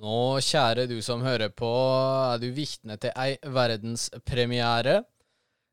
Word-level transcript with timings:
Nå, 0.00 0.40
kjære 0.40 0.86
du 0.88 0.96
som 1.04 1.22
hører 1.22 1.52
på, 1.52 1.68
er 2.32 2.40
du 2.40 2.48
vitne 2.56 2.96
til 3.00 3.12
ei 3.18 3.36
verdenspremiere. 3.44 5.02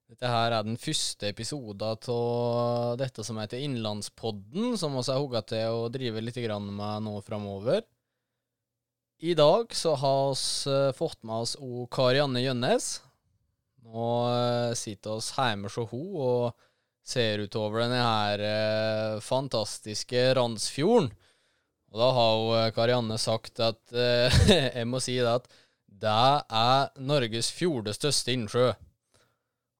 Dette 0.09 0.29
her 0.29 0.55
er 0.57 0.65
den 0.65 0.79
første 0.81 1.29
episoden 1.29 1.85
av 1.85 2.97
dette 2.99 3.23
som 3.23 3.37
heter 3.37 3.61
Innlandspodden, 3.61 4.73
som 4.81 4.97
vi 4.97 5.05
har 5.05 5.21
hugga 5.21 5.43
til 5.45 5.69
å 5.69 5.89
drive 5.93 6.23
litt 6.25 6.39
med 6.41 7.05
nå 7.05 7.15
framover. 7.21 7.85
I 9.21 9.35
dag 9.35 9.73
så 9.75 9.93
har 9.99 10.33
vi 10.33 10.71
eh, 10.71 10.93
fått 10.95 11.23
med 11.27 11.43
oss 11.43 11.57
o 11.59 11.85
Karianne 11.91 12.39
Gjønnes. 12.39 13.01
Nå 13.83 14.05
eh, 14.31 14.73
sitter 14.79 15.17
oss 15.17 15.33
hjemme 15.35 15.67
hos 15.67 15.75
henne 15.75 16.23
og 16.23 16.53
ser 17.03 17.43
utover 17.43 17.83
denne 17.83 17.99
her 17.99 18.43
eh, 18.47 19.19
fantastiske 19.19 20.23
Randsfjorden. 20.39 21.11
Og 21.89 21.97
da 21.97 22.09
har 22.13 22.35
jo 22.35 22.51
eh, 22.57 22.71
Karianne 22.75 23.17
sagt 23.21 23.61
at 23.63 23.95
eh, 23.95 24.37
Jeg 24.79 24.85
må 24.89 25.01
si 25.01 25.17
det 25.17 25.39
at 25.39 25.49
det 25.99 26.11
er 26.55 26.93
Norges 27.03 27.49
fjorde 27.51 27.91
største 27.91 28.31
innsjø. 28.31 28.69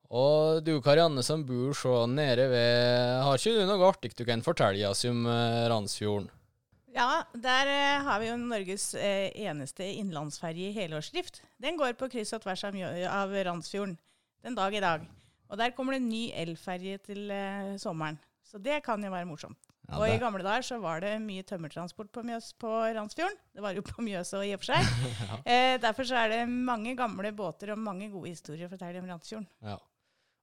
Og 0.09 0.64
du 0.66 0.73
Karianne 0.84 1.22
som 1.23 1.45
bor 1.48 1.77
så 1.77 2.02
nede 2.09 2.50
ved 2.50 3.22
Har 3.23 3.38
ikke 3.38 3.53
du 3.62 3.70
noe 3.70 3.91
artig 3.91 4.16
du 4.17 4.26
kan 4.27 4.44
fortelle 4.44 4.90
oss 4.90 5.05
om 5.08 5.23
eh, 5.30 5.70
Randsfjorden? 5.72 6.27
Ja, 6.90 7.22
der 7.38 7.70
har 8.02 8.17
vi 8.20 8.31
jo 8.31 8.36
Norges 8.41 8.89
eneste 8.98 9.86
innlandsferje 9.86 10.72
i 10.72 10.73
helårsdrift. 10.73 11.38
Den 11.62 11.78
går 11.78 11.94
på 11.95 12.09
kryss 12.09 12.34
og 12.34 12.41
tvers 12.41 12.66
av, 12.66 13.36
Randsfjorden 13.45 13.94
den 14.41 14.58
dag 14.58 14.73
i 14.73 14.81
dag. 14.81 15.05
Og 15.53 15.62
der 15.62 15.76
kommer 15.78 15.94
det 15.94 16.02
en 16.02 16.09
ny 16.09 16.23
elferje 16.34 16.98
til 17.05 17.30
sommeren. 17.80 18.17
Så 18.41 18.58
det 18.58 18.81
kan 18.84 19.05
jo 19.05 19.14
være 19.14 19.30
morsomt. 19.30 19.69
Ja, 19.90 19.98
og 19.98 20.06
i 20.12 20.18
gamle 20.22 20.44
dager 20.46 20.66
så 20.66 20.78
var 20.82 21.02
det 21.02 21.16
mye 21.24 21.44
tømmertransport 21.48 22.12
på, 22.14 22.22
Mjøs, 22.28 22.52
på 22.62 22.70
Randsfjorden. 22.70 23.38
Det 23.58 23.64
var 23.66 23.74
jo 23.74 23.84
på 23.86 24.04
Mjøsa 24.06 24.44
i 24.46 24.54
og 24.54 24.62
for 24.62 24.76
seg. 24.76 24.90
eh, 25.50 25.76
derfor 25.82 26.06
så 26.06 26.20
er 26.22 26.34
det 26.36 26.42
mange 26.50 26.94
gamle 27.00 27.31
båter 27.36 27.73
og 27.73 27.81
mange 27.81 28.12
gode 28.14 28.36
historier 28.36 28.70
å 28.70 28.73
fortelle 28.73 29.02
om 29.02 29.09
Randsfjorden. 29.09 29.50
Ja. 29.66 29.80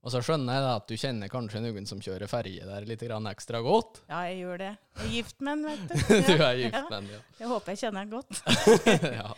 Og 0.06 0.12
så 0.14 0.20
skjønner 0.22 0.54
jeg 0.54 0.66
at 0.70 0.90
du 0.90 0.98
kjenner 0.98 1.30
kanskje 1.30 1.62
noen 1.64 1.88
som 1.90 2.02
kjører 2.02 2.30
ferje 2.30 2.66
der 2.66 2.84
litt 2.86 3.02
grann 3.02 3.26
ekstra 3.30 3.58
godt. 3.64 4.02
Ja, 4.10 4.20
jeg 4.28 4.42
gjør 4.44 4.60
det. 4.62 4.72
Jeg 4.98 5.06
er 5.06 5.14
gift 5.16 5.40
med 5.42 5.56
en, 5.56 5.64
vet 5.66 5.86
du. 5.88 5.94
du 6.28 6.34
er 6.36 6.60
gift 6.60 6.76
ja. 6.78 6.82
med 6.90 6.98
en, 6.98 7.08
ja. 7.14 7.22
Jeg 7.40 7.50
håper 7.50 7.74
jeg 7.74 7.80
kjenner 7.80 8.04
han 8.04 8.12
godt. 8.12 8.42
ja, 9.22 9.30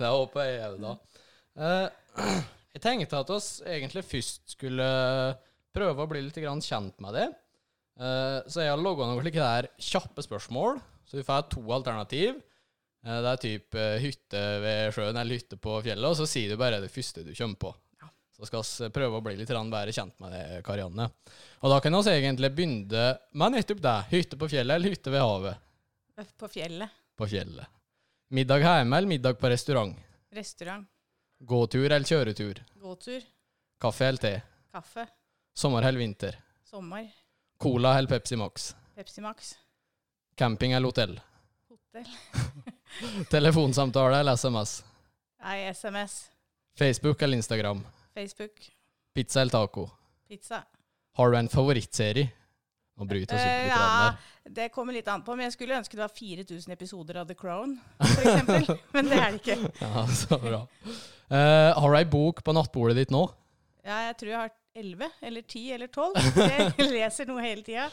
det 0.00 0.14
håper 0.16 0.48
jeg 0.48 0.64
òg, 0.66 0.80
da. 0.82 0.96
Eh, 1.60 2.24
jeg 2.74 2.82
tenkte 2.86 3.22
at 3.22 3.30
oss 3.36 3.52
egentlig 3.62 4.02
først 4.06 4.56
skulle 4.56 4.88
prøve 5.74 6.02
å 6.02 6.10
bli 6.10 6.24
litt 6.26 6.42
grann 6.42 6.62
kjent 6.64 6.98
med 7.02 7.14
det. 7.18 7.28
Eh, 8.00 8.38
så 8.48 8.64
jeg 8.64 8.72
har 8.72 8.80
logga 8.80 9.08
noen 9.08 9.20
slike 9.20 9.42
der 9.42 9.68
kjappe 9.80 10.24
spørsmål. 10.24 10.80
Så 11.08 11.18
vi 11.18 11.26
får 11.26 11.50
to 11.52 11.62
alternativ. 11.74 12.38
Uh, 13.00 13.16
det 13.24 13.30
er 13.30 13.38
typ 13.40 13.76
eh, 13.80 13.94
hytte 14.02 14.40
ved 14.60 14.90
sjøen 14.92 15.16
eller 15.16 15.38
hytte 15.38 15.56
på 15.56 15.78
fjellet, 15.80 16.04
og 16.04 16.18
så 16.18 16.26
sier 16.28 16.52
du 16.52 16.60
bare 16.60 16.82
det 16.82 16.90
første 16.92 17.24
du 17.24 17.30
kommer 17.32 17.56
på. 17.64 17.70
Ja. 18.02 18.10
Så 18.36 18.48
skal 18.50 18.64
vi 18.68 18.90
prøve 18.92 19.16
å 19.16 19.24
bli 19.24 19.38
litt 19.38 19.48
bedre 19.48 19.94
kjent 19.96 20.18
med 20.20 20.34
det, 20.36 20.42
Karianne. 20.66 21.06
Og 21.64 21.72
da 21.72 21.78
kan 21.80 21.96
vi 21.96 22.12
egentlig 22.12 22.50
begynne 22.52 23.06
med 23.32 23.56
nettopp 23.56 23.80
det. 23.86 23.96
Hytte 24.12 24.36
på 24.40 24.50
fjellet 24.52 24.76
eller 24.76 24.92
hytte 24.92 25.14
ved 25.14 25.24
havet? 25.24 25.66
På 26.36 26.50
fjellet. 26.52 27.00
På 27.16 27.28
fjellet. 27.28 27.72
Middag 28.36 28.60
hjemme 28.62 29.00
eller 29.00 29.08
middag 29.08 29.40
på 29.40 29.48
restaurant? 29.48 29.96
Restaurant. 30.36 30.84
Gåtur 31.40 31.88
eller 31.88 32.04
kjøretur? 32.04 32.60
Gåtur. 32.84 33.24
Kaffe 33.80 34.12
eller 34.12 34.22
te? 34.22 34.34
Kaffe. 34.76 35.08
Sommer 35.56 35.88
eller 35.88 36.04
vinter? 36.04 36.36
Sommer. 36.68 37.08
Cola 37.60 37.98
eller 37.98 38.08
Pepsi 38.08 38.36
Max? 38.36 38.76
Pepsi 38.96 39.20
Max. 39.20 39.54
Camping 40.36 40.72
eller 40.72 40.88
hotell? 40.88 41.20
Hotell. 41.68 42.08
Telefonsamtale 43.30 44.16
eller 44.20 44.32
SMS? 44.32 44.84
Nei, 45.44 45.58
SMS. 45.74 46.30
Facebook 46.78 47.22
eller 47.22 47.36
Instagram? 47.36 47.86
Facebook. 48.14 48.70
Pizza 49.14 49.40
eller 49.40 49.50
taco? 49.50 49.90
Pizza. 50.28 50.62
Har 51.16 51.30
du 51.30 51.38
en 51.38 51.48
favorittserie? 51.48 52.28
Nå 52.96 53.04
bryter 53.04 53.34
oss 53.36 53.40
Eh, 53.42 53.62
litt. 53.64 53.72
ja, 53.72 54.14
det 54.44 54.68
kommer 54.68 54.92
litt 54.92 55.08
an 55.08 55.22
på. 55.24 55.34
Men 55.36 55.44
jeg 55.48 55.52
skulle 55.56 55.76
ønske 55.78 55.96
det 55.96 56.02
var 56.04 56.12
4000 56.16 56.72
episoder 56.72 57.16
av 57.22 57.28
The 57.28 57.34
Crown, 57.34 57.78
eksempel. 58.00 58.66
men 58.92 59.08
det 59.08 59.18
er 59.20 59.30
det 59.36 59.40
ikke. 59.40 59.70
Ja, 59.80 60.06
så 60.06 60.38
bra. 60.40 60.60
Uh, 61.30 61.70
har 61.80 61.90
du 61.92 61.96
ei 62.00 62.04
bok 62.04 62.42
på 62.44 62.52
nattbordet 62.56 62.96
ditt 63.00 63.12
nå? 63.14 63.22
Ja, 63.84 64.02
jeg 64.10 64.16
tror 64.20 64.32
jeg 64.34 64.38
har 64.42 64.52
11 64.80 65.20
eller 65.28 65.46
10 65.46 65.76
eller 65.76 65.92
12. 65.92 66.18
Jeg 66.40 66.90
leser 66.96 67.28
noe 67.30 67.44
hele 67.44 67.64
tida. 67.66 67.88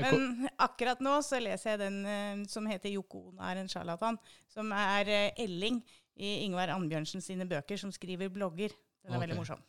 Men 0.00 0.48
akkurat 0.60 1.00
nå 1.02 1.16
så 1.26 1.40
leser 1.42 1.74
jeg 1.74 1.80
den 1.82 1.98
eh, 2.06 2.44
som 2.48 2.68
heter 2.70 2.92
'Joko 2.92 3.26
Ono 3.32 3.42
er 3.44 3.60
en 3.60 3.70
sjarlatan'. 3.70 4.20
Som 4.52 4.70
er 4.76 5.10
eh, 5.10 5.42
Elling 5.44 5.80
i 6.20 6.44
Ingvar 6.44 6.72
Annbjørnsen 6.74 7.24
sine 7.24 7.48
bøker, 7.48 7.80
som 7.80 7.92
skriver 7.92 8.30
blogger. 8.32 8.72
Den 9.02 9.12
er 9.12 9.16
okay. 9.16 9.26
veldig 9.26 9.40
morsom. 9.40 9.66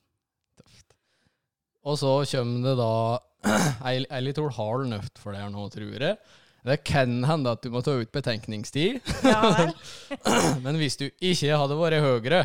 Og 1.82 1.98
så 1.98 2.14
kommer 2.30 2.70
det 2.70 2.78
da 2.78 2.94
ei, 3.90 3.98
ei 4.06 4.22
litt 4.22 4.40
hard 4.58 4.88
nøft 4.92 5.22
for 5.22 5.36
deg 5.36 5.50
nå, 5.54 5.66
tror 5.74 6.08
jeg. 6.08 6.18
Det 6.62 6.78
kan 6.86 7.24
hende 7.26 7.56
at 7.56 7.64
du 7.64 7.72
må 7.74 7.82
ta 7.82 7.96
ut 7.98 8.12
betenkningstid. 8.14 9.00
Ja. 9.26 9.72
Men 10.66 10.78
hvis 10.78 11.00
du 11.00 11.08
ikke 11.10 11.58
hadde 11.58 11.78
vært 11.80 12.04
Høyre, 12.06 12.44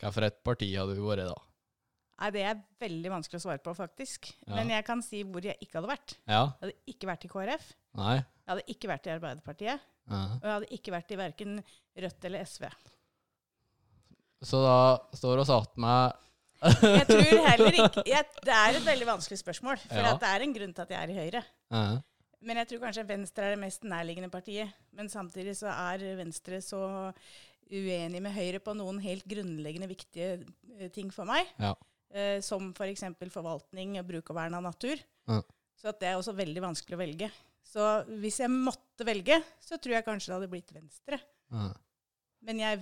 hvilket 0.00 0.42
parti 0.46 0.70
hadde 0.76 0.94
du 0.94 1.02
vært 1.08 1.26
da? 1.32 1.38
Nei, 2.20 2.28
det 2.34 2.42
er 2.44 2.58
veldig 2.82 3.10
vanskelig 3.14 3.40
å 3.40 3.44
svare 3.46 3.62
på, 3.64 3.72
faktisk. 3.76 4.28
Ja. 4.44 4.58
Men 4.58 4.72
jeg 4.74 4.84
kan 4.84 5.00
si 5.04 5.22
hvor 5.24 5.44
jeg 5.44 5.56
ikke 5.64 5.78
hadde 5.78 5.92
vært. 5.94 6.16
Ja? 6.28 6.42
Jeg 6.60 6.66
hadde 6.66 6.92
ikke 6.92 7.08
vært 7.08 7.24
i 7.24 7.30
KrF. 7.32 7.68
Nei? 8.00 8.16
Jeg 8.20 8.50
hadde 8.52 8.64
ikke 8.74 8.90
vært 8.90 9.08
i 9.08 9.12
Arbeiderpartiet. 9.14 9.86
Ja. 10.10 10.22
Og 10.36 10.44
jeg 10.44 10.54
hadde 10.56 10.72
ikke 10.76 10.92
vært 10.94 11.14
i 11.14 11.20
verken 11.20 11.60
Rødt 12.04 12.26
eller 12.28 12.44
SV. 12.48 12.66
Så 14.50 14.60
da 14.64 14.76
står 15.16 15.42
oss 15.42 15.50
att 15.50 15.76
med 15.76 16.12
Jeg 16.60 17.06
tror 17.08 17.42
heller 17.46 17.76
ikke 17.76 18.02
jeg, 18.12 18.24
Det 18.44 18.54
er 18.56 18.76
et 18.76 18.86
veldig 18.86 19.08
vanskelig 19.08 19.40
spørsmål. 19.40 19.80
For 19.86 20.00
det 20.20 20.30
er 20.30 20.44
en 20.44 20.56
grunn 20.56 20.72
til 20.76 20.84
at 20.84 20.94
jeg 20.94 21.00
er 21.02 21.12
i 21.12 21.20
Høyre. 21.24 21.44
Men 22.40 22.60
jeg 22.62 22.70
tror 22.70 22.82
kanskje 22.86 23.04
Venstre 23.08 23.46
er 23.46 23.54
det 23.54 23.60
mest 23.64 23.84
nærliggende 23.84 24.32
partiet. 24.32 24.72
Men 24.96 25.08
samtidig 25.12 25.56
så 25.58 25.72
er 25.72 26.04
Venstre 26.20 26.60
så 26.64 26.82
uenig 27.70 28.20
med 28.24 28.34
Høyre 28.34 28.60
på 28.64 28.74
noen 28.76 28.98
helt 29.04 29.24
grunnleggende 29.28 29.88
viktige 29.90 30.40
eh, 30.76 30.88
ting 30.92 31.12
for 31.14 31.28
meg. 31.28 31.48
Ja. 31.60 31.74
Eh, 32.10 32.40
som 32.42 32.72
f.eks. 32.74 33.04
For 33.20 33.30
forvaltning 33.30 33.98
og 34.00 34.08
bruk 34.08 34.32
og 34.32 34.36
vern 34.40 34.56
av 34.58 34.64
natur. 34.66 34.98
Ja. 35.30 35.40
Så 35.78 35.92
at 35.92 36.00
det 36.02 36.08
er 36.10 36.18
også 36.18 36.34
veldig 36.36 36.62
vanskelig 36.64 36.96
å 36.98 37.00
velge. 37.00 37.28
Så 37.70 37.84
hvis 38.20 38.40
jeg 38.42 38.50
måtte 38.50 39.06
velge, 39.06 39.36
så 39.62 39.78
tror 39.78 39.94
jeg 39.94 40.06
kanskje 40.08 40.32
det 40.32 40.38
hadde 40.40 40.48
blitt 40.50 40.72
Venstre. 40.74 41.20
Ja. 41.54 41.68
Men 42.42 42.58
jeg 42.64 42.80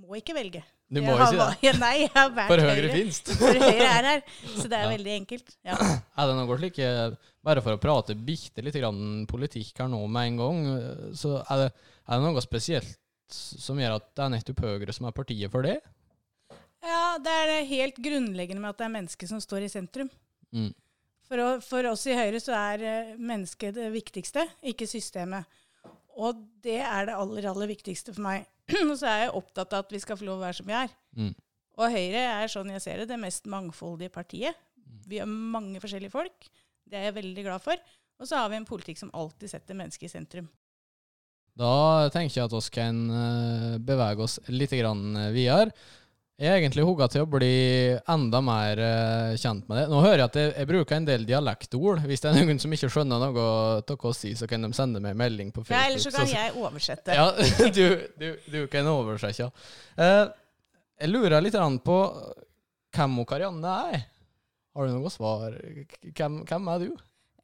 må 0.00 0.14
ikke 0.20 0.36
velge. 0.36 0.62
Du 0.90 1.00
må 1.02 1.12
jo 1.16 1.18
va- 1.38 1.50
det. 1.60 1.72
Nei, 1.82 1.92
jeg 2.04 2.12
har 2.14 2.30
vært 2.34 2.50
For 2.52 2.62
Høyre 2.62 2.92
finst. 2.94 3.32
For 3.40 3.58
Høyre 3.58 3.90
er 3.90 4.08
her. 4.12 4.22
Så 4.54 4.68
det 4.70 4.78
er 4.78 4.86
Ja. 4.86 4.92
veldig 4.94 5.12
enkelt. 5.18 5.52
Ja. 5.66 5.76
Er 6.20 6.30
det 6.30 6.36
noe 6.38 6.56
slik 6.60 6.78
eh, 6.84 7.12
Bare 7.46 7.62
for 7.64 7.72
å 7.74 7.80
prate 7.80 8.14
bitte 8.14 8.62
litt 8.62 8.76
grann 8.76 9.24
politikk 9.30 9.78
her 9.82 9.88
nå 9.90 10.02
med 10.12 10.30
en 10.30 10.40
gang, 10.42 10.58
eh, 10.76 11.04
så 11.16 11.38
er 11.46 11.62
det, 11.64 11.68
er 12.06 12.18
det 12.20 12.26
noe 12.26 12.42
spesielt 12.44 12.96
som 13.32 13.78
gjør 13.80 13.94
at 13.98 14.08
det 14.18 14.24
er 14.26 14.32
nettopp 14.34 14.60
Høyre 14.66 14.92
som 14.94 15.06
er 15.08 15.14
partiet 15.16 15.50
for 15.52 15.64
det? 15.64 15.78
Ja, 16.84 17.16
det 17.22 17.32
er 17.32 17.50
det 17.50 17.70
helt 17.70 17.98
grunnleggende 18.00 18.62
med 18.62 18.72
at 18.72 18.80
det 18.80 18.86
er 18.86 18.94
mennesket 18.94 19.30
som 19.30 19.42
står 19.42 19.66
i 19.66 19.72
sentrum. 19.72 20.10
Mm. 20.54 20.70
For, 21.30 21.42
å, 21.42 21.48
for 21.62 21.86
oss 21.92 22.06
i 22.10 22.16
Høyre 22.16 22.40
så 22.42 22.56
er 22.56 22.86
eh, 22.86 23.12
mennesket 23.18 23.76
det 23.76 23.90
viktigste, 23.94 24.46
ikke 24.72 24.88
systemet. 24.90 25.46
Og 26.18 26.40
det 26.64 26.80
er 26.82 27.06
det 27.06 27.14
aller, 27.14 27.46
aller 27.52 27.70
viktigste 27.70 28.14
for 28.16 28.24
meg. 28.26 28.48
Og 28.90 28.96
så 28.98 29.06
er 29.10 29.22
jeg 29.24 29.36
opptatt 29.38 29.76
av 29.76 29.84
at 29.84 29.94
vi 29.94 30.00
skal 30.02 30.18
få 30.18 30.26
lov 30.26 30.40
å 30.40 30.46
være 30.46 30.58
som 30.58 30.68
vi 30.68 30.76
er. 30.76 30.90
Mm. 31.16 31.30
Og 31.80 31.94
Høyre 31.94 32.24
er, 32.24 32.50
sånn 32.50 32.72
jeg 32.74 32.82
ser 32.84 33.02
det, 33.02 33.12
det 33.12 33.20
mest 33.20 33.46
mangfoldige 33.50 34.12
partiet. 34.12 34.58
Vi 35.08 35.20
har 35.20 35.30
mange 35.30 35.80
forskjellige 35.82 36.12
folk. 36.12 36.48
Det 36.84 36.98
er 36.98 37.08
jeg 37.08 37.18
veldig 37.20 37.44
glad 37.46 37.62
for. 37.62 37.78
Og 38.20 38.28
så 38.28 38.40
har 38.40 38.50
vi 38.52 38.58
en 38.58 38.68
politikk 38.68 38.98
som 39.00 39.12
alltid 39.16 39.52
setter 39.52 39.78
mennesket 39.78 40.10
i 40.10 40.12
sentrum. 40.12 40.50
Da 41.60 42.08
tenker 42.12 42.36
jeg 42.36 42.48
at 42.48 42.54
vi 42.54 42.74
kan 42.74 43.00
eh, 43.14 43.78
bevege 43.82 44.26
oss 44.26 44.38
litt 44.52 44.74
grann 44.76 45.16
eh, 45.18 45.32
videre. 45.34 45.72
Jeg 46.40 46.48
er 46.48 46.62
egentlig 46.62 46.86
hugga 46.88 47.04
til 47.12 47.26
å 47.26 47.28
bli 47.28 47.54
enda 48.08 48.38
mer 48.40 48.80
eh, 48.80 49.34
kjent 49.36 49.66
med 49.68 49.76
det. 49.76 49.82
Nå 49.92 49.98
hører 50.00 50.22
jeg 50.22 50.28
at 50.30 50.36
jeg, 50.40 50.52
jeg 50.56 50.68
bruker 50.70 50.96
en 50.96 51.08
del 51.08 51.26
dialektord. 51.28 52.00
Hvis 52.08 52.22
det 52.24 52.30
er 52.30 52.38
noen 52.38 52.60
som 52.62 52.72
ikke 52.72 52.88
skjønner 52.94 53.20
noe 53.20 53.26
av 53.28 53.90
hva 53.90 54.12
jeg 54.14 54.16
sier, 54.16 54.38
så 54.40 54.48
kan 54.48 54.64
de 54.64 54.70
sende 54.76 55.02
meg 55.04 55.12
en 55.12 55.20
melding 55.20 55.50
på 55.52 55.66
Facebook. 55.66 55.76
Ja, 55.76 55.90
ellers 55.90 56.06
så 56.08 56.12
kan 56.14 56.30
jeg 56.32 56.54
oversette. 56.56 57.18
Ja, 57.18 57.26
du, 57.76 57.84
du, 58.22 58.30
du 58.54 58.56
kan 58.72 58.88
oversette. 58.88 59.50
ja. 59.50 60.14
jeg 61.02 61.12
lurer 61.12 61.44
litt 61.44 61.60
på 61.84 61.98
hvem 62.96 63.20
Karianne 63.28 63.76
er. 63.90 64.08
Har 64.76 64.88
du 64.88 64.96
noe 64.96 65.12
svar? 65.12 65.60
Hvem, 66.08 66.40
hvem 66.48 66.72
er 66.72 66.86
du? 66.86 66.88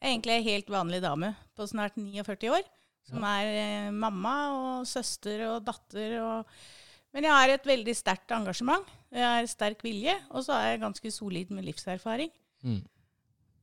Egentlig 0.00 0.38
en 0.38 0.48
helt 0.48 0.72
vanlig 0.72 1.02
dame 1.04 1.34
på 1.52 1.68
snart 1.68 2.00
49 2.00 2.48
år. 2.48 2.64
Som 3.06 3.28
er 3.28 3.52
eh, 3.60 3.92
mamma 3.92 4.34
og 4.56 4.88
søster 4.88 5.44
og 5.50 5.68
datter. 5.68 6.16
Og 6.22 6.85
Men 7.16 7.24
jeg 7.24 7.32
har 7.32 7.54
et 7.54 7.66
veldig 7.70 7.94
sterkt 7.96 8.32
engasjement. 8.36 8.84
Jeg 9.08 9.24
har 9.24 9.46
sterk 9.48 9.80
vilje, 9.86 10.12
og 10.36 10.44
så 10.44 10.52
er 10.58 10.74
jeg 10.74 10.82
ganske 10.82 11.12
solid 11.14 11.52
med 11.56 11.64
livserfaring. 11.64 12.28
Mm. 12.66 12.82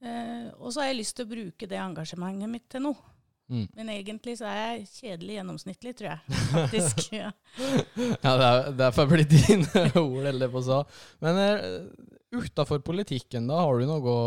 Eh, 0.03 0.47
og 0.57 0.73
så 0.73 0.81
har 0.81 0.89
jeg 0.89 1.03
lyst 1.03 1.15
til 1.19 1.27
å 1.27 1.31
bruke 1.35 1.69
det 1.69 1.77
engasjementet 1.77 2.49
mitt 2.49 2.65
til 2.73 2.81
noe. 2.87 3.11
Mm. 3.53 3.67
Men 3.75 3.91
egentlig 3.93 4.37
så 4.39 4.47
er 4.49 4.57
jeg 4.57 4.87
kjedelig 4.89 5.37
gjennomsnittlig, 5.37 5.93
tror 5.99 6.09
jeg. 6.15 6.39
Faktisk. 6.55 7.03
ja, 7.19 7.29
ja 7.29 8.33
det, 8.41 8.49
er, 8.49 8.73
det 8.79 8.87
er 8.87 8.97
for 8.97 9.05
å 9.05 9.13
bli 9.13 9.27
dine 9.29 9.85
ord, 10.01 10.25
eller 10.31 10.49
på 10.49 10.63
så. 10.65 10.81
Men 11.21 11.37
uh, 11.37 12.41
utafor 12.41 12.81
politikken, 12.81 13.45
da, 13.51 13.61
har 13.61 13.77
du 13.77 13.85
noe 13.85 14.17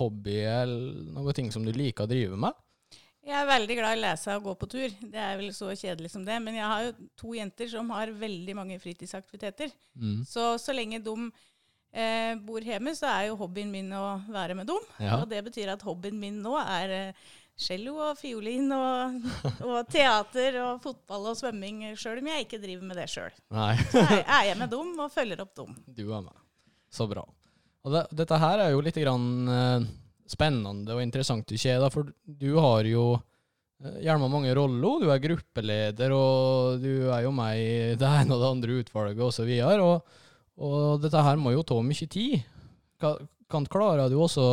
hobby 0.00 0.40
eller 0.42 1.14
noe 1.20 1.38
ting 1.38 1.54
som 1.54 1.62
du 1.62 1.70
liker 1.70 2.08
å 2.08 2.10
drive 2.10 2.42
med? 2.48 2.58
Jeg 3.22 3.38
er 3.38 3.46
veldig 3.46 3.76
glad 3.78 3.94
i 3.94 4.00
å 4.00 4.02
lese 4.02 4.34
og 4.34 4.46
gå 4.48 4.52
på 4.58 4.68
tur. 4.72 4.94
Det 5.12 5.20
er 5.22 5.36
vel 5.38 5.52
så 5.54 5.70
kjedelig 5.70 6.10
som 6.10 6.24
det. 6.26 6.38
Men 6.42 6.58
jeg 6.58 6.66
har 6.66 6.86
jo 6.88 6.94
to 7.22 7.34
jenter 7.36 7.70
som 7.70 7.92
har 7.94 8.10
veldig 8.18 8.56
mange 8.58 8.78
fritidsaktiviteter. 8.82 9.70
Mm. 9.94 10.24
Så 10.26 10.56
så 10.58 10.74
lenge 10.74 10.98
de 11.04 11.14
eh, 11.92 12.32
bor 12.42 12.64
hjemme, 12.66 12.96
så 12.98 13.06
er 13.12 13.28
jo 13.28 13.38
hobbyen 13.44 13.70
min 13.70 13.92
å 13.94 14.18
være 14.32 14.56
med 14.58 14.66
dem. 14.70 14.90
Ja. 14.98 15.20
Og 15.20 15.28
det 15.30 15.44
betyr 15.46 15.70
at 15.76 15.86
hobbyen 15.86 16.18
min 16.18 16.40
nå 16.42 16.56
er 16.64 16.96
eh, 16.96 17.30
cello 17.62 17.98
og 18.08 18.18
fiolin 18.18 18.72
og, 18.74 19.28
og, 19.68 19.78
teater 19.92 20.58
og 20.64 20.82
fotball 20.82 21.30
og 21.32 21.38
svømming, 21.38 21.84
sjøl 22.00 22.22
om 22.22 22.32
jeg 22.32 22.46
ikke 22.48 22.62
driver 22.62 22.88
med 22.88 22.98
det 23.02 23.08
sjøl. 23.12 23.38
Så 23.92 24.02
er 24.02 24.48
jeg 24.50 24.58
med 24.58 24.72
dem 24.74 24.96
og 24.98 25.12
følger 25.14 25.44
opp 25.44 25.54
dem. 25.62 25.76
Du 25.86 26.08
er 26.08 26.24
med. 26.24 26.34
Så 26.92 27.06
bra. 27.08 27.24
Og 27.82 27.94
det, 27.94 28.06
dette 28.14 28.38
her 28.38 28.62
er 28.62 28.74
jo 28.74 28.82
litt 28.84 28.98
grann, 29.02 29.30
uh, 29.48 29.86
spennende 30.32 30.96
og 30.96 31.04
interessant 31.04 31.46
du 31.48 31.58
ser, 31.60 31.84
for 31.92 32.10
du 32.24 32.50
har 32.56 32.88
jo 32.88 33.06
uh, 33.16 33.96
gjerne 34.02 34.30
mange 34.32 34.54
roller. 34.56 35.04
Du 35.04 35.12
er 35.12 35.22
gruppeleder, 35.22 36.16
og 36.16 36.82
du 36.82 37.08
er 37.12 37.26
jo 37.26 37.32
med 37.36 37.60
i 37.60 37.72
det 38.00 38.12
ene 38.22 38.36
og 38.36 38.42
det 38.42 38.52
andre 38.52 38.78
utvalget 38.82 39.24
osv. 39.28 39.52
Og, 39.68 39.82
og, 39.86 40.68
og 40.68 41.02
dette 41.04 41.26
her 41.28 41.40
må 41.40 41.54
jo 41.54 41.66
ta 41.66 41.80
mye 41.84 42.10
tid. 42.10 42.40
Kan, 43.02 43.28
kan 43.50 43.68
klare 43.68 44.08
du 44.10 44.18
også 44.22 44.46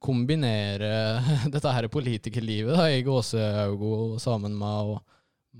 kombinere 0.00 1.20
dette 1.54 1.74
her 1.74 1.88
politikerlivet 1.92 2.76
da, 2.78 2.88
i 2.90 3.04
gåseøyne 3.06 4.20
sammen 4.22 4.56
med 4.58 4.94
å, 4.94 4.96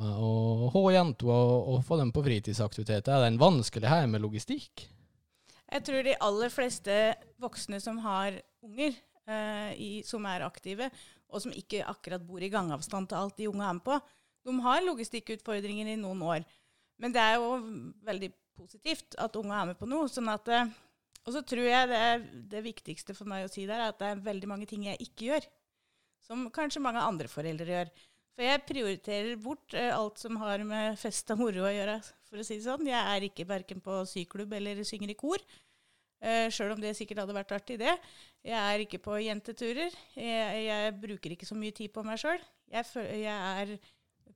med 0.01 0.23
å 0.25 0.71
ha 0.75 0.85
jenter 0.95 1.29
og, 1.29 1.53
og, 1.75 1.85
få 1.87 2.01
dem 2.01 2.13
på 2.15 2.25
fritidsaktiviteter? 2.27 3.13
Er 3.13 3.27
det 3.27 3.35
en 3.35 3.43
vanskelig 3.43 3.91
her 3.91 4.09
med 4.11 4.25
logistikk? 4.25 4.87
Jeg 5.71 5.87
tror 5.87 6.03
de 6.03 6.17
aller 6.27 6.51
fleste 6.51 6.97
voksne 7.41 7.79
som 7.83 8.01
har 8.03 8.41
unger, 8.65 8.97
eh, 9.31 9.71
i, 9.79 9.91
som 10.07 10.27
er 10.29 10.47
aktive, 10.47 10.91
og 11.31 11.45
som 11.45 11.55
ikke 11.55 11.87
akkurat 11.87 12.25
bor 12.27 12.43
i 12.43 12.51
gangavstand 12.53 13.11
til 13.11 13.21
alt 13.21 13.39
de 13.39 13.49
unge 13.51 13.67
er 13.67 13.79
med 13.79 13.87
på, 13.87 13.97
de 14.47 14.57
har 14.65 14.85
logistikkutfordringer 14.87 15.93
i 15.93 15.99
noen 16.01 16.23
år. 16.27 16.47
Men 17.01 17.15
det 17.15 17.23
er 17.23 17.39
jo 17.39 17.59
veldig 18.05 18.31
positivt 18.61 19.17
at 19.21 19.37
unge 19.41 19.57
er 19.57 19.69
med 19.71 19.79
på 19.81 19.89
noe. 19.89 20.09
sånn 20.11 20.29
at 20.33 20.49
eh, 20.53 20.71
og 21.27 21.35
så 21.35 21.43
tror 21.45 21.67
jeg 21.67 21.89
det, 21.91 22.05
det, 22.51 22.63
viktigste 22.65 23.15
for 23.17 23.29
meg 23.29 23.45
å 23.45 23.51
si 23.53 23.67
der, 23.69 23.83
er 23.83 23.93
at 23.93 23.99
det 24.01 24.13
er 24.13 24.23
veldig 24.25 24.49
mange 24.49 24.69
ting 24.69 24.87
jeg 24.89 25.01
ikke 25.05 25.29
gjør. 25.29 25.49
Som 26.25 26.47
kanskje 26.55 26.83
mange 26.85 27.03
andre 27.05 27.29
foreldre 27.29 27.69
gjør. 27.69 27.91
For 28.37 28.47
jeg 28.47 28.65
prioriterer 28.69 29.41
bort 29.43 29.75
uh, 29.77 29.91
alt 29.99 30.21
som 30.23 30.39
har 30.41 30.63
med 30.65 30.97
fest 31.01 31.29
og 31.35 31.43
moro 31.43 31.67
å 31.67 31.73
gjøre, 31.75 31.99
for 32.31 32.41
å 32.41 32.47
si 32.47 32.57
det 32.57 32.65
sånn. 32.65 32.89
Jeg 32.89 33.01
er 33.01 33.27
ikke 33.27 33.49
verken 33.49 33.83
på 33.85 34.01
syklubb 34.09 34.55
eller 34.57 34.81
synger 34.89 35.13
i 35.13 35.19
kor. 35.19 35.45
Uh, 36.25 36.47
Sjøl 36.53 36.73
om 36.77 36.81
det 36.81 36.95
sikkert 36.97 37.25
hadde 37.25 37.37
vært 37.37 37.53
artig, 37.59 37.81
det. 37.83 37.97
Jeg 38.47 38.57
er 38.57 38.83
ikke 38.83 39.03
på 39.05 39.19
jenteturer. 39.21 39.95
Jeg, 40.17 40.61
jeg 40.65 40.97
bruker 41.03 41.35
ikke 41.35 41.49
så 41.49 41.57
mye 41.59 41.75
tid 41.77 41.93
på 41.93 42.05
meg 42.07 42.21
sjøl. 42.23 42.41
Jeg, 42.73 42.87
jeg, 43.21 43.37
er 43.37 43.75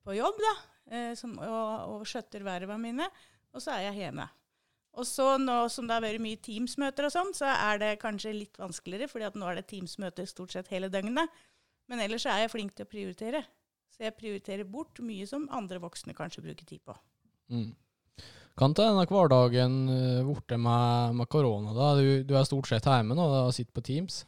på 0.04 0.16
jobb, 0.18 0.40
da, 0.44 0.54
uh, 0.92 1.12
som, 1.16 1.36
og, 1.40 1.94
og 1.94 2.08
skjøtter 2.08 2.44
verva 2.44 2.76
mine. 2.80 3.08
Og 3.54 3.62
så 3.64 3.76
er 3.76 3.88
jeg 3.88 4.02
hjemme. 4.04 4.28
Og 4.94 5.06
så 5.08 5.26
nå 5.40 5.56
som 5.72 5.88
det 5.88 5.96
har 5.96 6.04
vært 6.04 6.22
mye 6.22 6.38
Teams-møter 6.42 7.08
og 7.08 7.14
sånn, 7.14 7.32
så 7.34 7.48
er 7.50 7.80
det 7.82 7.90
kanskje 8.02 8.34
litt 8.36 8.60
vanskeligere, 8.60 9.08
fordi 9.10 9.26
at 9.26 9.38
nå 9.38 9.48
er 9.50 9.58
det 9.58 9.66
Teams-møter 9.72 10.28
stort 10.30 10.54
sett 10.54 10.70
hele 10.70 10.90
døgnet. 10.92 11.32
Men 11.90 12.02
ellers 12.04 12.26
er 12.30 12.44
jeg 12.44 12.52
flink 12.52 12.76
til 12.76 12.86
å 12.86 12.90
prioritere. 12.92 13.42
Så 13.94 14.06
jeg 14.06 14.16
prioriterer 14.18 14.68
bort 14.68 15.00
mye 15.06 15.26
som 15.30 15.48
andre 15.54 15.80
voksne 15.82 16.14
kanskje 16.16 16.44
bruker 16.44 16.66
tid 16.68 16.82
på. 16.86 16.94
Mm. 17.52 17.72
Kan 18.58 18.74
ta 18.74 18.86
denne 18.86 19.02
hverdagen 19.10 19.80
eh, 19.90 20.20
borte 20.26 20.58
med, 20.60 21.16
med 21.18 21.28
korona, 21.30 21.74
da? 21.74 21.90
Du, 21.98 22.22
du, 22.22 22.36
er 22.38 22.46
stort 22.46 22.70
sett 22.70 22.86
hjemme 22.86 23.16
nå 23.18 23.26
og 23.26 23.50
sitter 23.56 23.74
på 23.74 23.82
Teams? 23.82 24.22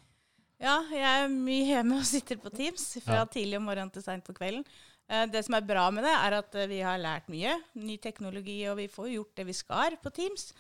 Ja, 0.63 0.81
jeg 0.91 1.07
er 1.07 1.31
mye 1.31 1.69
hjemme 1.69 2.01
og 2.01 2.09
sitter 2.09 2.41
på 2.43 2.51
Teams 2.55 2.89
fra 3.05 3.21
ja. 3.23 3.29
tidlig 3.31 3.61
om 3.61 3.69
morgenen 3.69 3.93
til 3.95 4.03
seint 4.03 4.27
på 4.27 4.35
kvelden. 4.35 4.67
Eh, 5.07 5.29
det 5.31 5.45
som 5.47 5.55
er 5.55 5.69
bra 5.69 5.87
med 5.95 6.09
det, 6.09 6.15
er 6.17 6.39
at 6.41 6.59
eh, 6.59 6.71
vi 6.71 6.81
har 6.83 6.99
lært 6.99 7.31
mye. 7.31 7.55
Ny 7.79 8.01
teknologi, 8.03 8.59
og 8.71 8.81
vi 8.81 8.89
får 8.91 9.13
gjort 9.15 9.39
det 9.39 9.47
vi 9.53 9.57
skal 9.61 9.99
på 10.03 10.15
Teams. 10.19 10.51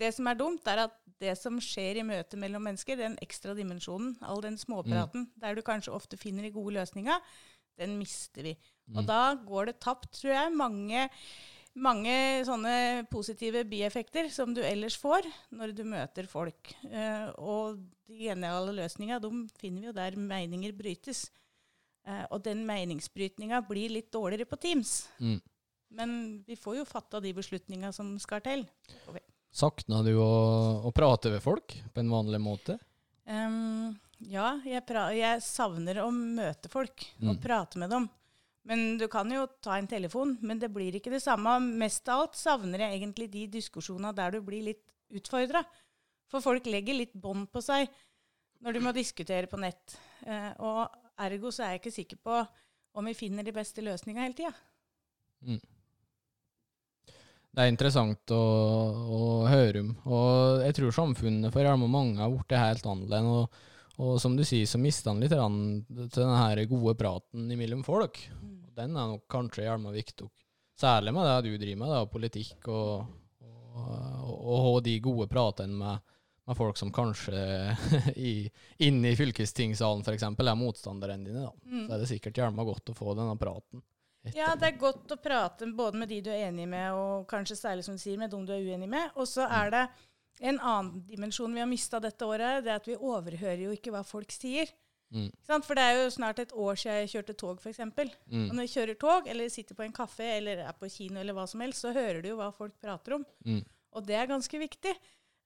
Det 0.00 0.14
som 0.16 0.30
er 0.30 0.40
dumt, 0.40 0.64
er 0.72 0.86
at 0.86 0.96
det 1.20 1.36
som 1.36 1.60
skjer 1.60 2.00
i 2.00 2.08
møtet 2.08 2.40
mellom 2.40 2.64
mennesker, 2.64 2.96
den 2.96 3.18
ekstra 3.20 3.52
dimensjonen, 3.58 4.14
all 4.24 4.40
den 4.40 4.56
småpraten, 4.56 5.28
mm. 5.28 5.32
der 5.42 5.58
du 5.58 5.66
kanskje 5.66 5.92
ofte 5.92 6.16
finner 6.16 6.46
de 6.46 6.54
gode 6.54 6.78
løsninga, 6.78 7.18
den 7.80 7.98
mister 8.00 8.48
vi. 8.48 8.54
Mm. 8.88 8.96
Og 8.96 9.10
da 9.10 9.22
går 9.44 9.68
det 9.68 9.80
tapt, 9.84 10.08
tror 10.16 10.32
jeg, 10.32 10.54
mange, 10.56 11.04
mange 11.80 12.14
sånne 12.46 13.06
positive 13.10 13.62
bieffekter 13.68 14.28
som 14.32 14.52
du 14.54 14.60
ellers 14.64 14.96
får 15.00 15.26
når 15.56 15.74
du 15.76 15.84
møter 15.88 16.28
folk. 16.30 16.72
Eh, 16.90 17.28
og 17.40 17.80
de 18.10 18.26
geniale 18.26 18.74
løsninga, 18.76 19.20
de 19.22 19.30
finner 19.60 19.84
vi 19.84 19.90
jo 19.90 19.96
der 19.96 20.18
meninger 20.18 20.74
brytes. 20.76 21.28
Eh, 22.06 22.24
og 22.30 22.42
den 22.44 22.64
meningsbrytninga 22.68 23.62
blir 23.68 23.92
litt 23.96 24.10
dårligere 24.12 24.48
på 24.50 24.60
Teams. 24.60 24.94
Mm. 25.20 25.40
Men 25.96 26.12
vi 26.46 26.56
får 26.58 26.80
jo 26.80 26.86
fatta 26.88 27.20
de 27.22 27.32
beslutninga 27.34 27.90
som 27.92 28.14
skal 28.22 28.44
til. 28.44 28.64
Sakna 29.50 30.04
du 30.06 30.12
å, 30.22 30.30
å, 30.86 30.92
prate 30.94 31.32
med 31.32 31.42
folk 31.42 31.74
på 31.90 32.02
en 32.02 32.12
vanlig 32.12 32.38
måte? 32.42 32.78
Um, 33.26 33.96
ja, 34.30 34.52
jeg, 34.66 34.84
jeg, 35.16 35.42
savner 35.42 36.02
å 36.04 36.10
møte 36.14 36.70
folk 36.70 37.08
mm. 37.18 37.32
og 37.32 37.42
prate 37.42 37.82
med 37.82 37.90
dem. 37.90 38.06
Men 38.68 38.98
du 39.00 39.06
kan 39.08 39.30
jo 39.32 39.46
ta 39.64 39.78
en 39.78 39.88
telefon, 39.88 40.34
men 40.44 40.58
det 40.60 40.68
blir 40.72 40.96
ikke 40.98 41.12
det 41.14 41.22
samme. 41.24 41.56
Mest 41.80 42.08
av 42.12 42.26
alt 42.26 42.36
savner 42.36 42.84
jeg 42.84 42.98
egentlig 42.98 43.30
de 43.32 43.46
diskusjonene 43.56 44.12
der 44.16 44.36
du 44.36 44.42
blir 44.44 44.66
litt 44.68 44.84
utfordra. 45.16 45.64
For 46.30 46.44
folk 46.44 46.68
legger 46.70 46.98
litt 46.98 47.16
bånd 47.16 47.48
på 47.50 47.62
seg 47.64 47.88
når 48.60 48.76
du 48.76 48.82
må 48.84 48.92
diskutere 48.94 49.48
på 49.50 49.58
nett. 49.60 49.96
Eh, 50.28 50.52
og 50.60 50.84
Ergo 51.24 51.52
så 51.52 51.64
er 51.64 51.74
jeg 51.74 51.82
ikke 51.82 51.96
sikker 51.96 52.20
på 52.22 52.40
om 53.00 53.06
vi 53.06 53.16
finner 53.16 53.46
de 53.46 53.54
beste 53.54 53.82
løsningene 53.84 54.26
hele 54.26 54.36
tida. 54.36 54.52
Mm. 55.46 55.60
Det 57.50 57.64
er 57.64 57.72
interessant 57.72 58.30
å, 58.34 58.42
å, 59.10 59.20
høre 59.50 59.82
om. 59.82 59.90
Og 60.06 60.62
jeg 60.66 60.76
tror 60.76 60.94
samfunnet 60.94 61.50
for 61.50 61.66
Hjelm 61.66 61.88
mange 61.90 62.20
har 62.22 62.30
blitt 62.30 62.54
helt 62.54 62.86
annerledes. 62.86 63.26
Og, 63.26 63.96
og, 63.98 64.12
som 64.22 64.36
du 64.38 64.44
sier, 64.46 64.68
så 64.70 64.78
mister 64.80 65.10
han 65.10 65.22
litt 65.22 65.34
til 65.34 66.22
den 66.22 66.70
gode 66.70 66.94
praten 67.00 67.50
mellom 67.58 67.82
folk. 67.86 68.22
Mm. 68.38 68.49
Den 68.76 68.94
er 68.96 69.10
nok 69.14 69.26
kanskje 69.30 69.66
Hjelma 69.66 69.92
viktig. 69.94 70.28
Særlig 70.80 71.12
med 71.12 71.26
det 71.28 71.50
du 71.50 71.58
driver 71.60 71.80
med, 71.82 71.92
da, 71.92 72.04
politikk 72.08 72.68
og, 72.72 73.10
og, 73.74 74.30
og, 74.30 74.78
de 74.84 74.94
gode 75.04 75.26
pratene 75.28 75.76
med 75.76 76.10
med 76.50 76.56
folk 76.56 76.78
som 76.78 76.90
kanskje 76.92 77.36
i, 78.16 78.50
inne 78.82 79.12
i 79.12 79.16
fylkestingsalen 79.16 80.02
f.eks. 80.02 80.24
er 80.26 80.56
motstanderne 80.58 81.22
dine, 81.22 81.44
da. 81.46 81.52
Mm. 81.62 81.84
så 81.86 81.94
er 81.94 82.02
det 82.02 82.08
sikkert 82.10 82.40
gjerne 82.40 82.64
godt 82.66 82.90
å 82.90 82.96
få 82.98 83.14
denne 83.14 83.36
praten. 83.38 83.84
Etter. 84.20 84.36
Ja, 84.36 84.56
det 84.58 84.72
er 84.72 84.80
godt 84.80 85.14
å 85.14 85.20
prate 85.22 85.68
både 85.78 86.00
med 86.02 86.10
de 86.10 86.18
du 86.26 86.32
er 86.32 86.48
enig 86.48 86.66
med, 86.68 86.90
og 86.92 87.28
kanskje 87.30 87.56
særlig 87.56 87.86
som 87.86 87.94
du 87.94 88.02
sier, 88.02 88.18
med 88.18 88.34
de 88.34 88.40
du 88.48 88.50
er 88.52 88.66
uenig 88.66 88.88
med. 88.90 89.14
Og 89.14 89.30
så 89.30 89.46
er 89.46 89.70
det 89.76 89.84
en 90.50 90.58
annen 90.58 91.04
dimensjon 91.06 91.54
vi 91.54 91.62
har 91.62 91.70
mista 91.70 92.02
dette 92.02 92.26
året, 92.26 92.64
det 92.66 92.74
er 92.74 92.82
at 92.82 92.90
vi 92.90 92.98
overhører 92.98 93.68
jo 93.68 93.76
ikke 93.76 93.94
hva 93.94 94.02
folk 94.04 94.34
sier. 94.34 94.74
Mm. 95.10 95.30
For 95.48 95.74
det 95.74 95.84
er 95.84 95.96
jo 95.98 96.10
snart 96.14 96.38
et 96.42 96.52
år 96.54 96.78
siden 96.78 97.00
jeg 97.02 97.12
kjørte 97.14 97.36
tog, 97.42 97.60
f.eks. 97.62 97.82
Mm. 97.82 98.46
Og 98.46 98.54
når 98.54 98.66
jeg 98.66 98.74
kjører 98.76 98.98
tog, 99.00 99.30
eller 99.30 99.52
sitter 99.52 99.78
på 99.78 99.86
en 99.86 99.94
kafé, 99.96 100.36
eller 100.38 100.64
er 100.68 100.76
på 100.78 100.90
kino, 100.92 101.20
eller 101.20 101.36
hva 101.36 101.46
som 101.50 101.62
helst, 101.64 101.82
så 101.84 101.94
hører 101.96 102.22
du 102.22 102.30
jo 102.32 102.38
hva 102.38 102.50
folk 102.54 102.76
prater 102.82 103.18
om. 103.18 103.26
Mm. 103.46 103.62
Og 103.98 104.06
det 104.06 104.16
er 104.16 104.30
ganske 104.30 104.62
viktig. 104.62 104.94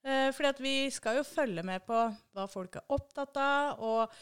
Eh, 0.05 0.31
fordi 0.37 0.65
vi 0.67 0.77
skal 0.93 1.21
jo 1.21 1.27
følge 1.27 1.65
med 1.65 1.85
på 1.89 1.99
hva 2.37 2.49
folk 2.51 2.77
er 2.81 2.97
opptatt 2.97 3.39
av. 3.41 3.85
og, 3.85 4.19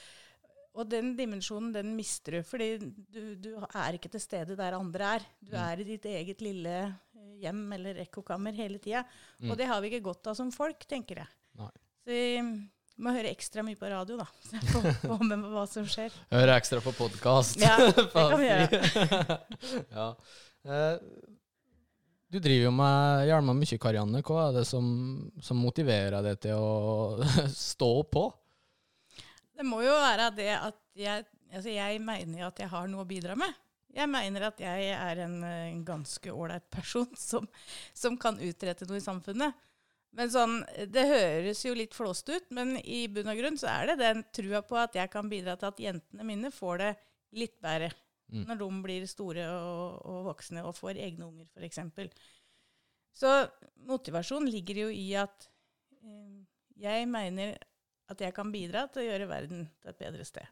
og 0.72 0.88
den 0.88 1.10
dimensjonen, 1.18 1.72
den 1.74 1.90
mister 1.96 2.38
du. 2.38 2.42
Fordi 2.46 2.68
du, 2.80 3.34
du, 3.34 3.50
er 3.66 3.98
ikke 3.98 4.12
til 4.14 4.22
stede 4.22 4.56
der 4.56 4.78
andre 4.78 5.16
er. 5.18 5.26
Du 5.42 5.56
mm. 5.56 5.62
er 5.64 5.82
i 5.82 5.88
ditt 5.90 6.06
eget 6.08 6.44
lille 6.44 6.76
eh, 6.86 7.32
hjem 7.42 7.66
eller 7.78 7.98
ekkokammer 8.06 8.54
hele 8.56 8.78
tida. 8.82 9.02
Mm. 9.42 9.50
Og 9.50 9.58
det 9.58 9.68
har 9.68 9.82
vi 9.82 9.90
ikke 9.90 10.06
godt 10.06 10.30
av 10.30 10.38
som 10.38 10.54
folk, 10.54 10.86
tenker 10.88 11.24
jeg. 11.24 11.34
Nei. 11.60 11.72
Så 12.02 12.22
vi 12.96 13.06
må 13.06 13.12
høre 13.14 13.32
ekstra 13.32 13.64
mye 13.64 13.78
på 13.78 13.88
radio, 13.88 14.18
da. 14.20 14.26
Få, 14.72 14.82
får 15.00 15.22
med 15.26 15.46
hva 15.52 15.64
som 15.70 15.86
skjer. 15.88 16.14
Høre 16.32 16.56
ekstra 16.60 16.82
på 16.84 16.92
podkast. 16.96 17.60
Ja, 17.62 17.78
det 17.96 18.08
kan 18.12 18.34
vi 18.38 18.48
gjøre. 18.50 19.38
ja. 19.96 20.08
Eh, 20.68 20.96
du 22.32 22.38
driver 22.40 22.68
jo 22.68 22.74
med 22.76 23.26
hjelma 23.28 23.56
mye, 23.56 23.80
Karianne. 23.80 24.22
Hva 24.24 24.46
er 24.48 24.60
det 24.60 24.66
som, 24.68 24.86
som 25.44 25.58
motiverer 25.60 26.20
deg 26.24 26.38
til 26.44 26.60
å 26.60 27.50
stå 27.52 27.92
på? 28.12 28.28
Det 29.52 29.66
må 29.68 29.82
jo 29.84 29.92
være 30.00 30.30
det 30.36 30.52
at 30.56 30.78
jeg, 30.98 31.26
altså 31.52 31.72
jeg 31.72 32.00
mener 32.04 32.48
at 32.48 32.60
jeg 32.60 32.72
har 32.72 32.88
noe 32.88 33.04
å 33.04 33.08
bidra 33.08 33.36
med. 33.38 33.52
Jeg 33.92 34.08
mener 34.08 34.46
at 34.48 34.60
jeg 34.60 34.92
er 34.96 35.20
en, 35.26 35.34
en 35.44 35.82
ganske 35.84 36.32
ålreit 36.32 36.64
person 36.72 37.08
som, 37.18 37.44
som, 37.92 38.16
kan 38.16 38.40
utrette 38.40 38.88
noe 38.88 39.00
i 39.00 39.04
samfunnet. 39.04 39.52
Men 40.12 40.28
sånn, 40.32 40.58
Det 40.92 41.06
høres 41.08 41.62
jo 41.64 41.72
litt 41.76 41.94
flåst 41.96 42.28
ut, 42.28 42.50
men 42.52 42.76
i 42.84 43.06
bunn 43.08 43.30
og 43.32 43.38
grunn 43.38 43.56
så 43.60 43.70
er 43.72 43.92
det 43.92 44.00
den 44.02 44.22
trua 44.34 44.60
på 44.66 44.76
at 44.76 44.96
jeg 44.98 45.08
kan 45.12 45.30
bidra 45.30 45.56
til 45.56 45.70
at 45.70 45.80
jentene 45.80 46.26
mine 46.28 46.52
får 46.52 46.82
det 46.82 46.92
litt 47.40 47.56
bedre 47.64 47.88
mm. 48.28 48.44
når 48.48 48.60
de 48.60 48.68
blir 48.84 49.08
store 49.08 49.46
og, 49.48 49.98
og, 50.04 50.20
voksne 50.28 50.64
og 50.68 50.76
får 50.76 51.00
egne 51.00 51.28
unger, 51.30 51.48
f.eks. 51.56 51.80
Så 53.16 53.32
motivasjon 53.88 54.48
ligger 54.48 54.86
jo 54.86 54.88
i 54.92 55.12
at 55.20 55.48
eh, 56.00 56.40
jeg 56.82 57.08
mener 57.08 57.56
at 58.12 58.20
jeg 58.20 58.34
kan 58.36 58.52
bidra 58.52 58.86
til 58.92 59.04
å 59.04 59.06
gjøre 59.08 59.28
verden 59.30 59.68
til 59.80 59.92
et 59.92 60.00
bedre 60.00 60.24
sted. 60.28 60.48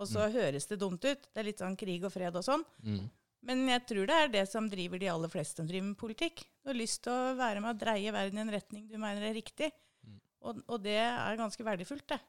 Og 0.00 0.08
så 0.08 0.24
mm. 0.24 0.36
høres 0.36 0.68
det 0.70 0.78
dumt 0.80 1.04
ut. 1.04 1.26
Det 1.28 1.40
er 1.40 1.46
litt 1.46 1.60
sånn 1.60 1.76
krig 1.78 2.04
og 2.06 2.12
fred 2.14 2.36
og 2.38 2.44
sånn. 2.46 2.64
Mm. 2.84 3.04
Men 3.46 3.64
jeg 3.66 3.82
tror 3.90 4.06
det 4.06 4.16
er 4.16 4.28
det 4.30 4.42
som 4.50 4.68
driver 4.70 5.00
de 5.02 5.08
aller 5.10 5.30
fleste 5.30 5.58
som 5.58 5.68
driver 5.68 5.88
med 5.88 5.98
politikk. 5.98 6.44
Du 6.62 6.70
har 6.70 6.78
lyst 6.78 7.02
til 7.02 7.14
å 7.14 7.32
være 7.38 7.62
med 7.62 7.72
å 7.72 7.80
dreie 7.80 8.14
verden 8.14 8.38
i 8.38 8.44
en 8.44 8.52
retning 8.54 8.84
du 8.86 8.94
mener 9.02 9.24
er 9.26 9.34
riktig. 9.34 9.72
Mm. 10.06 10.20
Og, 10.46 10.60
og, 10.68 10.76
det 10.84 11.00
er 11.02 11.40
ganske 11.40 11.66
verdifullt, 11.66 12.06
det. 12.14 12.20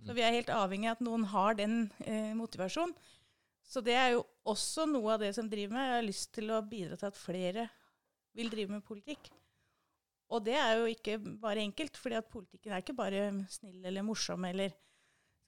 Så 0.00 0.12
mm. 0.12 0.16
vi 0.16 0.24
er 0.24 0.36
helt 0.38 0.52
avhengig 0.54 0.92
av 0.92 0.98
at 0.98 1.02
noen 1.04 1.26
har 1.32 1.58
den 1.58 1.80
eh, 2.06 2.30
motivasjonen. 2.38 2.94
Så 3.70 3.82
det 3.86 3.94
er 3.98 4.14
jo 4.14 4.22
også 4.50 4.86
noe 4.90 5.14
av 5.14 5.22
det 5.22 5.32
som 5.36 5.50
driver 5.50 5.74
meg. 5.76 5.88
Jeg 5.88 5.98
har 5.98 6.06
lyst 6.06 6.30
til 6.34 6.54
å 6.54 6.62
bidra 6.66 6.98
til 6.98 7.10
at 7.10 7.18
flere 7.18 7.66
vil 8.38 8.50
drive 8.50 8.76
med 8.76 8.86
politikk. 8.86 9.30
Og 10.30 10.44
det 10.46 10.56
er 10.58 10.78
jo 10.78 10.86
ikke 10.90 11.18
bare 11.42 11.62
enkelt, 11.66 11.98
fordi 11.98 12.18
at 12.18 12.30
politikken 12.30 12.72
er 12.72 12.82
ikke 12.82 12.98
bare 12.98 13.26
snill 13.50 13.82
eller 13.82 14.06
morsom 14.06 14.46
eller 14.46 14.74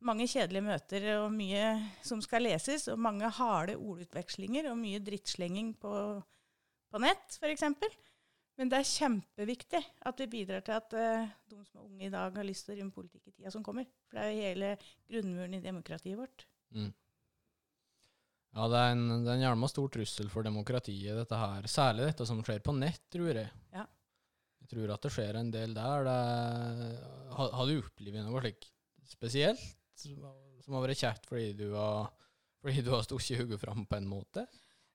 mange 0.06 0.28
kjedelige 0.30 0.66
møter 0.66 1.08
og 1.18 1.32
mye 1.34 1.66
som 2.04 2.22
skal 2.24 2.46
leses, 2.46 2.88
og 2.92 3.00
mange 3.00 3.28
harde 3.38 3.76
ordutvekslinger 3.78 4.70
og 4.70 4.78
mye 4.80 5.02
drittslenging 5.04 5.74
på, 5.82 5.92
på 6.92 7.02
nett, 7.02 7.38
f.eks. 7.38 7.68
Men 8.60 8.68
det 8.68 8.78
er 8.78 8.88
kjempeviktig 8.88 9.80
at 10.08 10.18
vi 10.20 10.28
bidrar 10.30 10.64
til 10.64 10.76
at 10.76 10.96
uh, 10.96 11.30
de 11.48 11.60
som 11.64 11.80
er 11.80 11.86
unge 11.86 12.06
i 12.06 12.12
dag, 12.12 12.34
har 12.36 12.46
lyst 12.46 12.66
til 12.66 12.74
å 12.74 12.76
drive 12.76 12.88
med 12.88 12.96
politikk 12.96 13.30
i 13.30 13.36
tida 13.38 13.52
som 13.54 13.64
kommer. 13.64 13.86
For 14.08 14.18
det 14.18 14.24
er 14.24 14.32
jo 14.32 14.42
hele 14.50 14.72
grunnmuren 15.08 15.56
i 15.56 15.62
demokratiet 15.64 16.18
vårt. 16.20 16.44
Mm. 16.76 16.90
Ja, 18.52 18.68
det 18.68 18.82
er 18.82 18.92
en, 18.92 19.06
det 19.24 19.30
er 19.32 19.38
en 19.38 19.44
gjerne 19.46 19.70
stor 19.72 19.92
trussel 19.94 20.28
for 20.32 20.44
demokratiet, 20.44 21.16
dette 21.16 21.38
her. 21.40 21.68
Særlig 21.72 22.10
dette 22.10 22.28
som 22.28 22.42
skjer 22.44 22.60
på 22.64 22.74
nett, 22.76 23.00
tror 23.12 23.32
jeg. 23.32 23.48
Ja. 23.72 23.86
Jeg 24.62 24.70
tror 24.74 24.92
at 24.94 25.06
det 25.06 25.12
skjer 25.14 25.38
en 25.40 25.52
del 25.54 25.72
der. 25.76 26.04
Det, 26.06 26.18
har, 27.32 27.54
har, 27.56 27.70
du 27.70 27.80
opplevd 27.80 28.20
noe 28.26 28.44
slikt 28.44 28.68
spesielt? 29.08 29.64
Som 30.00 30.76
har 30.76 30.84
vært 30.86 31.02
kjært 31.02 31.28
fordi 31.28 31.52
du 31.58 31.68
har, 31.74 32.10
fordi 32.62 32.84
du 32.84 32.92
har 32.94 33.04
stukket 33.06 33.42
hodet 33.42 33.60
fram 33.62 33.86
på 33.88 33.98
en 33.98 34.08
måte? 34.10 34.46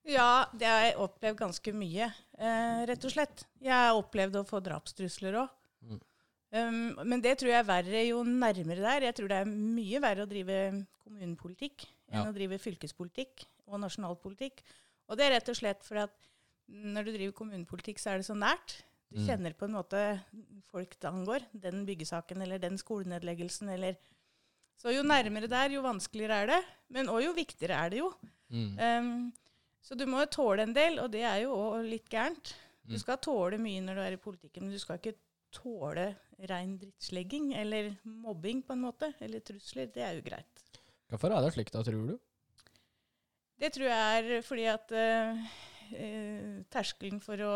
Ja, 0.08 0.48
det 0.56 0.68
har 0.70 0.84
jeg 0.86 1.00
opplevd 1.04 1.40
ganske 1.42 1.74
mye, 1.76 2.08
eh, 2.40 2.82
rett 2.88 3.08
og 3.08 3.12
slett. 3.12 3.44
Jeg 3.60 3.76
har 3.76 3.98
opplevd 3.98 4.40
å 4.40 4.46
få 4.48 4.62
drapstrusler 4.64 5.36
òg. 5.42 5.50
Mm. 5.84 6.00
Um, 6.48 6.94
men 7.04 7.20
det 7.20 7.34
tror 7.40 7.52
jeg 7.52 7.60
er 7.60 7.68
verre 7.68 8.02
jo 8.08 8.22
nærmere 8.24 8.80
der. 8.80 9.10
Jeg 9.10 9.18
tror 9.18 9.28
det 9.28 9.42
er 9.42 9.50
mye 9.52 10.00
verre 10.00 10.24
å 10.24 10.30
drive 10.30 10.60
kommunepolitikk 11.04 11.84
enn 12.08 12.22
ja. 12.22 12.30
å 12.30 12.36
drive 12.36 12.60
fylkespolitikk 12.64 13.44
og 13.68 13.82
nasjonalpolitikk. 13.84 14.64
Og 15.12 15.20
det 15.20 15.28
er 15.28 15.36
rett 15.36 15.52
og 15.52 15.60
slett 15.60 15.84
fordi 15.84 16.06
at 16.06 16.16
når 16.68 17.08
du 17.08 17.12
driver 17.16 17.36
kommunepolitikk, 17.36 18.00
så 18.00 18.14
er 18.14 18.22
det 18.22 18.30
så 18.30 18.36
nært. 18.36 18.78
Du 19.12 19.20
mm. 19.20 19.28
kjenner 19.28 19.56
på 19.60 19.68
en 19.68 19.76
måte 19.76 20.02
folk 20.72 20.96
det 20.96 21.12
angår. 21.12 21.44
Den 21.52 21.84
byggesaken 21.88 22.44
eller 22.44 22.64
den 22.64 22.80
skolenedleggelsen 22.80 23.72
eller 23.76 24.00
så 24.78 24.94
jo 24.94 25.04
nærmere 25.06 25.50
det 25.50 25.58
er, 25.58 25.74
jo 25.74 25.86
vanskeligere 25.86 26.42
er 26.44 26.52
det. 26.52 26.62
Men 26.94 27.10
òg 27.12 27.24
jo 27.26 27.36
viktigere 27.38 27.80
er 27.86 27.94
det 27.94 28.02
jo. 28.04 28.12
Mm. 28.54 28.78
Um, 28.78 29.12
så 29.84 29.98
du 29.98 30.06
må 30.10 30.22
jo 30.24 30.34
tåle 30.38 30.68
en 30.68 30.76
del, 30.76 31.00
og 31.02 31.10
det 31.14 31.24
er 31.26 31.42
jo 31.46 31.56
òg 31.56 31.88
litt 31.88 32.08
gærent. 32.12 32.54
Du 32.88 32.96
mm. 32.96 33.02
skal 33.02 33.20
tåle 33.24 33.60
mye 33.62 33.82
når 33.84 33.98
du 33.98 34.04
er 34.04 34.16
i 34.16 34.22
politikken, 34.22 34.68
men 34.68 34.76
du 34.76 34.82
skal 34.82 35.02
ikke 35.02 35.18
tåle 35.56 36.12
rein 36.52 36.76
drittslegging 36.78 37.54
eller 37.58 37.94
mobbing, 38.04 38.62
på 38.68 38.76
en 38.76 38.86
måte. 38.86 39.12
Eller 39.24 39.44
trusler. 39.44 39.90
Det 39.94 40.06
er 40.06 40.20
jo 40.20 40.26
greit. 40.28 40.64
Hvorfor 41.10 41.34
er 41.34 41.44
det 41.44 41.54
slik, 41.56 41.74
da, 41.74 41.84
tror 41.88 42.14
du? 42.14 42.16
Det 43.58 43.74
tror 43.74 43.90
jeg 43.90 44.22
er 44.22 44.46
fordi 44.46 44.66
at 44.70 44.92
uh, 44.94 45.46
uh, 45.98 46.58
terskelen 46.70 47.24
for 47.24 47.42
å 47.42 47.54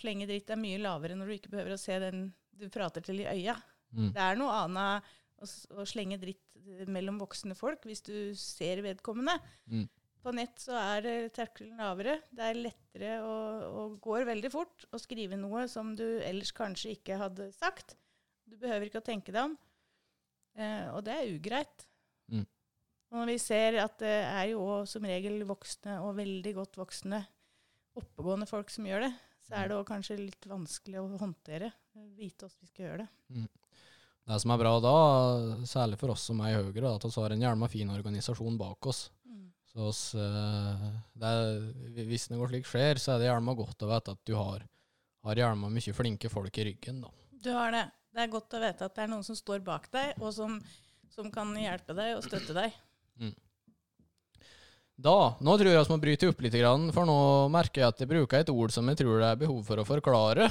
slenge 0.00 0.28
dritt 0.30 0.52
er 0.54 0.60
mye 0.60 0.80
lavere 0.80 1.16
når 1.18 1.28
du 1.28 1.36
ikke 1.36 1.52
behøver 1.52 1.74
å 1.74 1.82
se 1.82 1.98
den 2.00 2.30
du 2.60 2.68
prater 2.72 3.04
til 3.04 3.20
i 3.22 3.28
øya. 3.28 3.56
Mm. 3.90 4.12
Det 4.14 4.22
er 4.22 4.38
noe 4.38 4.54
annet 4.64 5.10
å, 5.40 5.86
slenge 5.88 6.18
dritt 6.20 6.86
mellom 6.90 7.18
voksne 7.20 7.56
folk 7.58 7.86
hvis 7.88 8.04
du 8.06 8.14
ser 8.38 8.82
vedkommende. 8.84 9.38
Mm. 9.70 9.88
På 10.20 10.34
nett 10.36 10.60
så 10.60 10.76
er 10.76 11.30
terskelen 11.32 11.80
lavere. 11.80 12.18
Det 12.28 12.44
er 12.44 12.60
lettere 12.60 13.14
og, 13.24 13.64
og, 13.70 13.96
går 14.04 14.26
veldig 14.28 14.50
fort 14.52 14.84
å 14.92 15.00
skrive 15.00 15.38
noe 15.40 15.64
som 15.72 15.94
du 15.96 16.04
ellers 16.20 16.52
kanskje 16.56 16.92
ikke 16.98 17.18
hadde 17.22 17.48
sagt. 17.56 17.96
Du 18.44 18.58
behøver 18.60 18.90
ikke 18.90 19.00
å 19.00 19.06
tenke 19.06 19.32
deg 19.32 19.48
om. 19.48 19.56
Eh, 20.60 20.86
og 20.92 21.04
det 21.06 21.16
er 21.16 21.32
ugreit. 21.32 21.86
Mm. 22.28 22.44
Og 23.10 23.18
når 23.22 23.32
vi 23.32 23.38
ser 23.42 23.80
at 23.82 23.96
det 24.02 24.16
er 24.26 24.52
jo 24.52 24.64
som 24.90 25.06
regel 25.08 25.40
voksne, 25.48 25.96
og 26.04 26.18
veldig 26.20 26.52
godt 26.58 26.76
voksne, 26.82 27.22
oppegående 27.98 28.48
folk 28.50 28.70
som 28.72 28.86
gjør 28.86 29.08
det, 29.08 29.12
så 29.46 29.56
er 29.58 29.70
det 29.70 29.78
òg 29.80 29.88
kanskje 29.88 30.20
litt 30.20 30.46
vanskelig 30.46 31.00
å 31.00 31.08
håndtere. 31.18 31.72
Vite 32.18 32.46
åssen 32.46 32.62
vi 32.62 32.70
skal 32.70 32.86
gjøre 32.86 33.06
det. 33.06 33.10
Mm. 33.34 33.48
Det 34.30 34.36
som 34.38 34.52
er 34.54 34.60
bra 34.60 34.72
da, 34.78 34.96
særlig 35.66 35.96
for 35.98 36.12
oss 36.14 36.28
som 36.28 36.38
er 36.44 36.52
i 36.52 36.58
Høyre, 36.60 36.84
er 36.84 36.92
at 36.92 37.06
vi 37.06 37.14
har 37.16 37.32
en 37.34 37.40
jævla 37.42 37.68
fin 37.72 37.88
organisasjon 37.90 38.58
bak 38.60 38.86
oss. 38.86 39.00
Mm. 39.26 39.48
Så 39.72 39.86
oss, 39.88 40.02
det 40.14 41.32
er, 41.32 42.04
hvis 42.06 42.28
noe 42.30 42.46
slikt 42.52 42.70
skjer, 42.70 43.00
så 43.02 43.16
er 43.16 43.24
det 43.24 43.26
jævla 43.26 43.56
godt 43.58 43.82
å 43.82 43.88
vite 43.90 44.14
at 44.14 44.20
du 44.30 44.36
har, 44.38 44.62
har 45.26 45.42
jævla 45.42 45.72
mye 45.74 45.96
flinke 45.96 46.30
folk 46.30 46.62
i 46.62 46.68
ryggen. 46.70 47.02
da. 47.02 47.10
Du 47.42 47.50
har 47.56 47.74
det. 47.74 47.88
Det 48.14 48.22
er 48.22 48.30
godt 48.30 48.54
å 48.54 48.62
vite 48.62 48.86
at 48.86 48.94
det 48.94 49.02
er 49.02 49.10
noen 49.10 49.26
som 49.26 49.38
står 49.38 49.66
bak 49.66 49.90
deg, 49.94 50.14
og 50.22 50.30
som, 50.34 50.56
som 51.10 51.30
kan 51.34 51.50
hjelpe 51.58 51.98
deg 51.98 52.14
og 52.14 52.22
støtte 52.26 52.54
deg. 52.54 52.78
Mm. 53.18 53.34
Da, 55.00 55.34
Nå 55.40 55.54
tror 55.56 55.70
jeg 55.70 55.80
vi 55.80 55.92
må 55.94 55.96
bryte 56.02 56.28
opp 56.28 56.42
litt, 56.44 56.56
for 56.92 57.08
nå 57.08 57.20
merker 57.52 57.80
jeg 57.80 57.92
at 57.92 58.02
jeg 58.02 58.10
bruker 58.10 58.42
et 58.42 58.50
ord 58.52 58.72
som 58.74 58.88
jeg 58.90 58.98
tror 59.00 59.22
det 59.22 59.30
er 59.30 59.38
behov 59.40 59.62
for 59.64 59.80
å 59.80 59.86
forklare. 59.88 60.50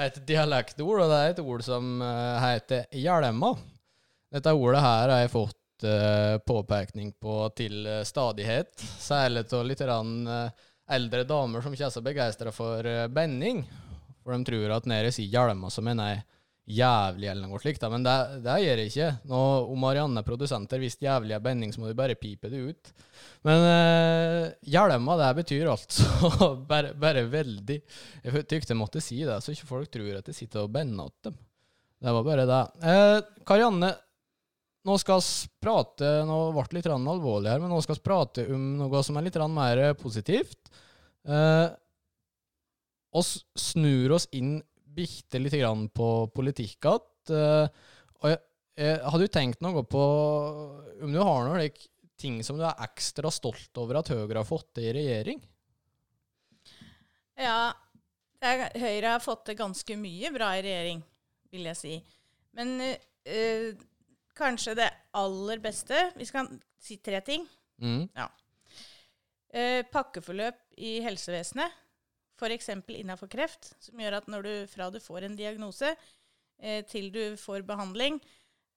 Et 0.00 0.16
dialektord, 0.24 1.02
og 1.02 1.10
det 1.10 1.18
er 1.18 1.34
et 1.34 1.42
ord 1.44 1.64
som 1.66 2.00
uh, 2.00 2.38
heter 2.40 2.86
hjelma. 2.96 3.52
Dette 4.32 4.54
ordet 4.56 4.80
her 4.80 5.12
har 5.12 5.20
jeg 5.20 5.32
fått 5.34 5.84
uh, 5.84 6.38
påpekning 6.48 7.12
på 7.20 7.36
til 7.58 7.90
stadighet. 8.08 8.72
Særlig 9.02 9.44
av 9.52 9.68
litt 9.68 9.84
eldre 9.84 11.26
damer 11.28 11.60
som 11.60 11.76
ikke 11.76 11.90
er 11.90 11.94
så 11.98 12.04
begeistra 12.04 12.54
for 12.56 12.88
benning. 13.12 13.66
For 14.24 14.32
de 14.32 14.48
tror 14.48 14.78
at 14.78 14.88
når 14.88 15.10
jeg 15.10 15.18
sier 15.18 15.34
hjelma, 15.36 15.68
så 15.68 15.84
mener 15.84 16.14
jeg 16.14 16.24
jævlig 16.70 17.28
eller 17.30 17.48
noe 17.48 17.60
slikt. 17.62 17.84
Men 17.92 18.04
det, 18.06 18.16
det 18.44 18.56
gjør 18.62 18.82
jeg 18.82 18.90
ikke. 18.92 19.10
Nå, 19.30 19.40
om 19.72 19.80
Marianne 19.84 20.22
produsenter 20.26 20.82
visste 20.82 21.06
jævlig 21.06 21.36
er 21.36 21.44
benning, 21.44 21.72
så 21.72 21.82
må 21.82 21.90
du 21.90 21.98
bare 21.98 22.18
pipe 22.18 22.50
det 22.52 22.60
ut. 22.60 22.92
Men 23.46 23.64
eh, 23.66 24.50
hjelma, 24.74 25.16
det 25.20 25.30
betyr 25.40 25.70
altså 25.72 26.52
bare, 26.70 26.92
bare, 26.98 27.24
veldig 27.30 27.78
Jeg 27.78 28.46
tykte 28.48 28.74
jeg 28.74 28.80
måtte 28.80 29.02
si 29.04 29.22
det, 29.24 29.40
så 29.42 29.54
ikke 29.54 29.70
folk 29.70 29.92
tror 29.92 30.20
at 30.20 30.30
jeg 30.30 30.42
sitter 30.42 30.66
og 30.66 30.74
bender 30.74 31.10
til 31.16 31.30
dem. 31.30 31.40
Det 32.00 32.14
var 32.16 32.24
bare 32.24 32.46
det. 32.48 32.62
Eh, 32.88 33.18
Karianne, 33.48 33.92
nå 34.88 34.96
skal 34.96 35.20
vi 35.20 35.50
prate 35.60 36.10
Nå 36.24 36.38
ble 36.56 36.64
det 36.70 36.78
litt 36.78 36.88
alvorlig 36.88 37.52
her, 37.52 37.60
men 37.60 37.72
nå 37.72 37.82
skal 37.84 37.98
vi 37.98 38.06
prate 38.06 38.46
om 38.48 38.72
noe 38.80 39.04
som 39.04 39.18
er 39.20 39.28
litt 39.28 39.40
mer 39.52 39.82
positivt. 40.00 40.72
Eh, 41.28 41.68
og 43.10 43.26
snur 43.58 44.14
oss 44.14 44.28
inn 44.38 44.60
bitte 44.94 45.40
lite 45.40 45.60
grann 45.60 45.88
på 45.94 46.08
politikk 46.34 46.90
igjen. 46.90 47.06
Uh, 47.30 48.36
har 48.80 49.20
du 49.20 49.26
tenkt 49.28 49.60
noe 49.60 49.82
på 49.84 50.00
om 51.04 51.12
du 51.12 51.18
har 51.20 51.44
noen 51.44 51.80
ting 52.20 52.40
som 52.44 52.58
du 52.58 52.64
er 52.64 52.84
ekstra 52.84 53.30
stolt 53.32 53.76
over 53.80 54.00
at 54.00 54.10
Høyre 54.12 54.40
har 54.40 54.48
fått 54.48 54.74
til 54.76 54.90
i 54.90 54.94
regjering? 54.96 55.40
Ja, 57.40 57.70
er, 58.40 58.66
Høyre 58.80 59.14
har 59.14 59.22
fått 59.24 59.46
til 59.48 59.58
ganske 59.58 59.96
mye 60.00 60.32
bra 60.34 60.52
i 60.56 60.64
regjering, 60.64 61.04
vil 61.52 61.68
jeg 61.70 61.80
si. 61.80 61.94
Men 62.56 62.74
uh, 62.80 63.68
kanskje 64.36 64.76
det 64.78 64.88
aller 65.16 65.60
beste 65.62 66.08
Vi 66.16 66.26
skal 66.28 66.48
si 66.80 66.96
tre 67.04 67.20
ting. 67.24 67.46
Mm. 67.80 68.08
Ja. 68.16 68.28
Uh, 69.50 69.80
pakkeforløp 69.92 70.60
i 70.80 70.98
helsevesenet 71.04 71.78
f.eks. 72.40 72.70
innafor 72.96 73.30
kreft, 73.30 73.74
som 73.78 74.00
gjør 74.00 74.18
at 74.20 74.28
du, 74.30 74.52
fra 74.70 74.88
du 74.90 75.00
får 75.02 75.28
en 75.28 75.36
diagnose 75.36 75.92
eh, 75.92 76.80
til 76.88 77.10
du 77.12 77.36
får 77.36 77.66
behandling, 77.68 78.18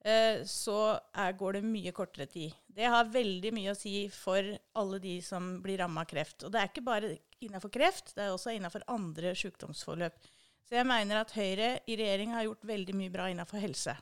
eh, 0.05 0.43
så 0.43 1.00
er, 1.15 1.34
går 1.39 1.58
det 1.58 1.65
mye 1.65 1.96
kortere 1.96 2.27
tid. 2.27 2.53
Det 2.67 2.91
har 2.91 3.12
veldig 3.12 3.53
mye 3.55 3.74
å 3.74 3.79
si 3.79 4.10
for 4.12 4.53
alle 4.79 5.01
de 5.03 5.17
som 5.25 5.55
blir 5.63 5.79
ramma 5.82 6.03
av 6.03 6.12
kreft. 6.12 6.43
Og 6.43 6.53
det 6.53 6.62
er 6.62 6.72
ikke 6.72 6.86
bare 6.86 7.15
innafor 7.43 7.72
kreft, 7.74 8.15
det 8.15 8.27
er 8.27 8.36
også 8.36 8.55
innafor 8.55 8.86
andre 8.91 9.34
sykdomsforløp. 9.39 10.20
Så 10.63 10.77
jeg 10.77 10.88
mener 10.88 11.20
at 11.20 11.34
Høyre 11.36 11.75
i 11.88 11.98
regjering 12.00 12.34
har 12.36 12.48
gjort 12.48 12.67
veldig 12.67 12.96
mye 12.98 13.12
bra 13.13 13.27
innafor 13.32 13.63
helse. 13.63 13.96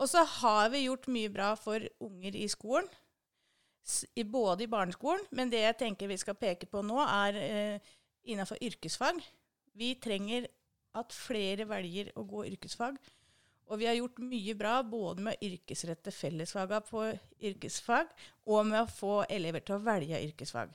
Og 0.00 0.08
så 0.08 0.24
har 0.24 0.70
vi 0.72 0.86
gjort 0.86 1.10
mye 1.12 1.30
bra 1.32 1.52
for 1.60 1.84
unger 2.00 2.36
i 2.36 2.48
skolen. 2.48 2.88
både 4.30 4.64
i 4.64 4.66
barneskolen, 4.66 5.24
men 5.30 5.50
det 5.50 5.60
jeg 5.60 5.76
tenker 5.78 6.08
vi 6.08 6.16
skal 6.16 6.34
peke 6.34 6.66
på 6.66 6.82
nå, 6.82 7.00
er 7.00 7.36
eh, 7.36 7.80
innenfor 8.32 8.60
yrkesfag. 8.64 9.20
Vi 9.78 9.94
trenger 10.02 10.48
at 10.98 11.14
flere 11.14 11.66
velger 11.70 12.10
å 12.18 12.24
gå 12.26 12.44
yrkesfag. 12.50 12.98
Og 13.70 13.78
vi 13.78 13.86
har 13.86 13.94
gjort 13.94 14.18
mye 14.26 14.54
bra 14.58 14.80
både 14.82 15.22
med 15.22 15.38
å 15.38 15.46
yrkesrette 15.46 16.10
fellesfagene 16.14 16.82
på 16.88 17.04
yrkesfag, 17.50 18.10
og 18.50 18.66
med 18.66 18.82
å 18.82 18.90
få 18.90 19.20
elever 19.30 19.62
til 19.62 19.76
å 19.76 19.84
velge 19.84 20.18
yrkesfag. 20.26 20.72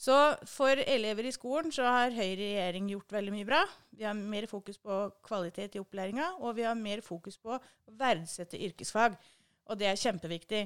Så 0.00 0.16
for 0.48 0.80
elever 0.80 1.26
i 1.28 1.32
skolen 1.32 1.72
så 1.76 1.84
har 1.84 2.14
Høyre 2.16 2.40
i 2.40 2.52
regjering 2.54 2.86
gjort 2.88 3.12
veldig 3.12 3.32
mye 3.34 3.48
bra. 3.48 3.60
Vi 3.92 4.06
har 4.08 4.16
mer 4.16 4.46
fokus 4.48 4.78
på 4.80 5.00
kvalitet 5.26 5.76
i 5.76 5.82
opplæringa, 5.82 6.30
og 6.40 6.56
vi 6.56 6.64
har 6.64 6.76
mer 6.76 7.02
fokus 7.04 7.36
på 7.36 7.52
å 7.56 7.60
verdsette 8.00 8.60
yrkesfag. 8.68 9.18
Og 9.68 9.76
det 9.80 9.90
er 9.90 10.00
kjempeviktig. 10.00 10.62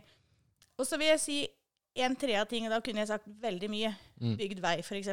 Og 0.79 0.87
så 0.87 0.99
vil 0.99 1.11
jeg 1.11 1.23
si 1.23 1.41
en 2.07 2.15
tre 2.19 2.37
av 2.39 2.47
tingene. 2.51 2.75
Da 2.75 2.83
kunne 2.83 3.03
jeg 3.03 3.11
sagt 3.11 3.27
veldig 3.43 3.71
mye. 3.71 3.91
Mm. 4.23 4.37
Bygd 4.39 4.63
vei, 4.63 4.77
f.eks. 4.83 5.11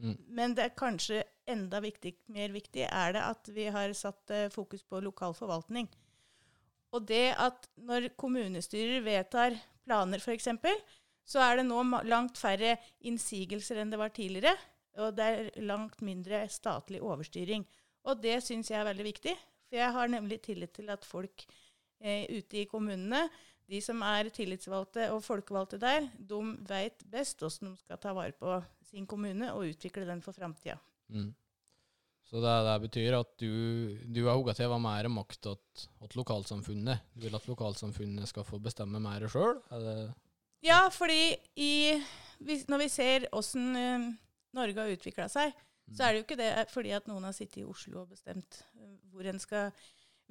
Mm. 0.00 0.16
Men 0.28 0.54
det 0.56 0.64
er 0.64 0.78
kanskje 0.78 1.22
enda 1.48 1.80
viktig, 1.82 2.14
mer 2.32 2.54
viktig 2.54 2.86
er 2.86 3.14
det 3.16 3.22
at 3.26 3.50
vi 3.54 3.66
har 3.74 3.92
satt 3.98 4.30
eh, 4.30 4.48
fokus 4.52 4.84
på 4.86 5.00
lokal 5.02 5.34
forvaltning. 5.36 5.90
Og 6.92 7.06
det 7.08 7.32
at 7.40 7.68
når 7.80 8.10
kommunestyrer 8.20 9.04
vedtar 9.04 9.56
planer, 9.86 10.20
f.eks., 10.20 10.50
så 11.24 11.40
er 11.44 11.60
det 11.60 11.68
nå 11.68 11.78
langt 12.10 12.38
færre 12.38 12.76
innsigelser 13.06 13.80
enn 13.80 13.92
det 13.92 14.00
var 14.00 14.12
tidligere. 14.14 14.56
Og 15.00 15.14
det 15.16 15.24
er 15.24 15.62
langt 15.64 16.02
mindre 16.04 16.44
statlig 16.52 17.00
overstyring. 17.00 17.64
Og 18.04 18.20
det 18.20 18.40
syns 18.44 18.70
jeg 18.70 18.80
er 18.80 18.88
veldig 18.90 19.06
viktig. 19.06 19.34
For 19.68 19.80
jeg 19.80 19.94
har 19.94 20.10
nemlig 20.12 20.42
tillit 20.44 20.74
til 20.76 20.90
at 20.92 21.06
folk 21.08 21.46
eh, 22.02 22.26
ute 22.28 22.60
i 22.60 22.68
kommunene, 22.68 23.24
de 23.70 23.80
som 23.80 24.02
er 24.04 24.28
tillitsvalgte 24.34 25.06
og 25.14 25.22
folkevalgte 25.24 25.78
der, 25.80 26.10
de 26.18 26.40
vet 26.68 27.04
best 27.08 27.40
hvordan 27.40 27.72
de 27.72 27.80
skal 27.80 28.00
ta 28.02 28.12
vare 28.12 28.34
på 28.36 28.58
sin 28.92 29.08
kommune 29.08 29.48
og 29.54 29.72
utvikle 29.72 30.04
den 30.08 30.20
for 30.24 30.36
framtida. 30.36 30.76
Mm. 31.12 31.30
Så 32.28 32.40
det, 32.40 32.52
det 32.64 32.74
betyr 32.86 33.16
at 33.18 33.32
du, 33.42 33.52
du 34.08 34.22
har 34.24 34.38
hugga 34.38 34.54
til 34.56 34.72
ha 34.72 34.78
mer 34.80 35.08
makt 35.12 35.42
til 35.44 36.16
lokalsamfunnet. 36.16 37.08
Du 37.12 37.26
vil 37.26 37.36
at 37.36 37.48
lokalsamfunnet 37.48 38.30
skal 38.30 38.46
få 38.48 38.60
bestemme 38.62 39.02
mer 39.02 39.26
sjøl? 39.28 39.58
Ja, 40.64 40.86
fordi 40.94 41.34
i, 41.60 41.98
når 42.70 42.84
vi 42.84 42.88
ser 42.92 43.26
åssen 43.36 43.74
uh, 43.76 44.06
Norge 44.56 44.80
har 44.80 44.94
utvikla 44.94 45.28
seg, 45.32 45.52
så 45.92 46.06
er 46.06 46.12
det 46.12 46.22
jo 46.22 46.24
ikke 46.24 46.40
det 46.40 46.52
fordi 46.72 46.94
at 46.96 47.08
noen 47.10 47.26
har 47.26 47.34
sittet 47.36 47.64
i 47.64 47.68
Oslo 47.68 48.04
og 48.04 48.12
bestemt 48.14 48.62
eh, 48.78 48.94
hvor 49.10 49.26
en 49.28 49.40
skal 49.42 49.74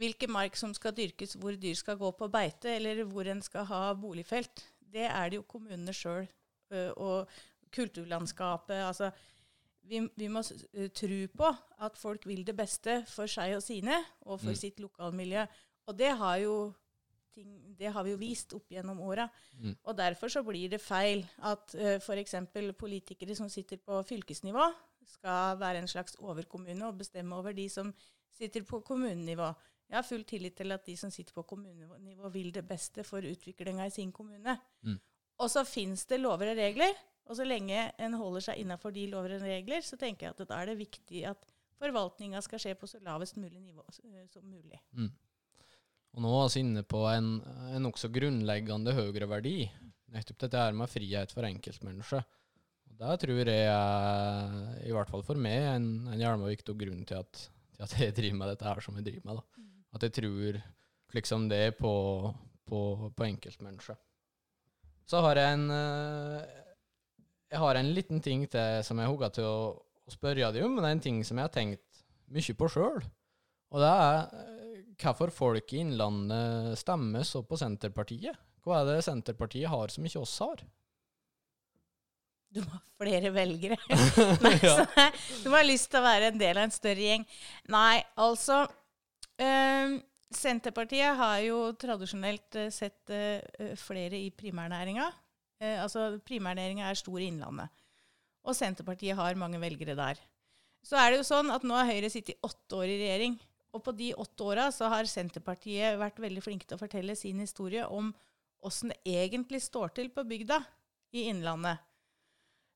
hvilke 0.01 0.29
mark 0.31 0.55
som 0.57 0.71
skal 0.73 0.95
dyrkes, 0.97 1.35
hvor 1.37 1.53
dyr 1.59 1.75
skal 1.77 1.99
gå 1.99 2.09
på 2.17 2.29
beite, 2.31 2.71
eller 2.79 3.03
hvor 3.05 3.27
en 3.29 3.43
skal 3.45 3.67
ha 3.69 3.81
boligfelt. 3.93 4.63
Det 4.79 5.05
er 5.05 5.29
det 5.29 5.37
jo 5.37 5.45
kommunene 5.45 5.93
sjøl. 5.93 6.25
Og 6.95 7.29
kulturlandskapet. 7.71 8.83
Altså, 8.87 9.11
vi, 9.89 10.01
vi 10.17 10.27
må 10.29 10.43
eh, 10.73 10.89
tro 10.93 11.19
på 11.37 11.49
at 11.81 11.97
folk 11.97 12.27
vil 12.29 12.43
det 12.47 12.55
beste 12.57 13.01
for 13.09 13.29
seg 13.31 13.55
og 13.57 13.63
sine, 13.65 13.97
og 14.21 14.39
for 14.39 14.51
Mm. 14.53 14.55
sitt 14.55 14.79
lokalmiljø. 14.79 15.45
Og 15.87 15.97
det 15.97 16.11
har, 16.17 16.37
jo 16.37 16.73
ting, 17.33 17.75
det 17.79 17.91
har 17.91 18.03
vi 18.03 18.11
jo 18.11 18.17
vist 18.21 18.53
opp 18.53 18.69
gjennom 18.69 18.99
åra. 19.01 19.27
Mm. 19.57 19.75
Og 19.83 19.97
derfor 19.97 20.27
så 20.29 20.43
blir 20.43 20.69
det 20.69 20.81
feil 20.81 21.25
at 21.41 21.75
uh, 21.75 21.97
f.eks. 21.97 22.35
politikere 22.77 23.35
som 23.35 23.49
sitter 23.49 23.77
på 23.77 24.03
fylkesnivå, 24.03 24.71
skal 25.11 25.57
være 25.59 25.81
en 25.81 25.87
slags 25.89 26.15
overkommune 26.19 26.85
og 26.87 26.97
bestemme 27.01 27.35
over 27.35 27.51
de 27.57 27.65
som 27.69 27.89
sitter 28.31 28.63
på 28.63 28.79
kommunenivå. 28.85 29.49
Jeg 29.89 29.97
har 29.97 30.05
full 30.07 30.23
tillit 30.23 30.55
til 30.55 30.71
at 30.71 30.85
de 30.85 30.95
som 30.95 31.11
sitter 31.11 31.33
på 31.33 31.43
kommunenivå, 31.43 32.29
vil 32.29 32.53
det 32.53 32.63
beste 32.67 33.03
for 33.03 33.17
utviklinga 33.17 33.85
i 33.85 33.89
sin 33.91 34.11
kommune. 34.11 34.57
Mm. 34.83 34.99
Og 35.41 35.49
så 35.49 35.63
fins 35.67 36.05
det 36.05 36.19
lover 36.21 36.53
og 36.53 36.57
regler, 36.61 36.93
og 37.31 37.37
så 37.39 37.47
lenge 37.47 37.85
en 37.95 38.15
holder 38.19 38.43
seg 38.43 38.59
innafor 38.59 38.91
de 38.91 39.07
lover 39.07 39.37
og 39.37 39.45
regler, 39.47 39.83
så 39.85 39.95
tenker 39.99 40.27
jeg 40.27 40.35
at 40.35 40.49
da 40.49 40.57
er 40.59 40.71
det 40.71 40.81
viktig 40.81 41.23
at 41.29 41.45
forvaltninga 41.81 42.41
skal 42.43 42.59
skje 42.61 42.73
på 42.77 42.89
så 42.89 42.99
lavest 43.05 43.39
mulig 43.39 43.61
nivå 43.61 43.85
eh, 43.87 44.25
som 44.33 44.43
mulig. 44.43 44.81
Mm. 44.91 45.07
Og 46.11 46.25
nå 46.25 46.33
er 46.41 46.51
vi 46.51 46.63
inne 46.65 46.83
på 46.83 47.05
en, 47.07 47.31
en 47.71 47.87
nokså 47.87 48.11
grunnleggende 48.11 48.93
høyere 48.97 49.29
verdi. 49.31 49.55
Nettopp 50.11 50.43
dette 50.43 50.59
her 50.59 50.75
med 50.75 50.91
frihet 50.91 51.31
for 51.31 51.47
enkeltmennesket. 51.47 52.37
Og 52.91 52.99
Det 52.99 53.17
tror 53.23 53.39
jeg 53.47 53.69
er, 53.71 54.57
i 54.83 54.91
hvert 54.91 55.09
fall 55.09 55.23
for 55.23 55.39
meg, 55.39 55.63
en, 55.71 55.87
en 56.11 56.19
jævla 56.19 56.51
viktig 56.51 56.75
grunn 56.83 57.05
til 57.07 57.23
at, 57.23 57.45
til 57.77 57.85
at 57.87 57.95
jeg 57.95 58.17
driver 58.17 58.41
med 58.41 58.51
dette 58.51 58.67
her 58.67 58.83
som 58.83 58.99
jeg 58.99 59.07
driver 59.07 59.29
med. 59.29 59.39
da. 59.39 59.67
At 59.95 60.07
jeg 60.07 60.17
tror 60.19 60.59
liksom 61.15 61.47
det 61.51 61.63
på, 61.79 61.93
på, 62.67 62.81
på 63.15 63.29
enkeltmennesket. 63.29 64.03
Så 65.07 65.23
har 65.23 65.39
jeg 65.39 65.55
en 65.55 65.71
eh, 65.75 66.59
Jeg 67.51 67.59
har 67.59 67.77
en 67.77 67.93
liten 67.95 68.21
ting 68.23 68.45
til 68.51 68.83
som 68.87 68.99
jeg 69.01 69.11
hugga 69.11 69.31
til 69.35 69.47
å, 69.47 69.71
å 69.75 70.13
spørre 70.13 70.51
deg 70.55 70.63
om, 70.63 70.75
men 70.75 70.85
det 70.85 70.91
er 70.91 70.97
en 70.97 71.07
ting 71.07 71.23
som 71.27 71.39
jeg 71.39 71.49
har 71.49 71.55
tenkt 71.55 72.03
mye 72.31 72.57
på 72.57 72.69
sjøl. 72.71 73.01
Og 73.71 73.83
det 73.83 73.89
er 73.91 74.21
eh, 74.39 74.83
hvorfor 75.01 75.33
folk 75.35 75.73
i 75.73 75.81
Innlandet 75.83 76.79
stemmer 76.79 77.27
så 77.27 77.43
på 77.47 77.59
Senterpartiet. 77.59 78.39
Hva 78.61 78.81
er 78.81 78.91
det 78.91 79.01
Senterpartiet 79.07 79.71
har 79.71 79.91
som 79.91 80.05
ikke 80.05 80.21
oss 80.21 80.37
har? 80.43 80.61
Du 82.51 82.59
må 82.65 82.75
ha 82.75 82.81
flere 82.99 83.31
velgere. 83.33 83.77
Nei, 84.45 84.55
så, 84.59 84.85
du 85.43 85.49
må 85.49 85.57
ha 85.57 85.65
lyst 85.65 85.89
til 85.91 86.01
å 86.01 86.05
være 86.05 86.31
en 86.31 86.39
del 86.39 86.59
av 86.59 86.67
en 86.67 86.75
større 86.75 87.07
gjeng. 87.07 87.25
Nei, 87.71 88.01
altså 88.19 88.61
øh, 89.41 89.97
Senterpartiet 90.35 91.19
har 91.19 91.39
jo 91.45 91.63
tradisjonelt 91.79 92.59
eh, 92.59 92.71
sett 92.75 93.11
øh, 93.15 93.73
flere 93.79 94.19
i 94.19 94.29
primærnæringa. 94.35 95.07
Eh, 95.61 95.77
altså 95.77 96.17
primærnæringa 96.25 96.89
er 96.89 96.97
stor 96.97 97.21
i 97.21 97.29
Innlandet. 97.29 97.69
Og 98.41 98.57
Senterpartiet 98.57 99.15
har 99.17 99.37
mange 99.37 99.61
velgere 99.61 99.95
der. 99.97 100.19
Så 100.81 100.97
er 100.97 101.11
det 101.11 101.21
jo 101.21 101.27
sånn 101.27 101.53
at 101.53 101.65
nå 101.67 101.77
har 101.77 101.89
Høyre 101.89 102.09
sittet 102.09 102.41
åtte 102.41 102.79
år 102.79 102.89
i 102.89 102.97
regjering. 103.03 103.37
Og 103.71 103.83
på 103.85 103.93
de 103.95 104.09
åtte 104.19 104.43
åra 104.43 104.65
så 104.73 104.89
har 104.91 105.07
Senterpartiet 105.07 105.99
vært 106.01 106.19
veldig 106.19 106.41
flinke 106.43 106.67
til 106.67 106.79
å 106.79 106.81
fortelle 106.81 107.15
sin 107.15 107.39
historie 107.39 107.85
om 107.85 108.09
åssen 108.65 108.91
det 108.91 108.99
egentlig 109.21 109.61
står 109.63 109.93
til 109.97 110.11
på 110.13 110.25
bygda 110.27 110.59
i 111.17 111.27
Innlandet. 111.29 111.79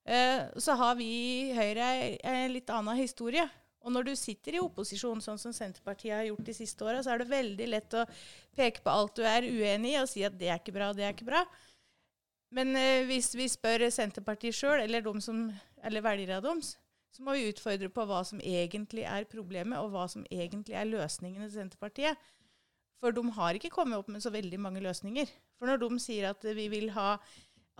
Eh, 0.05 0.45
så 0.61 0.77
har 0.77 0.95
vi 0.99 1.09
i 1.09 1.53
Høyre 1.57 1.89
en 2.21 2.53
litt 2.53 2.69
annen 2.69 3.01
historie. 3.01 3.47
Og 3.85 3.93
når 3.93 4.07
du 4.07 4.15
sitter 4.17 4.57
i 4.57 4.61
opposisjon, 4.61 5.21
sånn 5.21 5.41
som 5.41 5.53
Senterpartiet 5.53 6.15
har 6.15 6.25
gjort 6.29 6.45
de 6.45 6.55
siste 6.57 6.85
åra, 6.85 7.01
så 7.05 7.13
er 7.13 7.21
det 7.21 7.33
veldig 7.33 7.67
lett 7.69 7.97
å 7.97 8.05
peke 8.57 8.81
på 8.85 8.93
alt 8.93 9.17
du 9.17 9.25
er 9.29 9.45
uenig 9.45 9.93
i, 9.93 9.99
og 10.01 10.09
si 10.09 10.23
at 10.25 10.37
det 10.39 10.49
er 10.49 10.61
ikke 10.61 10.73
bra, 10.73 10.89
det 10.93 11.05
er 11.05 11.13
ikke 11.13 11.27
bra. 11.27 11.43
Men 12.55 12.75
eh, 12.79 13.03
hvis 13.09 13.33
vi 13.35 13.49
spør 13.51 13.87
Senterpartiet 13.91 14.55
sjøl, 14.55 14.81
eller, 14.85 15.03
de 15.03 15.21
som- 15.21 15.51
eller 15.83 16.05
velgerne 16.05 16.63
så 16.63 17.23
må 17.23 17.35
vi 17.35 17.47
utfordre 17.47 17.87
på 17.91 18.03
hva 18.07 18.21
som 18.27 18.39
egentlig 18.43 19.05
er 19.07 19.27
problemet, 19.31 19.79
og 19.79 19.91
hva 19.93 20.07
som 20.11 20.25
egentlig 20.31 20.75
er 20.75 20.87
løsningene 20.89 21.47
til 21.47 21.61
Senterpartiet. 21.61 22.17
For 22.99 23.15
de 23.15 23.23
har 23.37 23.55
ikke 23.55 23.71
kommet 23.71 23.99
opp 23.99 24.09
med 24.11 24.23
så 24.23 24.31
veldig 24.33 24.59
mange 24.59 24.81
løsninger. 24.83 25.29
For 25.59 25.69
når 25.69 25.79
de 25.83 25.99
sier 26.03 26.29
at 26.31 26.43
vi 26.55 26.67
vil 26.71 26.89
ha 26.95 27.17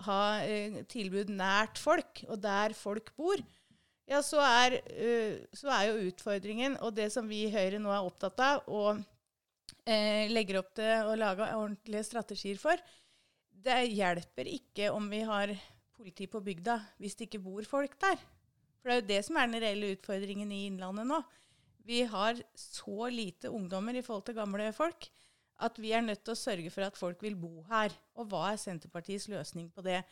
ha 0.04 0.40
eh, 0.44 0.82
tilbud 0.92 1.30
nært 1.32 1.78
folk, 1.80 2.24
og 2.28 2.40
der 2.42 2.74
folk 2.76 3.12
bor, 3.16 3.40
ja, 4.06 4.20
så 4.22 4.42
er, 4.44 4.78
eh, 4.92 5.38
så 5.56 5.70
er 5.72 5.86
jo 5.88 6.10
utfordringen, 6.10 6.76
og 6.84 6.94
det 6.98 7.08
som 7.14 7.28
vi 7.30 7.46
i 7.46 7.52
Høyre 7.54 7.80
nå 7.82 7.92
er 7.94 8.04
opptatt 8.04 8.42
av, 8.44 8.66
og 8.68 9.00
eh, 9.88 10.28
legger 10.28 10.60
opp 10.60 10.74
til 10.76 11.08
å 11.10 11.16
lage 11.18 11.48
ordentlige 11.56 12.04
strategier 12.10 12.60
for, 12.60 12.80
det 13.66 13.80
hjelper 13.90 14.48
ikke 14.50 14.92
om 14.94 15.08
vi 15.10 15.24
har 15.26 15.52
politi 15.96 16.28
på 16.30 16.42
bygda 16.44 16.78
hvis 17.00 17.16
det 17.18 17.28
ikke 17.28 17.42
bor 17.44 17.66
folk 17.66 17.96
der. 18.02 18.20
For 18.78 18.90
det 18.90 18.94
er 18.94 19.00
jo 19.00 19.10
det 19.10 19.20
som 19.26 19.38
er 19.40 19.50
den 19.50 19.62
reelle 19.64 19.92
utfordringen 19.96 20.52
i 20.54 20.66
Innlandet 20.68 21.08
nå. 21.08 21.20
Vi 21.86 22.02
har 22.10 22.38
så 22.58 23.08
lite 23.10 23.50
ungdommer 23.50 23.94
i 23.98 24.02
forhold 24.06 24.26
til 24.26 24.38
gamle 24.38 24.70
folk 24.74 25.08
at 25.64 25.78
vi 25.80 25.92
er 25.96 26.04
nødt 26.04 26.22
til 26.24 26.34
å 26.34 26.38
sørge 26.38 26.70
for 26.72 26.84
at 26.84 26.98
folk 26.98 27.22
vil 27.24 27.36
bo 27.38 27.62
her. 27.70 27.94
Og 28.18 28.28
hva 28.30 28.50
er 28.52 28.60
Senterpartiets 28.60 29.28
løsning 29.32 29.70
på 29.72 29.84
det? 29.86 30.02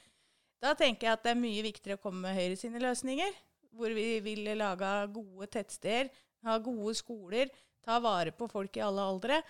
Da 0.63 0.73
tenker 0.79 1.09
jeg 1.09 1.19
at 1.19 1.25
det 1.27 1.35
er 1.35 1.43
mye 1.43 1.65
viktigere 1.67 1.99
å 1.99 2.03
komme 2.03 2.23
med 2.25 2.39
Høyre 2.39 2.57
sine 2.57 2.81
løsninger, 2.81 3.35
hvor 3.75 3.93
vi 3.93 4.07
vil 4.25 4.49
lage 4.57 4.91
gode 5.13 5.51
tettsteder, 5.53 6.09
ha 6.47 6.57
gode 6.63 6.95
skoler, 6.97 7.51
ta 7.85 7.99
vare 8.01 8.33
på 8.33 8.49
folk 8.49 8.79
i 8.79 8.85
alle 8.85 9.05
aldre. 9.05 9.41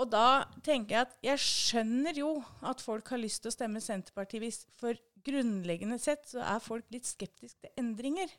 Og 0.00 0.08
da 0.10 0.44
tenker 0.64 0.94
jeg 0.96 1.06
at 1.06 1.16
jeg 1.22 1.42
skjønner 1.42 2.16
jo 2.16 2.30
at 2.64 2.80
folk 2.80 3.10
har 3.12 3.20
lyst 3.20 3.42
til 3.44 3.50
å 3.52 3.54
stemme 3.54 3.82
Senterpartiet, 3.84 4.40
hvis 4.40 4.62
for 4.80 4.96
grunnleggende 5.22 5.98
sett 6.00 6.24
så 6.32 6.40
er 6.42 6.62
folk 6.64 6.88
litt 6.90 7.06
skeptiske 7.06 7.60
til 7.60 7.74
endringer. 7.78 8.30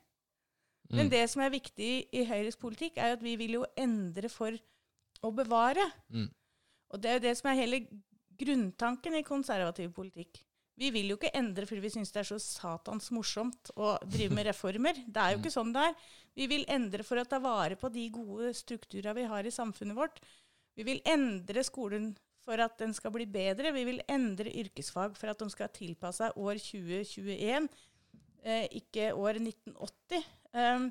Men 0.91 1.07
Mm. 1.07 1.11
det 1.11 1.29
som 1.29 1.41
er 1.41 1.53
viktig 1.53 1.91
i 2.11 2.23
Høyres 2.27 2.57
politikk, 2.59 2.97
er 2.97 3.13
at 3.13 3.21
vi 3.23 3.35
vil 3.39 3.53
jo 3.59 3.65
endre 3.77 4.29
for 4.29 4.51
å 5.23 5.31
bevare. 5.31 5.85
Mm. 6.11 6.27
Og 6.91 7.01
det 7.01 7.09
er 7.09 7.13
jo 7.19 7.23
det 7.27 7.37
som 7.37 7.49
er 7.49 7.61
hele 7.61 7.79
grunntanken 8.37 9.15
i 9.15 9.23
konservativ 9.23 9.93
politikk. 9.95 10.41
Vi 10.75 10.89
vil 10.89 11.11
jo 11.11 11.17
ikke 11.19 11.31
endre 11.37 11.67
fordi 11.69 11.83
vi 11.85 11.91
syns 11.93 12.11
det 12.11 12.23
er 12.23 12.29
så 12.31 12.39
satans 12.41 13.11
morsomt 13.13 13.69
å 13.77 13.93
drive 14.09 14.33
med 14.33 14.47
reformer. 14.51 14.93
Det 15.07 15.21
er 15.21 15.35
jo 15.35 15.41
ikke 15.41 15.53
sånn 15.53 15.73
det 15.73 15.85
er. 15.87 15.95
Vi 16.35 16.47
vil 16.49 16.65
endre 16.67 17.05
for 17.05 17.21
å 17.21 17.25
ta 17.29 17.39
vare 17.39 17.77
på 17.79 17.91
de 17.93 18.07
gode 18.09 18.53
strukturene 18.57 19.13
vi 19.15 19.27
har 19.29 19.45
i 19.45 19.53
samfunnet 19.53 19.95
vårt. 19.95 20.19
Vi 20.77 20.85
vil 20.87 21.01
endre 21.05 21.63
skolen 21.65 22.11
for 22.43 22.59
at 22.59 22.75
den 22.81 22.93
skal 22.95 23.13
bli 23.13 23.27
bedre. 23.29 23.71
Vi 23.75 23.85
vil 23.87 24.01
endre 24.11 24.51
yrkesfag 24.63 25.15
for 25.19 25.31
at 25.31 25.39
de 25.39 25.49
skal 25.53 25.71
tilpasse 25.75 26.23
seg 26.23 26.39
år 26.39 26.59
2021, 26.59 27.69
eh, 28.43 28.65
ikke 28.81 29.13
år 29.15 29.39
1980. 29.39 30.27
Um, 30.53 30.89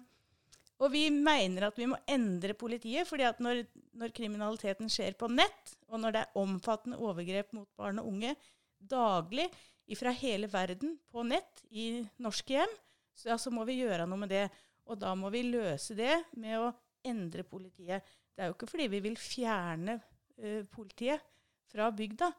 og 0.83 0.91
vi 0.91 1.05
mener 1.15 1.69
at 1.69 1.77
vi 1.79 1.87
må 1.91 1.99
endre 2.11 2.57
politiet, 2.59 3.07
fordi 3.07 3.27
at 3.29 3.43
når, 3.43 3.63
når 3.99 4.15
kriminaliteten 4.17 4.91
skjer 4.91 5.15
på 5.19 5.29
nett, 5.31 5.77
og 5.93 6.01
når 6.03 6.15
det 6.15 6.23
er 6.25 6.41
omfattende 6.41 6.99
overgrep 6.99 7.53
mot 7.55 7.69
barn 7.79 8.01
og 8.03 8.09
unge 8.11 8.35
daglig 8.79 9.47
fra 9.99 10.11
hele 10.17 10.49
verden 10.51 10.97
på 11.13 11.23
nett 11.29 11.63
i 11.71 12.01
norske 12.23 12.57
hjem, 12.57 12.75
så, 13.15 13.29
ja, 13.29 13.37
så 13.39 13.53
må 13.55 13.67
vi 13.69 13.83
gjøre 13.83 14.09
noe 14.09 14.25
med 14.25 14.33
det. 14.33 14.47
Og 14.91 14.99
da 14.99 15.13
må 15.15 15.31
vi 15.31 15.45
løse 15.47 15.95
det 15.95 16.17
med 16.41 16.59
å 16.59 16.73
endre 17.07 17.45
politiet. 17.47 18.03
Det 18.33 18.43
er 18.43 18.49
jo 18.49 18.57
ikke 18.57 18.71
fordi 18.71 18.89
vi 18.93 19.03
vil 19.05 19.19
fjerne 19.21 19.99
uh, 20.01 20.65
politiet 20.73 21.23
fra 21.73 21.91
bygda, 21.95 22.31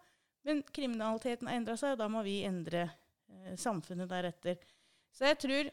men 0.48 0.62
kriminaliteten 0.76 1.50
har 1.50 1.60
endra 1.60 1.78
seg, 1.80 1.96
og 1.96 2.02
da 2.02 2.10
må 2.12 2.24
vi 2.26 2.42
endre 2.48 2.88
uh, 2.90 3.54
samfunnet 3.60 4.10
deretter. 4.10 4.60
Så 5.14 5.28
jeg 5.30 5.40
tror 5.44 5.70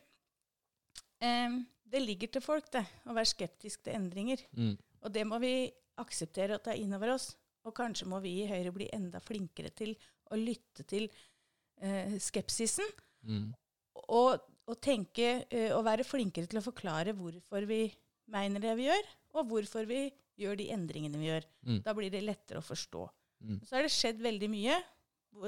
um, 1.25 1.61
det 1.91 2.03
ligger 2.05 2.35
til 2.35 2.45
folk 2.45 2.69
det, 2.75 2.85
å 3.09 3.17
være 3.17 3.33
skeptisk 3.33 3.87
til 3.87 3.97
endringer. 3.97 4.45
Mm. 4.57 4.75
Og 5.01 5.15
det 5.15 5.25
må 5.27 5.41
vi 5.43 5.55
akseptere 6.01 6.59
og 6.59 6.65
ta 6.65 6.77
inn 6.77 6.93
over 6.97 7.17
oss. 7.17 7.33
Og 7.67 7.75
kanskje 7.77 8.09
må 8.09 8.21
vi 8.25 8.39
i 8.41 8.49
Høyre 8.49 8.73
bli 8.73 8.87
enda 8.95 9.21
flinkere 9.21 9.73
til 9.77 9.93
å 10.31 10.39
lytte 10.39 10.85
til 10.89 11.09
uh, 11.11 12.17
skepsisen. 12.21 12.87
Mm. 13.27 13.49
Og, 14.07 14.37
og, 14.65 14.77
tenke 14.81 15.43
og 15.75 15.83
være 15.85 16.07
flinkere 16.07 16.49
til 16.49 16.61
å 16.61 16.65
forklare 16.65 17.13
hvorfor 17.19 17.67
vi 17.69 17.83
mener 18.31 18.63
det 18.63 18.77
vi 18.79 18.87
gjør, 18.87 19.09
og 19.37 19.51
hvorfor 19.51 19.87
vi 19.89 20.07
gjør 20.41 20.59
de 20.59 20.71
endringene 20.75 21.21
vi 21.21 21.29
gjør. 21.29 21.47
Mm. 21.69 21.83
Da 21.87 21.95
blir 21.97 22.13
det 22.13 22.25
lettere 22.25 22.63
å 22.63 22.67
forstå. 22.67 23.05
Mm. 23.47 23.61
Så 23.67 23.77
har 23.77 23.87
det 23.87 23.93
skjedd 23.95 24.23
veldig 24.25 24.51
mye. 24.53 24.79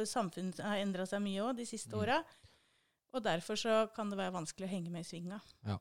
Samfunnet 0.08 0.60
har 0.62 0.82
endra 0.82 1.06
seg 1.08 1.22
mye 1.24 1.44
òg 1.44 1.56
de 1.58 1.66
siste 1.68 1.94
mm. 1.94 2.02
åra. 2.02 2.18
Og 3.12 3.24
derfor 3.24 3.58
så 3.60 3.86
kan 3.96 4.12
det 4.12 4.20
være 4.20 4.34
vanskelig 4.34 4.68
å 4.68 4.72
henge 4.72 4.92
med 4.92 5.04
i 5.04 5.08
svinga. 5.08 5.40
Ja. 5.68 5.78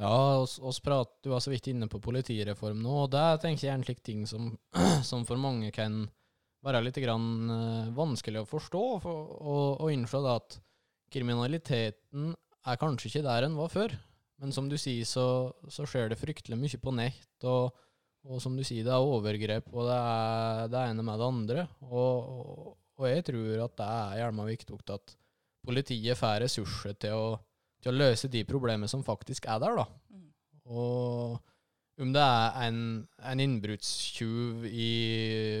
Ja, 0.00 0.40
oss, 0.40 0.56
oss 0.64 0.78
prat, 0.80 1.18
du 1.20 1.28
var 1.28 1.42
så 1.44 1.52
vidt 1.52 1.66
inne 1.68 1.84
på 1.90 2.00
politireform 2.00 2.78
nå, 2.80 2.92
og 3.02 3.10
det 3.12 3.42
tenker 3.42 3.66
jeg 3.66 3.72
er 3.74 3.76
en 3.76 3.84
slik 3.84 3.98
ting 4.00 4.22
som, 4.28 4.46
som, 5.10 5.26
for 5.28 5.36
mange 5.36 5.68
kan 5.76 6.06
være 6.64 6.80
litt 6.86 7.00
grann, 7.04 7.26
uh, 7.52 7.90
vanskelig 7.96 8.40
å 8.40 8.48
forstå, 8.48 8.84
for, 9.04 9.34
og, 9.36 9.66
og 9.84 9.92
innse 9.92 10.22
at 10.32 10.56
kriminaliteten 11.12 12.32
er 12.32 12.80
kanskje 12.80 13.10
ikke 13.10 13.26
der 13.26 13.44
den 13.44 13.58
var 13.60 13.72
før. 13.72 13.92
Men 14.40 14.54
som 14.56 14.68
du 14.70 14.76
sier, 14.80 15.04
så, 15.04 15.52
så 15.68 15.84
skjer 15.88 16.10
det 16.10 16.20
fryktelig 16.20 16.56
mye 16.56 16.80
på 16.80 16.92
nett. 16.96 17.44
Og, 17.44 17.76
og, 18.24 18.38
som 18.40 18.56
du 18.56 18.64
sier, 18.64 18.86
det 18.86 18.94
er 18.94 19.04
overgrep, 19.04 19.68
og 19.74 19.88
det 19.90 19.98
er 20.00 20.70
det 20.72 20.84
ene 20.88 21.04
med 21.04 21.20
det 21.20 21.28
andre. 21.28 21.66
Og, 21.90 22.30
og, 22.32 22.70
og 23.00 23.08
jeg 23.08 23.26
tror 23.28 23.66
at 23.66 23.76
det 23.80 23.90
er 23.98 24.18
gjerne 24.22 24.48
viktig 24.48 24.80
at 24.96 25.14
politiet 25.66 26.16
får 26.16 26.40
ressurser 26.46 26.96
til 27.00 27.16
å, 27.16 27.28
til 27.84 27.92
å, 27.92 27.98
løse 28.00 28.32
de 28.32 28.42
problemene 28.48 28.88
som 28.88 29.04
faktisk 29.04 29.48
er 29.52 29.60
der. 29.60 29.82
da. 29.82 29.86
Mm. 30.16 30.26
Og 30.72 32.00
om 32.00 32.14
det 32.16 32.24
er 32.24 32.56
en, 32.64 32.80
en 33.28 33.44
innbruddstyv 33.44 34.64
i 34.70 34.90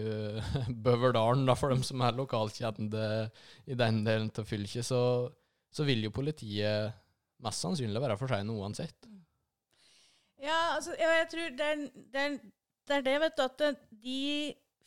uh, 0.06 0.54
Bøverdalen, 0.86 1.44
da, 1.48 1.56
for 1.58 1.74
dem 1.74 1.84
som 1.84 2.00
er 2.00 2.16
lokalkjente 2.16 3.04
i 3.68 3.76
den 3.76 4.00
delen 4.08 4.32
av 4.32 4.48
fylket, 4.48 4.88
så, 4.88 5.02
så 5.68 5.84
vil 5.84 6.08
jo 6.08 6.16
politiet 6.16 6.96
mest 7.44 7.64
sannsynlig 7.64 8.02
være 8.02 8.18
for 8.20 8.32
sein 8.32 8.52
uansett. 8.52 9.08
Ja, 10.40 10.76
altså, 10.76 10.94
ja, 10.96 11.10
jeg 11.20 11.28
tror 11.32 11.52
det 11.58 11.66
er, 11.66 11.82
det, 11.94 12.22
er, 12.22 12.38
det 12.88 12.96
er, 12.96 13.04
det, 13.04 13.16
vet 13.24 13.36
du, 13.36 13.42
at 13.44 13.82
de 14.04 14.20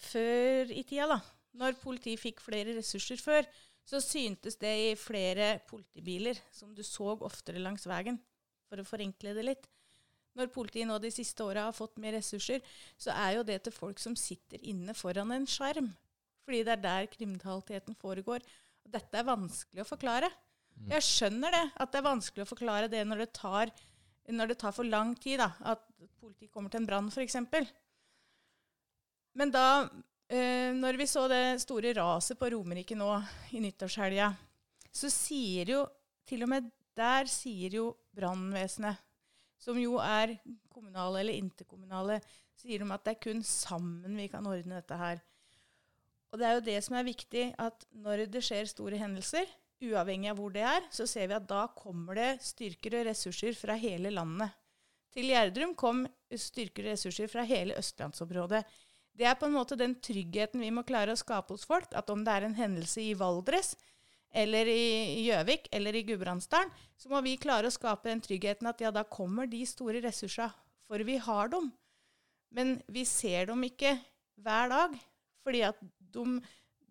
før 0.04 0.74
i 0.74 0.82
tida, 0.88 1.08
da, 1.14 1.20
når 1.62 1.78
politiet 1.82 2.22
fikk 2.22 2.42
flere 2.42 2.74
ressurser 2.78 3.22
før, 3.22 3.46
så 3.86 4.00
syntes 4.02 4.58
det 4.62 4.72
i 4.80 4.96
flere 4.98 5.58
politibiler 5.68 6.40
som 6.56 6.72
du 6.74 6.82
så 6.88 7.14
oftere 7.14 7.62
langs 7.62 7.86
veien, 7.90 8.18
for 8.70 8.82
å 8.82 8.88
forenkle 8.88 9.36
det 9.38 9.46
litt. 9.46 9.70
Når 10.34 10.50
politiet 10.50 10.90
nå 10.90 10.98
de 10.98 11.12
siste 11.14 11.46
åra 11.46 11.68
har 11.68 11.76
fått 11.78 12.00
mer 12.02 12.16
ressurser, 12.18 12.64
så 12.98 13.14
er 13.14 13.38
jo 13.38 13.46
det 13.46 13.60
til 13.66 13.76
folk 13.76 14.02
som 14.02 14.16
sitter 14.18 14.64
inne 14.66 14.96
foran 14.98 15.36
en 15.36 15.46
skjerm. 15.46 15.92
Fordi 16.44 16.64
det 16.66 16.74
er 16.74 16.82
der 16.82 17.12
kriminaliteten 17.12 17.96
foregår. 18.00 18.42
Og 18.84 18.96
dette 18.96 19.20
er 19.20 19.28
vanskelig 19.28 19.84
å 19.84 19.88
forklare. 19.88 20.32
Jeg 20.92 21.06
skjønner 21.06 21.54
det, 21.54 21.64
at 21.80 21.92
det 21.92 22.00
er 22.00 22.06
vanskelig 22.10 22.44
å 22.44 22.50
forklare 22.50 22.90
det 22.92 23.04
når 23.08 23.24
det 23.24 23.32
tar, 23.38 23.72
når 24.30 24.52
det 24.52 24.60
tar 24.62 24.76
for 24.76 24.88
lang 24.88 25.14
tid. 25.16 25.40
da, 25.40 25.52
At 25.74 25.86
politiet 26.20 26.52
kommer 26.52 26.74
til 26.74 26.84
en 26.84 26.90
brann, 26.90 27.10
f.eks. 27.12 27.38
Men 29.40 29.54
da, 29.54 29.90
eh, 30.30 30.74
når 30.76 31.00
vi 31.00 31.10
så 31.10 31.26
det 31.32 31.62
store 31.64 31.94
raset 31.98 32.40
på 32.40 32.52
Romerike 32.54 32.98
nå 32.98 33.10
i 33.56 33.64
nyttårshelga, 33.64 34.30
så 34.94 35.10
sier 35.10 35.74
jo 35.74 35.84
til 36.30 36.46
og 36.46 36.52
med 36.54 36.70
der 36.94 37.30
sier 37.32 37.74
jo 37.80 37.88
brannvesenet, 38.14 39.00
som 39.58 39.78
jo 39.80 39.98
er 40.04 40.36
kommunale 40.74 41.24
eller 41.24 41.40
interkommunale, 41.40 42.20
sier 42.60 42.84
de 42.84 42.94
at 42.94 43.06
det 43.06 43.16
er 43.16 43.24
kun 43.24 43.42
sammen 43.48 44.20
vi 44.20 44.28
kan 44.30 44.46
ordne 44.46 44.78
dette 44.78 44.98
her. 45.00 45.22
Og 46.34 46.40
det 46.42 46.48
er 46.48 46.56
jo 46.58 46.66
det 46.66 46.80
som 46.86 46.98
er 46.98 47.08
viktig, 47.08 47.46
at 47.62 47.86
når 48.04 48.26
det 48.34 48.42
skjer 48.46 48.70
store 48.70 49.00
hendelser, 49.02 49.50
uavhengig 49.84 50.32
av 50.32 50.40
hvor 50.40 50.54
det 50.54 50.64
er, 50.68 50.88
så 50.94 51.08
ser 51.10 51.30
vi 51.30 51.38
at 51.38 51.48
da 51.50 51.66
kommer 51.76 52.18
det 52.20 52.30
styrker 52.46 53.00
og 53.00 53.08
ressurser 53.10 53.56
fra 53.58 53.78
hele 53.80 54.12
landet. 54.14 54.54
Til 55.14 55.30
Gjerdrum 55.30 55.76
kom 55.78 56.04
styrker 56.32 56.88
og 56.88 56.96
ressurser 56.96 57.30
fra 57.30 57.46
hele 57.46 57.78
østlandsområdet. 57.78 58.64
Det 59.14 59.28
er 59.30 59.38
på 59.38 59.46
en 59.46 59.54
måte 59.54 59.78
den 59.78 59.94
tryggheten 60.02 60.64
vi 60.64 60.72
må 60.74 60.82
klare 60.88 61.14
å 61.14 61.20
skape 61.20 61.54
hos 61.54 61.68
folk, 61.70 61.92
at 61.94 62.10
om 62.10 62.24
det 62.26 62.34
er 62.34 62.48
en 62.48 62.58
hendelse 62.58 63.04
i 63.04 63.14
Valdres, 63.18 63.76
eller 64.34 64.66
i 64.66 65.28
Gjøvik 65.28 65.68
eller 65.78 65.94
i 65.94 66.02
Gudbrandsdalen, 66.08 66.72
så 66.98 67.12
må 67.12 67.22
vi 67.22 67.38
klare 67.38 67.70
å 67.70 67.74
skape 67.74 68.10
den 68.10 68.24
tryggheten 68.26 68.70
at 68.72 68.82
ja, 68.82 68.90
da 68.90 69.06
kommer 69.06 69.46
de 69.50 69.62
store 69.70 70.02
ressursene, 70.02 70.50
for 70.90 71.06
vi 71.06 71.20
har 71.22 71.54
dem. 71.54 71.70
Men 72.54 72.80
vi 72.90 73.06
ser 73.06 73.52
dem 73.52 73.62
ikke 73.66 73.96
hver 74.42 74.74
dag, 74.74 74.98
fordi 75.46 75.62
at 75.70 75.78
de 76.14 76.26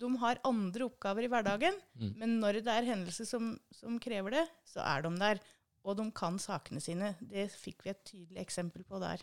de 0.02 0.10
har 0.22 0.40
andre 0.48 0.86
oppgaver 0.88 1.26
i 1.26 1.30
hverdagen, 1.30 1.76
mm. 1.98 2.14
men 2.20 2.38
når 2.42 2.60
det 2.66 2.74
er 2.74 2.88
hendelser 2.90 3.28
som, 3.28 3.52
som, 3.74 3.98
krever 4.02 4.38
det, 4.38 4.46
så 4.68 4.82
er 4.84 5.04
de 5.06 5.12
der. 5.20 5.42
Og 5.82 5.96
de 5.98 6.06
kan 6.14 6.38
sakene 6.38 6.82
sine. 6.82 7.14
Det 7.18 7.48
fikk 7.50 7.82
vi 7.82 7.90
et 7.90 8.04
tydelig 8.06 8.42
eksempel 8.44 8.84
på 8.86 9.00
der. 9.02 9.22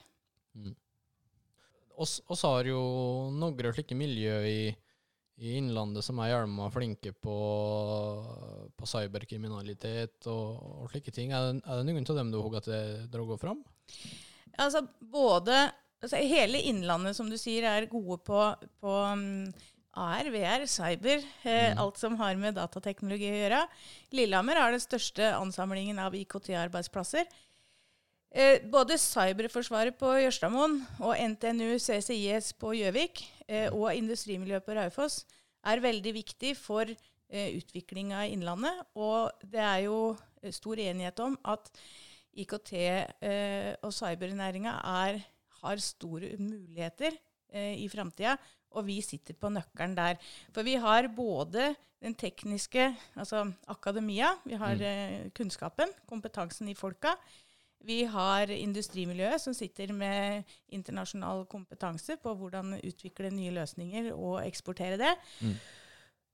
Mm. 0.60 0.76
Oss, 2.00 2.20
oss, 2.32 2.44
har 2.48 2.68
jo 2.68 2.80
noen 3.36 3.74
slike 3.76 3.96
miljø 3.96 4.36
i, 4.48 4.62
i, 5.40 5.54
Innlandet 5.60 6.04
som 6.04 6.20
er 6.24 6.34
hjelma 6.34 6.68
flinke 6.72 7.14
på, 7.16 7.38
på 8.76 8.88
cyberkriminalitet 8.88 10.28
og, 10.32 10.64
og, 10.84 10.86
slike 10.92 11.16
ting. 11.16 11.32
Er 11.36 11.48
det, 11.48 11.64
er 11.64 11.80
det 11.80 11.88
noen 11.88 12.08
av 12.08 12.20
dem 12.22 12.32
du 12.32 12.40
har 12.40 12.56
dratt 12.60 13.44
fram? 13.44 13.64
Altså, 14.60 14.84
både 15.00 15.56
altså, 16.04 16.20
Hele 16.28 16.62
Innlandet, 16.72 17.16
som 17.16 17.32
du 17.32 17.38
sier, 17.40 17.68
er 17.68 17.92
gode 17.92 18.20
på, 18.28 18.44
på 18.84 18.96
um, 19.16 19.48
AR, 19.98 20.30
VR, 20.32 20.66
cyber, 20.70 21.24
eh, 21.44 21.72
mm. 21.74 21.80
alt 21.82 21.98
som 21.98 22.16
har 22.20 22.38
med 22.38 22.58
datateknologi 22.60 23.30
å 23.32 23.38
gjøre. 23.40 23.62
Lillehammer 24.14 24.60
har 24.62 24.74
den 24.74 24.84
største 24.84 25.32
ansamlingen 25.34 26.00
av 26.02 26.16
IKT-arbeidsplasser. 26.18 27.26
Eh, 28.30 28.62
både 28.70 29.00
Cyberforsvaret 29.02 29.98
på 29.98 30.12
Jørstadmoen 30.22 30.78
og 31.02 31.18
NTNU 31.18 31.80
CCIS 31.82 32.52
på 32.62 32.76
Gjøvik 32.78 33.24
eh, 33.48 33.74
og 33.74 33.90
industrimiljøet 33.98 34.68
på 34.68 34.76
Raufoss 34.78 35.24
er 35.66 35.82
veldig 35.82 36.14
viktig 36.20 36.54
for 36.60 36.86
eh, 36.86 37.50
utviklinga 37.58 38.28
i 38.28 38.36
Innlandet. 38.38 38.86
Og 38.94 39.34
det 39.42 39.64
er 39.66 39.88
jo 39.88 39.98
eh, 40.44 40.54
stor 40.54 40.78
enighet 40.78 41.26
om 41.26 41.40
at 41.50 41.74
IKT 42.38 42.72
eh, 42.78 43.74
og 43.82 43.90
cybernæringa 43.98 44.78
har 45.64 45.82
store 45.82 46.36
muligheter 46.38 47.18
eh, 47.50 47.82
i 47.82 47.90
framtida 47.90 48.38
og 48.72 48.86
vi 48.88 49.00
sitter 49.06 49.38
på 49.38 49.52
nøkkelen 49.54 49.96
der. 49.98 50.20
For 50.54 50.68
vi 50.68 50.78
har 50.82 51.10
både 51.16 51.74
den 52.00 52.16
tekniske, 52.16 52.86
altså 53.20 53.44
akademia, 53.68 54.32
vi 54.46 54.56
har 54.60 54.76
mm. 54.76 54.84
eh, 54.88 55.30
kunnskapen, 55.36 55.92
kompetansen 56.08 56.70
i 56.72 56.78
folka. 56.78 57.16
Vi 57.80 58.04
har 58.12 58.52
industrimiljøet, 58.52 59.40
som 59.42 59.56
sitter 59.56 59.94
med 59.96 60.48
internasjonal 60.76 61.46
kompetanse 61.48 62.18
på 62.20 62.34
hvordan 62.36 62.76
utvikle 62.84 63.32
nye 63.32 63.54
løsninger 63.56 64.12
og 64.14 64.42
eksportere 64.44 65.00
det. 65.00 65.14
Mm. 65.40 65.54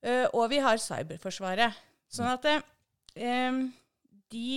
Uh, 0.05 0.25
og 0.37 0.49
vi 0.49 0.57
har 0.61 0.81
Cyberforsvaret. 0.81 1.77
Sånn 2.09 2.29
at 2.29 2.45
uh, 2.49 3.61
de, 4.33 4.49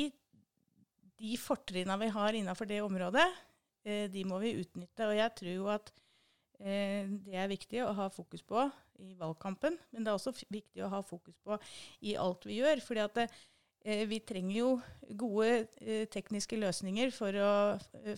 de 1.21 1.37
fortrinna 1.41 1.97
vi 2.01 2.09
har 2.13 2.37
innafor 2.37 2.69
det 2.69 2.81
området, 2.85 3.27
uh, 3.85 4.05
de 4.13 4.25
må 4.29 4.41
vi 4.41 4.57
utnytte. 4.61 5.09
Og 5.09 5.17
jeg 5.17 5.35
tror 5.41 5.55
jo 5.55 5.71
at 5.77 5.93
det 6.59 7.37
er 7.39 7.51
viktig 7.51 7.85
å 7.85 7.93
ha 7.95 8.09
fokus 8.11 8.43
på 8.43 8.65
i 9.05 9.15
valgkampen, 9.19 9.77
men 9.93 10.05
det 10.05 10.11
er 10.11 10.19
også 10.19 10.35
viktig 10.51 10.83
å 10.83 10.91
ha 10.91 11.05
fokus 11.07 11.37
på 11.45 11.59
i 12.07 12.17
alt 12.19 12.47
vi 12.49 12.59
gjør. 12.59 12.83
fordi 12.83 13.05
at 13.05 13.15
det, 13.15 13.27
eh, 13.85 14.05
vi 14.07 14.19
trenger 14.19 14.57
jo 14.57 14.71
gode 15.15 15.69
eh, 15.81 16.07
tekniske 16.11 16.59
løsninger 16.59 17.13
for 17.15 17.31
å 17.31 17.53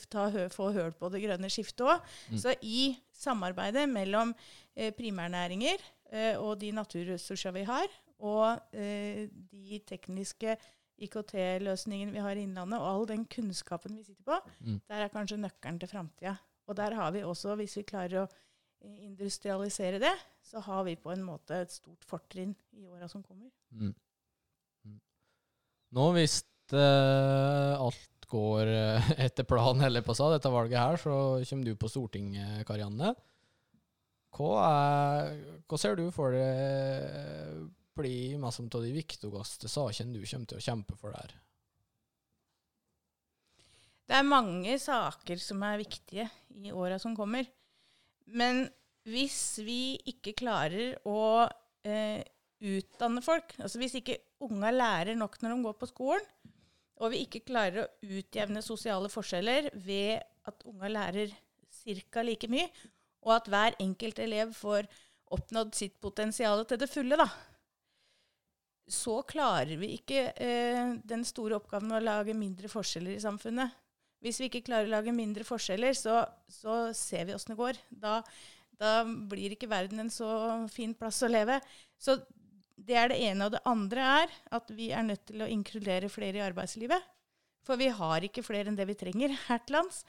ta, 0.09 0.48
få 0.48 0.72
høl 0.72 0.92
på 0.92 1.12
det 1.12 1.22
grønne 1.26 1.53
skiftet 1.53 1.85
òg. 1.85 2.00
Mm. 2.31 2.38
Så 2.38 2.57
i 2.62 2.96
samarbeidet 3.12 3.88
mellom 3.88 4.35
primærnæringer 4.74 5.83
og 6.40 6.59
de 6.59 6.70
naturressursene 6.72 7.53
vi 7.55 7.62
har, 7.68 7.90
og 8.18 8.72
de 8.72 9.79
tekniske 9.87 10.57
IKT-løsningene 11.05 12.14
vi 12.14 12.22
har 12.24 12.37
i 12.37 12.44
Innlandet, 12.46 12.81
og 12.81 12.88
all 12.88 13.07
den 13.09 13.26
kunnskapen 13.31 13.96
vi 13.96 14.05
sitter 14.05 14.24
på, 14.26 14.38
mm. 14.61 14.81
der 14.88 15.05
er 15.05 15.12
kanskje 15.12 15.38
nøkkelen 15.40 15.81
til 15.81 15.90
framtida. 15.90 16.37
Og 16.70 16.76
der 16.78 16.94
har 16.94 17.11
vi 17.11 17.24
også, 17.26 17.56
hvis 17.59 17.74
vi 17.80 17.88
klarer 17.88 18.22
å 18.22 18.28
industrialisere 19.02 19.98
det, 20.00 20.12
så 20.46 20.62
har 20.64 20.85
vi 20.87 20.94
på 20.98 21.11
en 21.12 21.24
måte 21.26 21.59
et 21.64 21.74
stort 21.74 22.06
fortrinn 22.06 22.54
i 22.78 22.87
åra 22.87 23.09
som 23.11 23.24
kommer. 23.26 23.50
Mm. 23.74 23.90
Mm. 24.87 25.00
Nå 25.98 26.06
hvis 26.16 26.38
uh, 26.72 27.74
alt 27.74 28.30
går 28.30 28.70
uh, 28.70 29.11
etter 29.26 29.48
planen, 29.48 29.83
eller 29.88 30.06
på 30.06 30.14
seg, 30.16 30.37
dette 30.37 30.54
valget 30.54 30.78
her, 30.78 31.02
så 31.02 31.18
kommer 31.50 31.66
du 31.66 31.74
på 31.74 31.90
Stortinget, 31.90 32.62
Karianne. 32.68 33.12
Hva, 34.30 34.54
er, 34.62 35.37
hva 35.66 35.78
ser 35.80 35.98
du 35.98 36.06
for 36.14 36.33
deg 36.38 37.66
blir 37.98 38.38
mest 38.40 38.62
av 38.62 38.85
de 38.87 38.92
viktigste 38.94 39.68
sakene 39.68 40.14
du 40.14 40.22
kommer 40.22 40.46
til 40.48 40.61
å 40.61 40.62
kjempe 40.62 40.94
for 40.96 41.12
der? 41.18 41.35
Det 44.11 44.18
er 44.18 44.27
mange 44.27 44.75
saker 44.83 45.38
som 45.38 45.61
er 45.62 45.79
viktige 45.79 46.25
i 46.59 46.73
åra 46.75 46.96
som 46.99 47.12
kommer. 47.14 47.46
Men 48.27 48.64
hvis 49.07 49.61
vi 49.62 50.01
ikke 50.11 50.33
klarer 50.40 50.96
å 51.07 51.46
eh, 51.87 52.18
utdanne 52.59 53.23
folk, 53.23 53.55
altså 53.62 53.79
hvis 53.79 53.94
ikke 54.01 54.16
unga 54.42 54.73
lærer 54.75 55.14
nok 55.14 55.37
når 55.38 55.55
de 55.55 55.66
går 55.66 55.77
på 55.79 55.88
skolen, 55.92 56.25
og 57.01 57.12
vi 57.12 57.20
ikke 57.23 57.44
klarer 57.46 57.85
å 57.85 58.16
utjevne 58.18 58.62
sosiale 58.66 59.09
forskjeller 59.12 59.70
ved 59.87 60.18
at 60.51 60.66
unga 60.66 60.90
lærer 60.90 61.31
ca. 62.11 62.25
like 62.27 62.51
mye, 62.51 62.66
og 63.23 63.37
at 63.37 63.46
hver 63.53 63.79
enkelt 63.79 64.18
elev 64.18 64.51
får 64.59 64.88
oppnådd 65.31 65.70
sitt 65.79 66.01
potensial 66.03 66.64
til 66.66 66.81
det 66.83 66.90
fulle, 66.90 67.14
da, 67.14 67.29
så 68.90 69.20
klarer 69.23 69.79
vi 69.79 69.92
ikke 70.01 70.33
eh, 70.35 70.99
den 71.07 71.23
store 71.25 71.61
oppgaven 71.61 71.94
å 71.94 72.03
lage 72.03 72.35
mindre 72.35 72.66
forskjeller 72.73 73.14
i 73.14 73.23
samfunnet. 73.23 73.79
Hvis 74.20 74.40
vi 74.40 74.50
ikke 74.50 74.66
klarer 74.66 74.88
å 74.88 74.94
lage 74.98 75.14
mindre 75.16 75.46
forskjeller, 75.48 75.96
så, 75.96 76.22
så 76.52 76.90
ser 76.96 77.28
vi 77.28 77.37
åssen 77.37 77.54
det 77.54 77.61
går. 77.61 77.78
Da, 78.02 78.18
da, 78.80 79.00
blir 79.04 79.54
ikke 79.54 79.70
verden 79.70 80.02
en 80.04 80.12
så 80.12 80.28
fin 80.72 80.92
plass 80.96 81.22
å 81.24 81.30
leve. 81.30 81.56
Så 81.96 82.18
det 82.76 82.98
er 83.00 83.12
det 83.12 83.20
ene. 83.24 83.46
Og 83.46 83.54
det 83.56 83.64
andre 83.68 84.09
er 84.20 84.35
at 84.61 84.72
vi 84.76 84.90
er 84.92 85.06
nødt 85.09 85.24
til 85.30 85.44
å 85.44 85.48
inkludere 85.48 86.12
flere 86.12 86.40
i 86.40 86.44
arbeidslivet. 86.44 87.09
For 87.64 87.80
vi 87.80 87.90
har 87.92 88.24
ikke 88.24 88.44
flere 88.44 88.68
enn 88.72 88.76
det 88.76 88.88
vi 88.88 88.98
trenger 88.98 89.37
her 89.46 89.64
til 89.64 89.78
lands. 89.78 90.04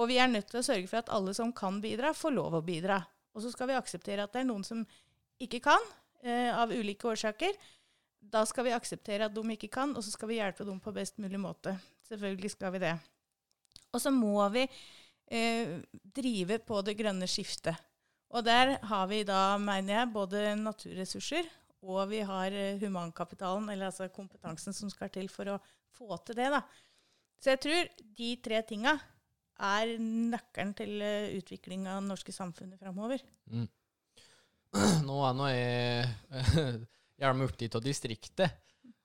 Og 0.00 0.08
vi 0.08 0.16
er 0.20 0.30
nødt 0.32 0.48
til 0.48 0.62
å 0.62 0.64
sørge 0.64 0.88
for 0.88 1.02
at 1.02 1.12
alle 1.12 1.34
som 1.36 1.52
kan 1.52 1.80
bidra, 1.84 2.14
får 2.16 2.32
lov 2.36 2.56
å 2.56 2.64
bidra. 2.64 3.02
Og 3.36 3.44
så 3.44 3.52
skal 3.52 3.68
vi 3.68 3.76
akseptere 3.76 4.24
at 4.24 4.32
det 4.32 4.42
er 4.42 4.48
noen 4.48 4.64
som 4.64 4.84
ikke 5.42 5.60
kan, 5.64 5.92
eh, 6.24 6.48
av 6.48 6.72
ulike 6.72 7.08
årsaker. 7.08 7.52
Da 8.22 8.44
skal 8.46 8.64
vi 8.64 8.76
akseptere 8.76 9.26
at 9.26 9.34
de 9.34 9.42
ikke 9.56 9.70
kan, 9.72 9.96
og 9.96 10.04
så 10.04 10.12
skal 10.14 10.28
vi 10.28 10.40
hjelpe 10.40 10.64
dem 10.64 10.80
på 10.80 10.94
best 10.94 11.18
mulig 11.18 11.40
måte. 11.40 11.76
Selvfølgelig 12.08 12.50
skal 12.54 12.72
vi 12.72 12.78
det. 12.78 12.96
Og 13.92 14.00
så 14.00 14.12
må 14.14 14.40
vi 14.54 14.66
eh, 14.66 15.78
drive 16.16 16.58
på 16.64 16.80
det 16.86 16.96
grønne 16.98 17.28
skiftet. 17.30 17.76
Og 18.32 18.44
der 18.46 18.78
har 18.88 19.08
vi 19.10 19.20
da, 19.28 19.58
mener 19.60 19.98
jeg, 19.98 20.12
både 20.14 20.46
naturressurser 20.56 21.50
og 21.82 22.06
vi 22.12 22.22
har 22.26 22.54
eh, 22.54 22.78
humankapitalen, 22.80 23.68
eller 23.72 23.90
altså 23.90 24.08
kompetansen 24.14 24.74
som 24.76 24.90
skal 24.90 25.10
til 25.12 25.28
for 25.32 25.50
å 25.50 25.58
få 25.96 26.16
til 26.26 26.38
det. 26.38 26.48
da. 26.54 26.62
Så 27.42 27.54
jeg 27.54 27.62
tror 27.64 27.90
de 28.18 28.30
tre 28.44 28.62
tinga 28.68 28.94
er 29.62 29.96
nøkkelen 29.98 30.72
til 30.78 31.02
uh, 31.02 31.34
utvikling 31.38 31.84
av 31.90 32.00
det 32.00 32.08
norske 32.08 32.34
samfunnet 32.34 32.80
framover. 32.80 33.22
Mm. 33.50 33.66
Nå 35.08 35.18
er 35.26 35.34
nå 35.36 35.48
jeg 35.50 36.46
gjerne 37.22 37.48
opptatt 37.48 37.78
av 37.78 37.84
distriktet. 37.84 38.62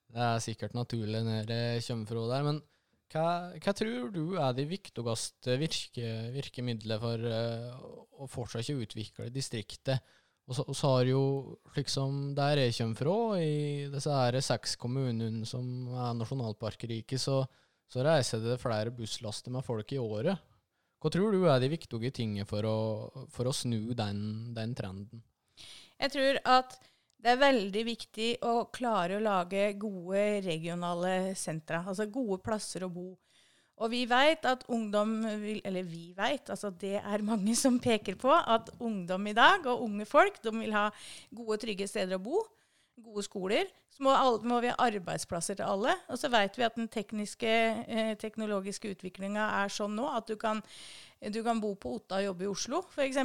Det 0.08 0.24
er 0.24 0.42
sikkert 0.42 0.78
naturlig 0.78 1.24
når 1.26 1.52
jeg 1.52 1.84
kommer 1.90 2.10
fra 2.14 2.28
der. 2.32 2.46
Men 2.46 2.62
hva, 3.14 3.28
hva, 3.56 3.74
tror 3.76 4.10
du 4.12 4.24
er 4.36 4.56
de 4.58 4.66
viktigste 4.68 5.58
virke, 5.62 6.08
virkemidlene 6.36 6.98
for 7.02 7.28
uh, 7.32 7.78
å 8.20 8.28
fortsatt 8.32 8.74
utvikle 8.74 9.30
distriktet? 9.34 10.04
Og 10.48 10.56
så, 10.56 10.64
og 10.64 10.76
så 10.80 10.92
har 10.94 11.10
jo, 11.10 11.22
slik 11.76 11.90
som 11.92 12.20
der 12.36 12.62
jeg 12.62 12.76
kommer 12.78 13.00
fra, 13.02 13.16
i 13.44 13.88
disse 13.92 14.12
her 14.16 14.38
seks 14.44 14.78
kommunene 14.80 15.48
som 15.48 15.90
er 15.92 16.14
nasjonalparkriket, 16.20 17.20
så, 17.20 17.42
så 17.92 18.04
reiser 18.08 18.44
det 18.44 18.60
flere 18.62 18.94
busslaster 18.96 19.52
med 19.52 19.66
folk 19.68 19.92
i 19.92 20.00
året. 20.00 20.40
Hva 21.04 21.12
tror 21.14 21.36
du 21.36 21.44
er 21.46 21.60
de 21.62 21.70
viktige 21.70 22.14
tingene 22.16 22.48
for 22.48 22.66
å, 22.66 22.78
for 23.32 23.50
å 23.50 23.56
snu 23.56 23.92
den, 23.96 24.22
den 24.56 24.74
trenden? 24.76 25.22
Jeg 26.00 26.14
tror 26.14 26.40
at 26.48 26.78
det 27.18 27.34
er 27.34 27.40
veldig 27.42 27.84
viktig 27.88 28.28
å 28.46 28.68
klare 28.74 29.18
å 29.18 29.24
lage 29.24 29.72
gode 29.80 30.42
regionale 30.46 31.34
sentra, 31.38 31.82
altså 31.88 32.06
gode 32.12 32.40
plasser 32.46 32.86
å 32.86 32.92
bo. 32.94 33.10
Og 33.78 33.92
vi 33.94 34.04
vet 34.10 34.46
at 34.50 34.64
ungdom 34.74 35.20
vil 35.38 35.60
Eller 35.62 35.86
vi 35.86 36.10
vet, 36.18 36.50
altså 36.50 36.72
det 36.74 36.96
er 36.98 37.26
mange 37.26 37.54
som 37.56 37.78
peker 37.78 38.16
på 38.18 38.32
at 38.34 38.72
ungdom 38.82 39.28
i 39.30 39.36
dag 39.38 39.68
og 39.70 39.84
unge 39.86 40.08
folk 40.10 40.40
de 40.42 40.54
vil 40.56 40.74
ha 40.74 40.88
gode, 41.30 41.60
trygge 41.62 41.86
steder 41.90 42.18
å 42.18 42.24
bo. 42.24 42.42
Gode 42.98 43.26
skoler. 43.28 43.70
Så 43.98 44.06
må, 44.06 44.14
må 44.46 44.60
vi 44.62 44.70
ha 44.70 44.78
arbeidsplasser 44.78 45.58
til 45.58 45.66
alle. 45.66 45.96
Og 46.14 46.20
så 46.22 46.30
vet 46.30 46.58
vi 46.60 46.66
at 46.68 46.76
den 46.78 46.90
tekniske, 46.94 47.54
eh, 47.90 48.12
teknologiske 48.22 48.92
utviklinga 48.94 49.48
er 49.64 49.74
sånn 49.74 49.96
nå 49.98 50.06
at 50.14 50.30
du 50.30 50.36
kan, 50.38 50.62
du 51.34 51.40
kan 51.46 51.58
bo 51.64 51.74
på 51.74 51.96
Otta 51.98 52.20
og 52.20 52.28
jobbe 52.28 52.46
i 52.46 52.52
Oslo, 52.52 52.84
f.eks. 52.94 53.18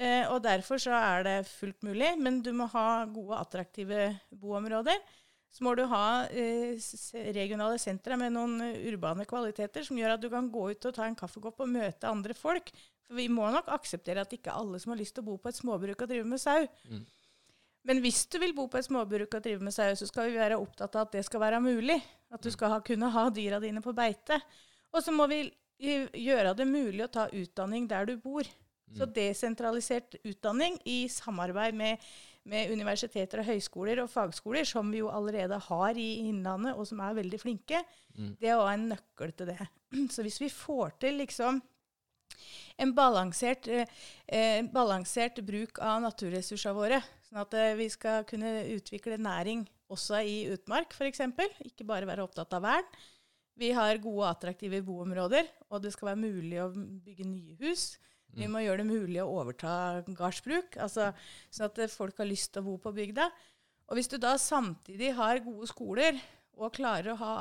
Eh, 0.00 0.24
og 0.32 0.40
derfor 0.44 0.80
så 0.80 0.96
er 0.96 1.26
det 1.26 1.36
fullt 1.50 1.84
mulig. 1.84 2.14
Men 2.16 2.40
du 2.40 2.48
må 2.56 2.70
ha 2.72 3.04
gode, 3.04 3.36
attraktive 3.42 4.08
boområder. 4.32 5.04
Så 5.52 5.64
må 5.64 5.74
du 5.76 5.84
ha 5.88 6.06
eh, 6.32 6.80
regionale 7.36 7.76
sentre 7.80 8.16
med 8.20 8.32
noen 8.32 8.56
urbane 8.88 9.28
kvaliteter 9.28 9.84
som 9.84 10.00
gjør 10.00 10.16
at 10.16 10.24
du 10.24 10.30
kan 10.32 10.48
gå 10.52 10.70
ut 10.72 10.88
og 10.88 10.96
ta 10.96 11.04
en 11.04 11.16
kaffekopp 11.16 11.60
og 11.60 11.72
møte 11.76 12.08
andre 12.08 12.36
folk. 12.36 12.72
For 13.04 13.20
vi 13.20 13.28
må 13.32 13.52
nok 13.52 13.68
akseptere 13.76 14.24
at 14.24 14.32
ikke 14.32 14.56
alle 14.56 14.80
som 14.80 14.92
har 14.92 15.00
lyst 15.00 15.16
til 15.16 15.26
å 15.26 15.28
bo 15.28 15.36
på 15.40 15.52
et 15.52 15.60
småbruk 15.60 16.08
og 16.08 16.10
drive 16.10 16.28
med 16.28 16.40
sau. 16.40 16.64
Mm. 16.88 17.04
Men 17.86 18.02
hvis 18.02 18.24
du 18.26 18.40
vil 18.42 18.54
bo 18.56 18.66
på 18.70 18.80
et 18.80 18.88
småbruk 18.88 19.36
og 19.38 19.44
drive 19.44 19.62
med 19.62 19.74
sau, 19.74 19.92
så 19.94 20.08
skal 20.08 20.30
vi 20.30 20.40
være 20.40 20.58
opptatt 20.58 20.96
av 20.98 21.06
at 21.06 21.14
det 21.14 21.24
skal 21.26 21.42
være 21.44 21.62
mulig. 21.62 22.00
At 22.34 22.42
du 22.42 22.50
skal 22.50 22.72
ha, 22.74 22.80
kunne 22.82 23.10
ha 23.14 23.28
dyra 23.30 23.60
dine 23.62 23.82
på 23.84 23.94
beite. 23.94 24.40
Og 24.90 25.04
så 25.04 25.14
må 25.14 25.28
vi 25.30 25.44
gjøre 25.78 26.54
det 26.56 26.66
mulig 26.66 27.04
å 27.04 27.12
ta 27.12 27.28
utdanning 27.30 27.86
der 27.90 28.08
du 28.08 28.16
bor. 28.18 28.46
Så 28.96 29.06
mm. 29.06 29.12
desentralisert 29.14 30.16
utdanning 30.24 30.78
i 30.86 31.04
samarbeid 31.10 31.74
med, 31.78 32.02
med, 32.46 32.70
universiteter 32.70 33.42
og 33.42 33.48
høyskoler 33.50 34.02
og 34.02 34.10
fagskoler, 34.10 34.66
som 34.66 34.90
vi 34.94 35.02
jo 35.02 35.10
allerede 35.10 35.58
har 35.68 35.98
i 35.98 36.08
Innlandet, 36.26 36.76
og 36.78 36.86
som 36.88 37.02
er 37.02 37.18
veldig 37.18 37.40
flinke, 37.42 37.82
mm. 38.14 38.36
det 38.40 38.52
er 38.52 38.60
òg 38.60 38.70
en 38.72 38.90
nøkkel 38.94 39.34
til 39.34 39.50
det. 39.52 39.70
Så 40.14 40.26
hvis 40.26 40.38
vi 40.42 40.50
får 40.52 40.98
til 41.02 41.18
liksom 41.22 41.58
en 42.76 42.92
balansert, 42.94 43.68
eh, 43.68 44.62
balansert 44.72 45.40
bruk 45.44 45.80
av 45.82 46.02
naturressursene 46.04 46.76
våre, 46.76 47.02
sånn 47.26 47.42
at 47.42 47.56
eh, 47.58 47.74
vi 47.78 47.88
skal 47.92 48.24
kunne 48.28 48.52
utvikle 48.76 49.18
næring 49.20 49.66
også 49.92 50.22
i 50.26 50.38
utmark, 50.54 50.94
f.eks., 50.94 51.22
ikke 51.66 51.86
bare 51.86 52.08
være 52.08 52.24
opptatt 52.26 52.56
av 52.56 52.64
vern. 52.66 52.88
Vi 53.56 53.70
har 53.72 53.96
gode, 54.02 54.20
og 54.20 54.28
attraktive 54.28 54.82
boområder, 54.84 55.46
og 55.70 55.80
det 55.84 55.94
skal 55.94 56.12
være 56.12 56.24
mulig 56.26 56.58
å 56.60 56.68
bygge 56.74 57.28
nye 57.28 57.56
hus. 57.62 57.94
Vi 58.36 58.44
mm. 58.44 58.52
må 58.52 58.62
gjøre 58.64 58.82
det 58.82 58.88
mulig 58.90 59.20
å 59.22 59.30
overta 59.38 59.72
gardsbruk, 60.06 60.76
altså, 60.82 61.12
sånn 61.48 61.70
at 61.70 61.94
folk 61.94 62.18
har 62.20 62.28
lyst 62.28 62.52
til 62.52 62.64
å 62.64 62.68
bo 62.68 62.76
på 62.82 62.92
bygda. 62.96 63.30
Og 63.86 63.96
hvis 63.96 64.10
du 64.12 64.18
da 64.20 64.34
samtidig 64.40 65.12
har 65.16 65.44
gode 65.44 65.68
skoler 65.70 66.18
og 66.56 66.74
klarer 66.76 67.14
å 67.14 67.20
ha, 67.20 67.32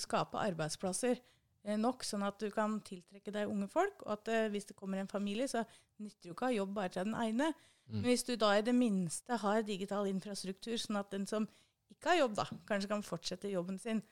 skape 0.00 0.38
arbeidsplasser 0.42 1.16
eh, 1.16 1.78
nok, 1.80 2.04
sånn 2.06 2.26
at 2.26 2.38
du 2.42 2.50
kan 2.54 2.76
tiltrekke 2.84 3.34
deg 3.34 3.50
unge 3.50 3.70
folk, 3.72 4.04
og 4.04 4.18
at 4.18 4.30
eh, 4.30 4.50
hvis 4.52 4.68
det 4.70 4.78
kommer 4.78 5.00
en 5.00 5.10
familie, 5.10 5.48
så 5.50 5.64
nytter 6.02 6.30
jo 6.30 6.36
ikke 6.36 6.46
å 6.46 6.52
ha 6.52 6.58
jobb 6.60 6.74
bare 6.76 6.94
til 6.94 7.08
den 7.08 7.18
ene. 7.18 7.50
Mm. 7.88 8.00
Men 8.00 8.08
hvis 8.08 8.26
du 8.26 8.34
da 8.40 8.54
i 8.56 8.64
det 8.64 8.74
minste 8.76 9.38
har 9.42 9.64
digital 9.66 10.08
infrastruktur, 10.08 10.76
sånn 10.80 11.00
at 11.00 11.12
den 11.12 11.26
som 11.28 11.46
ikke 11.92 12.12
har 12.12 12.22
jobb, 12.22 12.36
da, 12.38 12.46
kanskje 12.68 12.90
kan 12.90 13.04
fortsette 13.06 13.52
jobben 13.52 13.78
sin, 13.80 14.02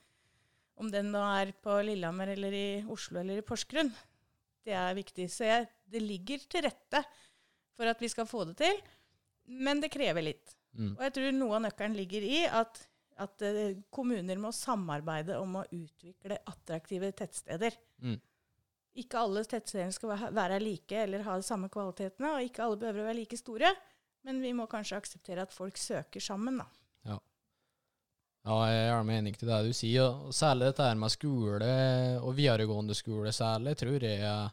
om 0.79 0.89
den 0.93 1.11
da 1.13 1.25
er 1.41 1.53
på 1.61 1.75
Lillehammer 1.85 2.33
eller 2.33 2.55
i 2.57 2.67
Oslo 2.89 3.21
eller 3.21 3.41
i 3.41 3.45
Porsgrunn, 3.45 3.91
det 4.63 4.75
er 4.77 4.95
viktig. 4.97 5.27
Så 5.31 5.45
jeg, 5.47 5.67
det 5.89 6.01
ligger 6.01 6.41
til 6.49 6.65
rette 6.65 7.03
for 7.77 7.89
at 7.89 8.01
vi 8.01 8.09
skal 8.11 8.29
få 8.29 8.45
det 8.49 8.57
til, 8.61 8.81
men 9.63 9.81
det 9.83 9.91
krever 9.93 10.25
litt. 10.25 10.55
Mm. 10.73 10.95
Og 10.95 11.05
jeg 11.05 11.15
tror 11.17 11.35
noe 11.35 11.57
av 11.57 11.65
nøkkelen 11.67 11.97
ligger 11.97 12.25
i 12.25 12.43
at, 12.47 12.79
at 13.21 13.45
uh, 13.45 13.75
kommuner 13.93 14.39
må 14.41 14.53
samarbeide 14.55 15.37
om 15.41 15.59
å 15.59 15.65
utvikle 15.67 16.39
attraktive 16.49 17.11
tettsteder. 17.17 17.75
Mm. 18.01 18.17
Ikke 18.99 19.23
alle 19.23 19.41
tettstedene 19.49 19.93
skal 19.95 20.29
være 20.35 20.59
like 20.61 20.97
eller 21.05 21.25
ha 21.25 21.39
de 21.39 21.45
samme 21.45 21.69
kvalitetene, 21.73 22.35
og 22.35 22.45
ikke 22.45 22.65
alle 22.65 22.79
behøver 22.81 23.01
å 23.01 23.07
være 23.07 23.19
like 23.23 23.39
store, 23.39 23.71
men 24.27 24.41
vi 24.43 24.53
må 24.55 24.67
kanskje 24.69 24.99
akseptere 25.01 25.45
at 25.47 25.55
folk 25.55 25.79
søker 25.81 26.21
sammen, 26.23 26.61
da. 26.61 26.67
Ja. 27.09 27.17
Ja, 28.43 28.57
jeg 28.69 28.81
er 28.81 28.89
gjerne 28.91 29.15
enig 29.17 29.37
til 29.39 29.49
det 29.49 29.61
du 29.65 29.71
sier. 29.75 30.03
og 30.27 30.35
Særlig 30.35 30.69
dette 30.69 30.89
med 30.99 31.13
skole, 31.13 31.71
og 32.21 32.35
videregående 32.37 32.95
skole 32.97 33.33
særlig, 33.35 33.75
tror 33.79 34.03
jeg 34.03 34.21
er, 34.21 34.51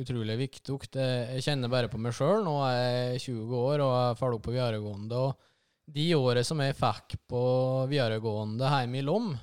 utrolig 0.00 0.38
viktig. 0.40 0.78
Jeg 0.96 1.44
kjenner 1.44 1.70
bare 1.72 1.90
på 1.92 2.00
meg 2.00 2.14
sjøl. 2.16 2.44
Nå 2.46 2.56
er 2.68 2.78
jeg 3.12 3.26
20 3.28 3.56
år 3.60 3.84
og 3.84 3.94
er 3.98 4.18
ferdig 4.18 4.42
på 4.42 4.54
videregående. 4.54 5.20
og 5.28 5.92
De 5.96 6.06
årene 6.16 6.44
som 6.46 6.62
jeg 6.64 6.78
fikk 6.78 7.18
på 7.28 7.42
videregående 7.90 8.70
hjemme 8.72 8.98
i 8.98 9.06
Lom, 9.06 9.34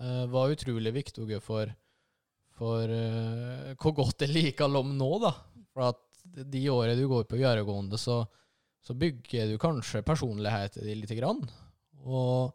uh, 0.00 0.24
var 0.30 0.54
utrolig 0.54 0.94
viktige 0.94 1.40
for, 1.40 1.70
for 2.56 2.88
uh, 2.88 3.72
hvor 3.80 3.94
godt 4.00 4.24
det 4.24 4.32
liker 4.32 4.70
Lom 4.70 4.94
nå. 4.96 5.10
da. 5.22 5.32
For 5.74 5.90
at 5.90 6.02
de 6.46 6.62
årene 6.72 6.96
du 6.98 7.06
går 7.10 7.26
på 7.28 7.38
videregående, 7.38 7.98
så, 8.00 8.22
så 8.84 8.96
bygger 8.98 9.52
du 9.52 9.58
kanskje 9.60 10.04
personligheten 10.06 10.86
din 10.86 11.02
lite 11.02 11.18
grann. 11.18 11.42
Og, 12.06 12.52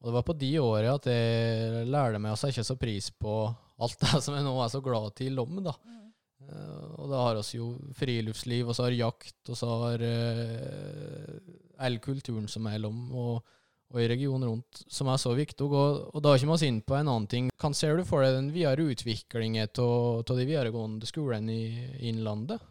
og, 0.00 0.08
det 0.08 0.16
var 0.18 0.26
på 0.26 0.36
de 0.40 0.52
årene 0.62 0.96
at 0.98 1.08
jeg 1.10 1.86
lærte 1.90 2.20
meg 2.22 2.34
å 2.34 2.40
sette 2.40 2.64
så 2.66 2.78
pris 2.80 3.10
på 3.12 3.44
alt 3.76 4.00
det 4.00 4.22
som 4.24 4.36
jeg 4.36 4.46
nå 4.46 4.54
er 4.62 4.72
så 4.72 4.80
glad 4.84 5.14
til 5.18 5.30
i 5.32 5.36
Lom. 5.36 5.60
da. 5.64 5.74
Mm. 5.84 6.02
Uh, 6.46 6.88
og 7.02 7.10
da 7.10 7.22
har 7.24 7.40
vi 7.40 7.58
jo 7.58 7.72
friluftsliv, 7.96 8.68
og 8.68 8.76
så 8.76 8.86
har 8.86 8.98
jakt, 8.98 9.38
og 9.50 9.58
så 9.58 9.70
har 9.84 10.06
uh, 10.06 11.54
all 11.86 12.00
kulturen 12.04 12.48
som 12.50 12.68
er 12.70 12.82
Lom. 12.82 13.06
og 13.14 13.55
og 13.94 14.02
i 14.02 14.08
regionen 14.10 14.48
rundt, 14.48 14.80
som 14.90 15.08
er 15.12 15.18
så 15.22 15.32
viktig. 15.36 15.66
Og, 15.66 16.06
og 16.10 16.22
da 16.24 16.34
kommer 16.40 16.58
vi 16.60 16.70
inn 16.70 16.80
på 16.82 16.96
en 16.98 17.06
annen 17.06 17.28
ting. 17.30 17.50
Hva 17.60 17.70
ser 17.76 17.98
du 17.98 18.06
for 18.08 18.24
deg 18.24 18.34
den 18.34 18.48
videre 18.54 18.88
utviklingen 18.92 19.68
av 19.68 20.24
de 20.32 20.46
videregående 20.46 21.08
skolene 21.08 21.54
i 21.54 22.08
Innlandet? 22.10 22.64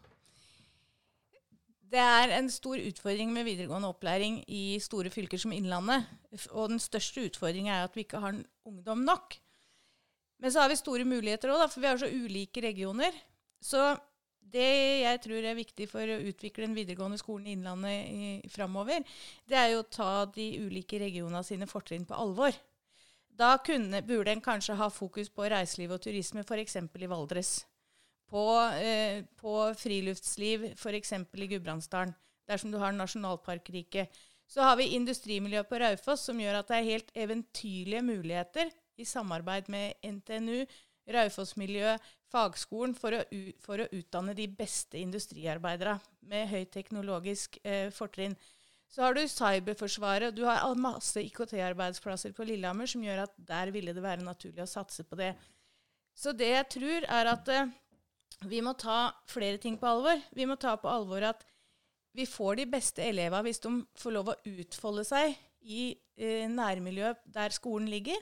Det 1.86 2.02
er 2.02 2.34
en 2.34 2.48
stor 2.50 2.80
utfordring 2.82 3.30
med 3.32 3.46
videregående 3.46 3.88
opplæring 3.88 4.40
i 4.50 4.76
store 4.82 5.10
fylker 5.14 5.40
som 5.40 5.54
Innlandet. 5.54 6.08
Og 6.50 6.72
den 6.74 6.82
største 6.82 7.24
utfordringen 7.30 7.72
er 7.72 7.86
at 7.86 7.96
vi 7.96 8.04
ikke 8.04 8.20
har 8.20 8.36
ungdom 8.66 9.06
nok. 9.06 9.38
Men 10.42 10.52
så 10.52 10.64
har 10.64 10.68
vi 10.68 10.76
store 10.76 11.06
muligheter 11.08 11.54
òg, 11.54 11.64
for 11.72 11.80
vi 11.80 11.88
har 11.88 12.00
så 12.00 12.10
ulike 12.10 12.60
regioner. 12.60 13.14
Så 13.62 13.94
det 14.52 14.70
jeg 15.02 15.20
tror 15.24 15.44
er 15.44 15.58
viktig 15.58 15.88
for 15.90 16.06
å 16.06 16.20
utvikle 16.30 16.66
den 16.66 16.76
videregående 16.76 17.18
skolen 17.20 17.48
i 17.48 17.54
Innlandet 17.56 18.46
framover, 18.54 19.04
det 19.48 19.58
er 19.58 19.72
jo 19.74 19.82
å 19.82 19.90
ta 19.90 20.10
de 20.32 20.46
ulike 20.62 21.00
regionene 21.02 21.42
sine 21.46 21.68
fortrinn 21.70 22.06
på 22.08 22.16
alvor. 22.16 22.54
Da 23.36 23.56
kunne, 23.60 24.00
burde 24.06 24.32
en 24.32 24.44
kanskje 24.44 24.78
ha 24.78 24.88
fokus 24.88 25.28
på 25.28 25.48
reiseliv 25.52 25.92
og 25.96 26.04
turisme, 26.06 26.44
f.eks. 26.46 26.78
i 26.78 27.10
Valdres. 27.10 27.58
På, 28.26 28.46
eh, 28.80 29.26
på 29.38 29.58
friluftsliv, 29.78 30.70
f.eks. 30.72 31.12
i 31.12 31.50
Gudbrandsdalen, 31.52 32.14
dersom 32.48 32.72
du 32.72 32.78
har 32.80 32.96
nasjonalparkrike. 32.96 34.06
Så 34.48 34.62
har 34.62 34.78
vi 34.78 34.94
industrimiljøet 34.96 35.68
på 35.68 35.78
Raufoss, 35.82 36.24
som 36.30 36.40
gjør 36.40 36.60
at 36.60 36.70
det 36.70 36.78
er 36.78 36.90
helt 36.90 37.12
eventyrlige 37.14 38.02
muligheter 38.06 38.70
i 38.96 39.04
samarbeid 39.04 39.68
med 39.68 39.98
NTNU, 40.06 40.64
Raufoss-miljøet, 41.14 42.02
fagskolen 42.32 42.94
for 42.98 43.14
å, 43.14 43.22
for 43.62 43.82
å, 43.82 43.88
utdanne 43.94 44.34
de 44.36 44.48
beste 44.50 44.98
industriarbeidere 44.98 45.96
med 46.26 46.48
høyteknologisk 46.50 47.60
eh, 47.62 47.88
fortrinn. 47.94 48.34
Så 48.90 49.02
har 49.02 49.16
du 49.16 49.22
Cyberforsvaret, 49.26 50.30
og 50.30 50.36
du 50.36 50.44
har 50.46 50.78
masse 50.78 51.20
IKT-arbeidsplasser 51.22 52.34
på 52.34 52.46
Lillehammer 52.46 52.90
som 52.90 53.02
gjør 53.04 53.24
at 53.26 53.34
der 53.48 53.72
ville 53.74 53.94
det 53.94 54.02
være 54.04 54.26
naturlig 54.26 54.64
å 54.64 54.70
satse 54.70 55.06
på 55.06 55.18
det. 55.18 55.32
Så 56.16 56.32
det 56.32 56.52
jeg 56.52 56.70
tror, 56.78 57.08
er 57.18 57.32
at 57.32 57.50
eh, 57.52 57.74
vi 58.46 58.62
må 58.64 58.74
ta 58.78 59.12
flere 59.30 59.60
ting 59.62 59.78
på 59.78 59.88
alvor. 59.90 60.22
Vi 60.34 60.46
må 60.48 60.58
ta 60.60 60.76
på 60.80 60.90
alvor 60.90 61.28
at 61.30 61.44
vi 62.16 62.24
får 62.28 62.62
de 62.62 62.70
beste 62.72 63.04
elevene 63.04 63.44
hvis 63.44 63.60
de 63.62 63.72
får 64.00 64.14
lov 64.14 64.32
å 64.32 64.40
utfolde 64.56 65.04
seg 65.04 65.36
i 65.60 65.90
eh, 66.16 66.46
nærmiljøet 66.48 67.26
der 67.34 67.54
skolen 67.54 67.90
ligger 67.92 68.18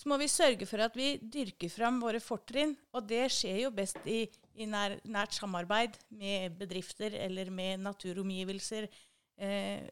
så 0.00 0.08
må 0.08 0.16
vi 0.16 0.30
sørge 0.32 0.64
for 0.64 0.80
at 0.80 0.94
vi 0.96 1.18
dyrker 1.20 1.68
fram 1.68 1.98
våre 2.00 2.22
fortrinn. 2.24 2.72
Og 2.96 3.04
det 3.04 3.26
skjer 3.34 3.66
jo 3.66 3.72
best 3.76 4.00
i, 4.08 4.22
i 4.56 4.64
nær, 4.68 4.94
nært 5.04 5.36
samarbeid 5.36 5.98
med 6.16 6.56
bedrifter 6.56 7.18
eller 7.20 7.50
med 7.52 7.82
naturomgivelser 7.84 8.86
eh, 8.88 9.82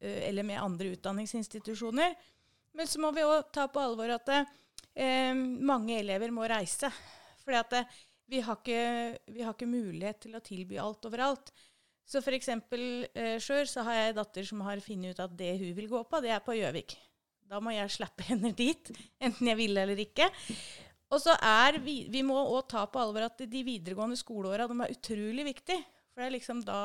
eller 0.00 0.46
med 0.46 0.62
andre 0.62 0.94
utdanningsinstitusjoner. 0.96 2.16
Men 2.76 2.88
så 2.88 3.00
må 3.02 3.12
vi 3.12 3.26
òg 3.28 3.50
ta 3.52 3.66
på 3.72 3.82
alvor 3.82 4.14
at 4.16 4.32
eh, 4.32 5.36
mange 5.36 5.98
elever 6.00 6.32
må 6.32 6.48
reise. 6.48 6.88
For 7.44 7.52
vi, 7.52 8.40
har 8.40 8.64
vi 8.64 9.44
har 9.44 9.52
ikke 9.52 9.68
mulighet 9.68 10.24
til 10.24 10.36
å 10.36 10.44
tilby 10.44 10.80
alt 10.80 11.04
overalt. 11.10 11.52
Så 12.08 12.22
f.eks. 12.24 12.48
Eh, 12.48 13.36
sjøl 13.42 13.68
har 13.84 14.00
jeg 14.00 14.14
en 14.14 14.18
datter 14.22 14.48
som 14.48 14.64
har 14.64 14.80
funnet 14.80 15.12
ut 15.12 15.22
at 15.26 15.36
det 15.36 15.58
hun 15.60 15.76
vil 15.76 15.92
gå 15.92 16.02
på, 16.08 16.22
det 16.24 16.32
er 16.32 16.40
på 16.40 16.56
Gjøvik. 16.56 16.96
Da 17.46 17.60
må 17.62 17.74
jeg 17.74 17.92
slappe 17.94 18.26
hender 18.30 18.54
dit, 18.56 18.90
enten 19.22 19.52
jeg 19.52 19.58
vil 19.58 19.78
eller 19.78 20.00
ikke. 20.02 20.28
Og 21.14 21.22
så 21.22 21.36
er 21.38 21.78
vi, 21.84 22.00
vi 22.10 22.24
må 22.26 22.34
òg 22.40 22.64
ta 22.72 22.82
på 22.90 22.98
alvor 22.98 23.28
at 23.28 23.44
de 23.46 23.62
videregående 23.66 24.18
skoleåra 24.18 24.66
er 24.66 24.96
utrolig 24.96 25.44
viktige. 25.46 25.84
For 26.10 26.22
det 26.22 26.26
er 26.26 26.34
liksom 26.34 26.64
da 26.66 26.80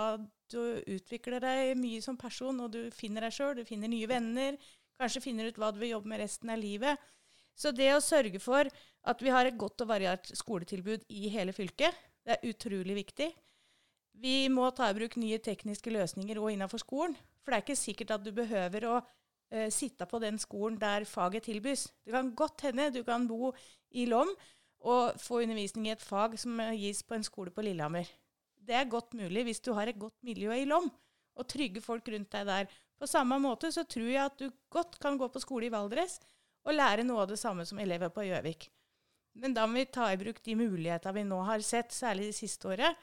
du 0.52 0.60
utvikler 0.92 1.42
deg 1.42 1.78
mye 1.80 2.02
som 2.04 2.18
person, 2.20 2.60
og 2.60 2.74
du 2.74 2.82
finner 2.94 3.26
deg 3.26 3.34
sjøl, 3.34 3.56
du 3.58 3.66
finner 3.66 3.90
nye 3.90 4.10
venner. 4.10 4.58
Kanskje 5.00 5.24
finner 5.24 5.48
ut 5.48 5.58
hva 5.58 5.72
du 5.74 5.80
vil 5.82 5.96
jobbe 5.96 6.12
med 6.12 6.22
resten 6.22 6.52
av 6.54 6.60
livet. 6.62 7.00
Så 7.58 7.72
det 7.76 7.90
å 7.96 8.04
sørge 8.04 8.42
for 8.44 8.68
at 8.68 9.24
vi 9.24 9.32
har 9.34 9.48
et 9.48 9.58
godt 9.60 9.82
og 9.84 9.90
variert 9.90 10.30
skoletilbud 10.38 11.08
i 11.10 11.32
hele 11.34 11.56
fylket, 11.56 11.96
det 12.22 12.36
er 12.36 12.52
utrolig 12.52 12.98
viktig. 13.00 13.32
Vi 14.22 14.36
må 14.54 14.68
ta 14.76 14.92
i 14.92 14.98
bruk 14.98 15.16
nye 15.18 15.40
tekniske 15.42 15.94
løsninger 15.96 16.38
òg 16.38 16.54
innenfor 16.54 16.84
skolen. 16.84 17.16
For 17.42 17.50
det 17.50 17.58
er 17.58 17.66
ikke 17.66 17.80
sikkert 17.80 18.14
at 18.18 18.26
du 18.26 18.30
behøver 18.36 18.86
å 18.92 19.00
uh, 19.54 19.68
sitte 19.74 20.08
på 20.10 20.20
den 20.24 20.40
skolen 20.42 20.80
der 20.82 21.06
faget 21.06 21.48
tilbys. 21.50 21.90
Det 22.06 22.16
kan 22.16 22.34
godt 22.36 22.66
hende 22.68 22.90
du 22.96 23.04
kan 23.08 23.28
bo 23.28 23.54
i 23.92 24.08
Lom 24.10 24.32
og 24.82 25.20
få 25.22 25.44
undervisning 25.44 25.88
i 25.88 25.94
et 25.94 26.02
fag 26.02 26.40
som 26.42 26.58
gis 26.74 27.04
på 27.04 27.16
en 27.18 27.26
skole 27.26 27.54
på 27.54 27.62
Lillehammer. 27.66 28.08
Det 28.62 28.76
er 28.78 28.90
godt 28.90 29.14
mulig 29.18 29.46
hvis 29.46 29.62
du 29.62 29.74
har 29.78 29.90
et 29.90 30.00
godt 30.00 30.18
miljø 30.26 30.54
i 30.56 30.66
Lom 30.66 30.90
og 31.38 31.48
trygge 31.50 31.82
folk 31.82 32.08
rundt 32.12 32.32
deg 32.34 32.48
der. 32.48 32.70
På 33.02 33.10
samme 33.10 33.38
måte 33.42 33.72
så 33.74 33.84
tror 33.90 34.10
jeg 34.10 34.26
at 34.26 34.38
du 34.38 34.52
godt 34.70 35.00
kan 35.02 35.18
gå 35.18 35.30
på 35.32 35.42
skole 35.42 35.68
i 35.70 35.74
Valdres 35.74 36.20
og 36.66 36.76
lære 36.76 37.06
noe 37.06 37.24
av 37.24 37.32
det 37.32 37.40
samme 37.42 37.66
som 37.66 37.80
elever 37.82 38.12
på 38.14 38.26
Gjøvik. 38.28 38.68
Men 39.42 39.56
da 39.56 39.66
må 39.66 39.80
vi 39.80 39.88
ta 39.90 40.10
i 40.12 40.20
bruk 40.20 40.42
de 40.44 40.58
mulighetene 40.60 41.16
vi 41.16 41.24
nå 41.26 41.40
har 41.48 41.64
sett, 41.66 41.94
særlig 41.96 42.30
det 42.30 42.38
siste 42.38 42.70
året, 42.70 42.98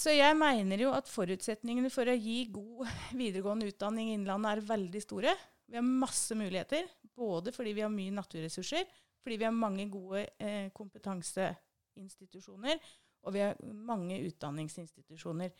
så 0.00 0.14
jeg 0.14 0.36
mener 0.38 0.78
jo 0.80 0.92
at 0.96 1.08
forutsetningene 1.10 1.90
for 1.92 2.08
å 2.08 2.14
gi 2.16 2.46
god 2.52 2.88
videregående 3.20 3.66
utdanning 3.68 4.08
i 4.10 4.14
Innlandet 4.16 4.50
er 4.54 4.68
veldig 4.70 5.02
store. 5.04 5.32
Vi 5.68 5.76
har 5.76 5.84
masse 5.86 6.34
muligheter, 6.38 6.84
både 7.16 7.52
fordi 7.52 7.72
vi 7.76 7.82
har 7.84 7.92
mye 7.92 8.10
naturressurser, 8.16 8.84
fordi 9.20 9.36
vi 9.42 9.46
har 9.46 9.54
mange 9.54 9.88
gode 9.92 10.20
eh, 10.40 10.70
kompetanseinstitusjoner, 10.72 12.76
og 13.20 13.32
vi 13.36 13.40
har 13.44 13.54
mange 13.60 14.16
utdanningsinstitusjoner. 14.24 15.50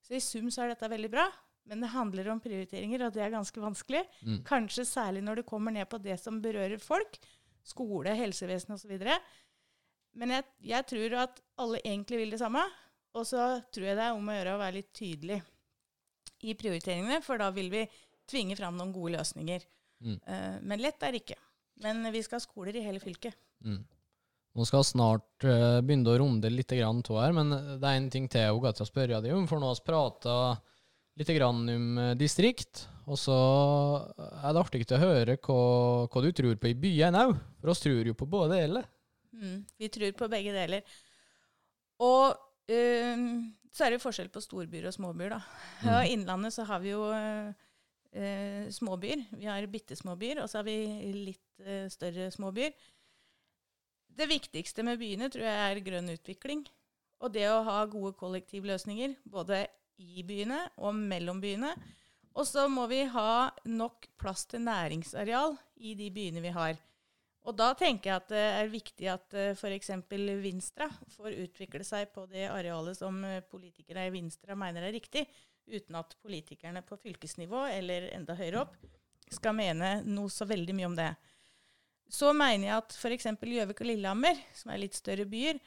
Så 0.00 0.14
i 0.16 0.24
sum 0.24 0.50
så 0.50 0.62
er 0.64 0.68
dette 0.72 0.90
veldig 0.90 1.12
bra. 1.12 1.28
Men 1.68 1.82
det 1.84 1.92
handler 1.92 2.30
om 2.32 2.40
prioriteringer, 2.40 3.02
og 3.04 3.12
det 3.14 3.22
er 3.22 3.34
ganske 3.34 3.62
vanskelig. 3.62 4.00
Mm. 4.24 4.38
Kanskje 4.48 4.84
særlig 4.88 5.20
når 5.26 5.34
det 5.40 5.50
kommer 5.50 5.72
ned 5.74 5.86
på 5.92 5.98
det 6.02 6.16
som 6.18 6.40
berører 6.42 6.80
folk. 6.82 7.12
Skole, 7.68 8.14
helsevesen 8.16 8.74
osv. 8.74 8.94
Men 10.18 10.28
jeg, 10.34 10.44
jeg 10.72 10.82
tror 10.88 11.08
at 11.26 11.34
alle 11.60 11.78
egentlig 11.84 12.18
vil 12.22 12.32
det 12.32 12.40
samme. 12.40 12.62
Og 13.18 13.26
så 13.26 13.44
tror 13.74 13.88
jeg 13.88 13.98
det 13.98 14.06
er 14.06 14.16
om 14.16 14.28
å 14.28 14.36
gjøre 14.36 14.54
å 14.54 14.60
være 14.60 14.78
litt 14.78 14.90
tydelig 14.94 15.40
i 16.46 16.54
prioriteringene, 16.56 17.20
for 17.24 17.40
da 17.40 17.50
vil 17.54 17.70
vi 17.72 17.84
tvinge 18.30 18.56
fram 18.58 18.76
noen 18.78 18.92
gode 18.94 19.18
løsninger. 19.18 19.64
Mm. 20.00 20.18
Uh, 20.24 20.58
men 20.62 20.82
lett 20.82 21.02
er 21.02 21.14
det 21.14 21.24
ikke. 21.24 21.40
Men 21.84 22.04
vi 22.12 22.22
skal 22.24 22.38
ha 22.38 22.44
skoler 22.44 22.76
i 22.76 22.84
hele 22.84 23.02
fylket. 23.02 23.36
Mm. 23.66 23.82
Nå 24.56 24.66
skal 24.66 24.82
vi 24.82 24.90
snart 24.92 25.46
uh, 25.46 25.80
begynne 25.82 26.12
å 26.12 26.20
runde 26.22 26.52
litt 26.52 26.72
grann 26.74 27.02
her, 27.06 27.34
men 27.36 27.52
det 27.52 27.86
er 27.86 27.98
en 27.98 28.10
ting 28.12 28.28
til 28.30 28.46
jeg 28.46 28.62
har 28.62 28.88
spørre 28.88 29.20
deg 29.24 29.34
om. 29.36 29.48
For 29.50 29.60
nå 29.60 29.70
har 29.70 29.80
vi 29.80 29.88
prata 29.90 30.36
litt 31.20 31.32
grann 31.36 31.66
om 31.68 32.00
distrikt, 32.16 32.86
og 33.10 33.18
så 33.18 33.36
er 34.14 34.54
det 34.54 34.62
artig 34.62 34.86
å 34.94 35.02
høre 35.02 35.34
hva, 35.42 35.62
hva 36.06 36.22
du 36.22 36.30
tror 36.36 36.56
på 36.62 36.70
i 36.70 36.78
byene 36.78 37.26
òg. 37.26 37.34
For 37.60 37.72
oss 37.74 37.82
tror 37.82 38.06
jo 38.06 38.14
på 38.16 38.28
både 38.30 38.60
deler. 38.62 38.86
Mm, 39.34 39.58
vi 39.82 39.90
tror 39.92 40.14
på 40.16 40.28
begge 40.30 40.54
deler. 40.54 41.00
Og 42.06 42.38
Uh, 42.70 43.50
så 43.70 43.86
er 43.86 43.92
det 43.92 44.00
jo 44.00 44.06
forskjell 44.06 44.30
på 44.34 44.42
storbyer 44.42 44.88
og 44.90 44.94
småbyer, 44.94 45.34
da. 45.34 45.40
Mm. 45.80 45.90
Og 45.90 45.98
I 45.98 46.14
Innlandet 46.14 46.54
så 46.54 46.66
har 46.68 46.82
vi 46.82 46.92
jo 46.92 47.04
uh, 47.10 48.66
småbyer. 48.74 49.26
Vi 49.38 49.46
har 49.50 49.68
bitte 49.70 49.98
småbyer, 49.98 50.42
og 50.42 50.50
så 50.50 50.60
har 50.60 50.66
vi 50.66 50.78
litt 51.30 51.62
uh, 51.66 51.86
større 51.92 52.30
småbyer. 52.34 52.74
Det 54.20 54.26
viktigste 54.28 54.84
med 54.84 54.98
byene 55.00 55.30
tror 55.32 55.46
jeg 55.46 55.60
er 55.66 55.84
grønn 55.86 56.12
utvikling. 56.12 56.64
Og 57.20 57.32
det 57.34 57.46
å 57.50 57.62
ha 57.66 57.84
gode 57.90 58.14
kollektivløsninger, 58.18 59.18
både 59.28 59.66
i 60.00 60.24
byene 60.26 60.62
og 60.80 60.96
mellom 60.96 61.40
byene. 61.42 61.74
Og 62.38 62.46
så 62.48 62.66
må 62.70 62.86
vi 62.90 63.02
ha 63.10 63.50
nok 63.68 64.06
plass 64.20 64.46
til 64.48 64.62
næringsareal 64.64 65.56
i 65.76 65.96
de 65.98 66.08
byene 66.14 66.42
vi 66.44 66.52
har. 66.54 66.78
Og 67.48 67.56
da 67.56 67.70
tenker 67.78 68.10
jeg 68.10 68.20
at 68.20 68.32
det 68.32 68.44
er 68.44 68.72
viktig 68.72 69.06
at 69.08 69.36
eh, 69.38 69.52
f.eks. 69.56 69.92
Vinstra 70.42 70.90
får 71.14 71.38
utvikle 71.46 71.84
seg 71.86 72.10
på 72.12 72.26
det 72.28 72.46
arealet 72.50 72.98
som 72.98 73.16
eh, 73.24 73.40
politikere 73.40 74.06
i 74.08 74.12
Vinstra 74.12 74.56
mener 74.58 74.84
er 74.84 74.94
riktig, 74.96 75.24
uten 75.70 75.96
at 76.00 76.16
politikerne 76.20 76.82
på 76.84 76.98
fylkesnivå 77.00 77.64
eller 77.72 78.10
enda 78.12 78.36
høyere 78.36 78.64
opp 78.64 78.76
skal 79.30 79.54
mene 79.56 80.00
noe 80.04 80.30
så 80.32 80.46
veldig 80.48 80.74
mye 80.76 80.88
om 80.90 80.96
det. 80.98 81.10
Så 82.10 82.32
mener 82.34 82.66
jeg 82.66 82.82
at 82.82 82.96
f.eks. 82.98 83.28
Gjøvik 83.38 83.84
og 83.84 83.88
Lillehammer, 83.88 84.40
som 84.56 84.72
er 84.74 84.82
litt 84.82 84.98
større 84.98 85.28
byer, 85.30 85.60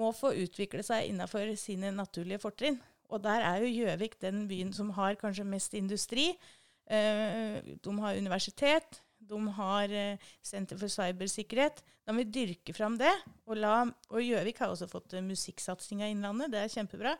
må 0.00 0.10
få 0.16 0.32
utvikle 0.38 0.82
seg 0.86 1.10
innenfor 1.10 1.52
sine 1.60 1.90
naturlige 1.92 2.40
fortrinn. 2.42 2.78
Og 3.10 3.22
der 3.22 3.44
er 3.44 3.60
jo 3.62 3.70
Gjøvik 3.74 4.16
den 4.22 4.46
byen 4.48 4.72
som 4.74 4.92
har 4.96 5.18
kanskje 5.20 5.46
mest 5.46 5.74
industri. 5.76 6.30
Uh, 6.90 7.58
de 7.82 7.92
har 8.02 8.18
universitet, 8.18 9.02
de 9.20 9.40
har 9.56 9.92
eh, 9.94 10.30
Senter 10.42 10.78
for 10.80 10.92
cybersikkerhet. 10.92 11.82
Da 12.06 12.14
må 12.14 12.24
vi 12.24 12.32
dyrke 12.40 12.74
fram 12.74 12.96
det. 13.00 13.12
Og, 13.46 13.60
Gjøvik 14.24 14.62
har 14.62 14.72
også 14.72 14.88
fått 14.90 15.14
uh, 15.14 15.24
musikksatsinga 15.24 16.08
Innlandet. 16.10 16.50
Det 16.54 16.64
er 16.64 16.72
kjempebra. 16.72 17.14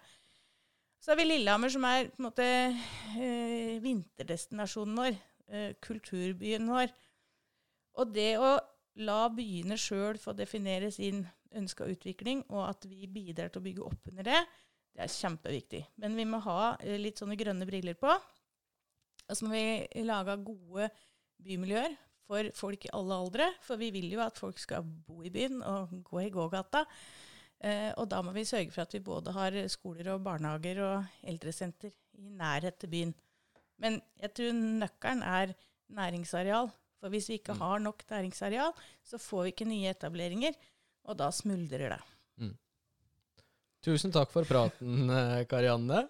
Så 1.01 1.12
har 1.12 1.20
vi 1.20 1.28
Lillehammer, 1.28 1.72
som 1.72 1.84
er 1.88 2.11
på 2.11 2.20
en 2.20 2.26
måte 2.26 2.46
eh, 2.46 3.76
vinterdestinasjonen 3.80 4.98
vår. 5.01 5.20
Eh, 5.51 5.70
kulturbyen 5.82 6.68
vår. 6.70 6.92
Og 7.98 8.11
det 8.14 8.34
å 8.38 8.51
la 9.03 9.20
byene 9.34 9.78
sjøl 9.80 10.18
få 10.20 10.34
definere 10.38 10.92
sin 10.94 11.24
ønska 11.57 11.88
utvikling, 11.90 12.44
og 12.53 12.68
at 12.68 12.84
vi 12.86 13.09
bidrar 13.11 13.51
til 13.51 13.62
å 13.62 13.64
bygge 13.64 13.86
opp 13.88 14.11
under 14.12 14.28
det, 14.28 14.42
det 14.94 15.07
er 15.07 15.14
kjempeviktig. 15.14 15.80
Men 16.03 16.14
vi 16.18 16.26
må 16.28 16.38
ha 16.44 16.74
eh, 16.78 17.01
litt 17.01 17.18
sånne 17.18 17.38
grønne 17.40 17.66
briller 17.66 17.98
på. 17.98 18.12
Og 19.30 19.38
så 19.38 19.46
må 19.46 19.55
vi 19.57 20.05
lage 20.07 20.36
gode 20.44 20.90
bymiljøer 21.45 21.97
for 22.30 22.51
folk 22.55 22.86
i 22.86 22.93
alle 22.97 23.18
aldre. 23.24 23.49
For 23.66 23.80
vi 23.80 23.91
vil 23.95 24.12
jo 24.14 24.22
at 24.24 24.38
folk 24.38 24.61
skal 24.62 24.84
bo 24.84 25.24
i 25.26 25.32
byen 25.34 25.61
og 25.66 25.97
gå 26.07 26.26
i 26.26 26.32
gågata. 26.34 26.84
Eh, 27.61 27.91
og 28.01 28.07
da 28.09 28.22
må 28.24 28.32
vi 28.36 28.47
sørge 28.49 28.72
for 28.72 28.86
at 28.86 28.95
vi 28.97 29.03
både 29.05 29.34
har 29.36 29.57
skoler 29.72 30.14
og 30.14 30.22
barnehager 30.24 30.80
og 30.86 31.26
eldresenter 31.28 31.93
i 32.16 32.30
nærhet 32.36 32.78
til 32.80 32.93
byen. 32.93 33.16
Men 33.80 33.99
jeg 34.20 34.32
tror 34.36 34.62
nøkkelen 34.84 35.24
er 35.24 35.57
næringsareal. 35.97 36.70
For 37.01 37.12
hvis 37.12 37.30
vi 37.30 37.38
ikke 37.41 37.57
mm. 37.57 37.62
har 37.64 37.82
nok 37.82 38.05
næringsareal, 38.11 38.72
så 39.05 39.18
får 39.20 39.47
vi 39.47 39.53
ikke 39.55 39.68
nye 39.68 39.93
etableringer, 39.93 40.57
og 41.09 41.16
da 41.16 41.30
smuldrer 41.32 41.95
det. 41.95 42.01
Mm. 42.41 42.57
Tusen 43.84 44.12
takk 44.12 44.32
for 44.32 44.49
praten, 44.49 45.09
eh, 45.09 45.47
Karianne. 45.49 46.05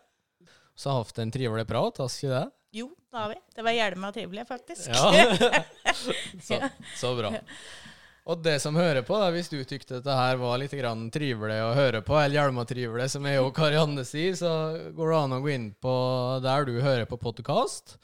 Så 0.74 0.90
har 0.90 1.04
hatt 1.04 1.20
en 1.22 1.30
trivelig 1.30 1.66
prat, 1.68 2.02
har 2.02 2.10
ikke 2.10 2.32
det? 2.34 2.46
Jo, 2.70 2.90
det 3.10 3.18
har 3.18 3.28
vi. 3.28 3.36
Det 3.54 3.62
var 3.66 3.74
hjelma 3.74 4.12
trivelig, 4.12 4.46
faktisk. 4.46 4.88
Ja. 4.88 5.62
så, 6.42 6.58
så, 6.96 7.14
bra. 7.18 7.32
Og 8.30 8.42
det 8.44 8.60
som 8.62 8.76
hører 8.78 9.02
på, 9.02 9.16
da, 9.18 9.30
hvis 9.34 9.50
du 9.50 9.58
tykte 9.66 9.96
dette 9.96 10.14
her 10.14 10.38
var 10.38 10.60
litt 10.60 10.70
trivelig 10.70 11.56
å 11.64 11.72
høre 11.74 12.02
på, 12.06 12.14
eller 12.20 12.38
hjelma 12.38 12.64
trivelig, 12.68 13.08
som 13.10 13.26
jeg 13.26 13.40
og 13.42 13.50
Karianne 13.56 14.04
sier, 14.06 14.36
så 14.38 14.52
går 14.94 15.10
det 15.10 15.18
an 15.18 15.34
å 15.34 15.40
gå 15.42 15.50
inn 15.50 15.72
på 15.74 15.94
der 16.44 16.68
du 16.68 16.78
hører 16.78 17.10
på 17.10 17.18
podkast 17.18 17.98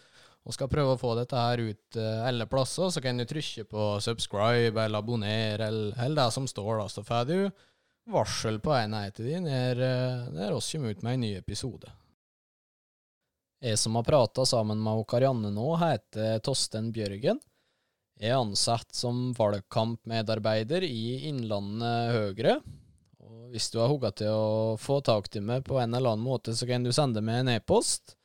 og 0.47 0.55
skal 0.55 0.71
prøve 0.71 0.95
å 0.95 0.99
få 0.99 1.13
dette 1.19 1.35
her 1.35 1.59
ut 1.59 1.97
uh, 1.99 2.27
alle 2.27 2.47
plasser, 2.47 2.91
så 2.95 3.01
kan 3.03 3.19
du 3.19 3.25
trykke 3.27 3.65
på 3.67 3.87
subscribe 4.03 4.79
eller 4.79 5.03
abonner, 5.03 5.59
eller, 5.59 5.95
eller 5.99 6.21
det 6.21 6.27
som 6.35 6.47
står, 6.47 6.73
da. 6.79 6.87
Så 6.91 7.03
får 7.07 7.25
du 7.27 7.39
varsel 8.15 8.61
på 8.63 8.71
enheten 8.79 9.27
din 9.27 9.49
når, 9.51 9.83
når 10.35 10.59
oss 10.59 10.71
kommer 10.71 10.95
ut 10.95 11.03
med 11.03 11.19
en 11.19 11.25
ny 11.27 11.33
episode. 11.41 11.91
Jeg 13.65 13.79
som 13.81 13.97
har 13.97 14.05
prata 14.05 14.45
sammen 14.47 14.83
med 14.85 15.07
Karianne 15.09 15.53
nå, 15.55 15.69
heter 15.81 16.43
Tosten 16.45 16.91
Bjørgen. 16.95 17.41
Jeg 18.21 18.33
er 18.33 18.41
ansatt 18.41 18.93
som 18.97 19.31
valgkampmedarbeider 19.37 20.85
i 20.87 21.29
Innlandet 21.31 22.13
Høyre. 22.17 22.59
Hvis 23.53 23.71
du 23.73 23.81
har 23.81 23.89
hugga 23.93 24.11
til 24.17 24.33
å 24.33 24.77
få 24.81 25.01
tak 25.05 25.29
i 25.37 25.43
meg 25.45 25.65
på 25.65 25.79
en 25.81 25.95
eller 25.95 26.17
annen 26.17 26.25
måte, 26.25 26.55
så 26.57 26.69
kan 26.69 26.85
du 26.85 26.93
sende 26.93 27.23
meg 27.25 27.43
en 27.43 27.57
e-post 27.57 28.17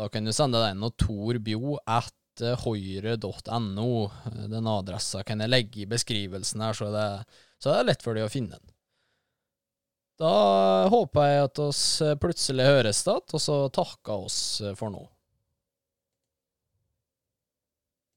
da 0.00 0.08
kan 0.08 0.24
du 0.24 0.32
sende 0.32 0.60
den 0.62 0.80
til 0.80 0.94
torbjo 1.04 1.76
at 1.84 2.42
høyre.no. 2.62 3.88
Den 4.48 4.68
adressa 4.70 5.24
kan 5.26 5.42
jeg 5.42 5.52
legge 5.52 5.82
i 5.82 5.88
beskrivelsen 5.90 6.62
her, 6.64 6.76
så 6.78 6.88
det, 6.94 7.06
så 7.60 7.72
det 7.72 7.80
er 7.80 7.88
lett 7.90 8.04
for 8.06 8.16
deg 8.16 8.24
å 8.24 8.32
finne 8.32 8.56
den. 8.56 8.69
Da 10.20 10.88
håper 10.92 11.30
jeg 11.30 11.44
at 11.46 11.62
oss 11.64 11.82
plutselig 12.20 12.66
høres 12.66 13.00
igjen, 13.06 13.24
og 13.32 13.40
så 13.40 13.56
takker 13.72 14.26
oss 14.26 14.40
for 14.76 14.92
nå. 14.92 15.06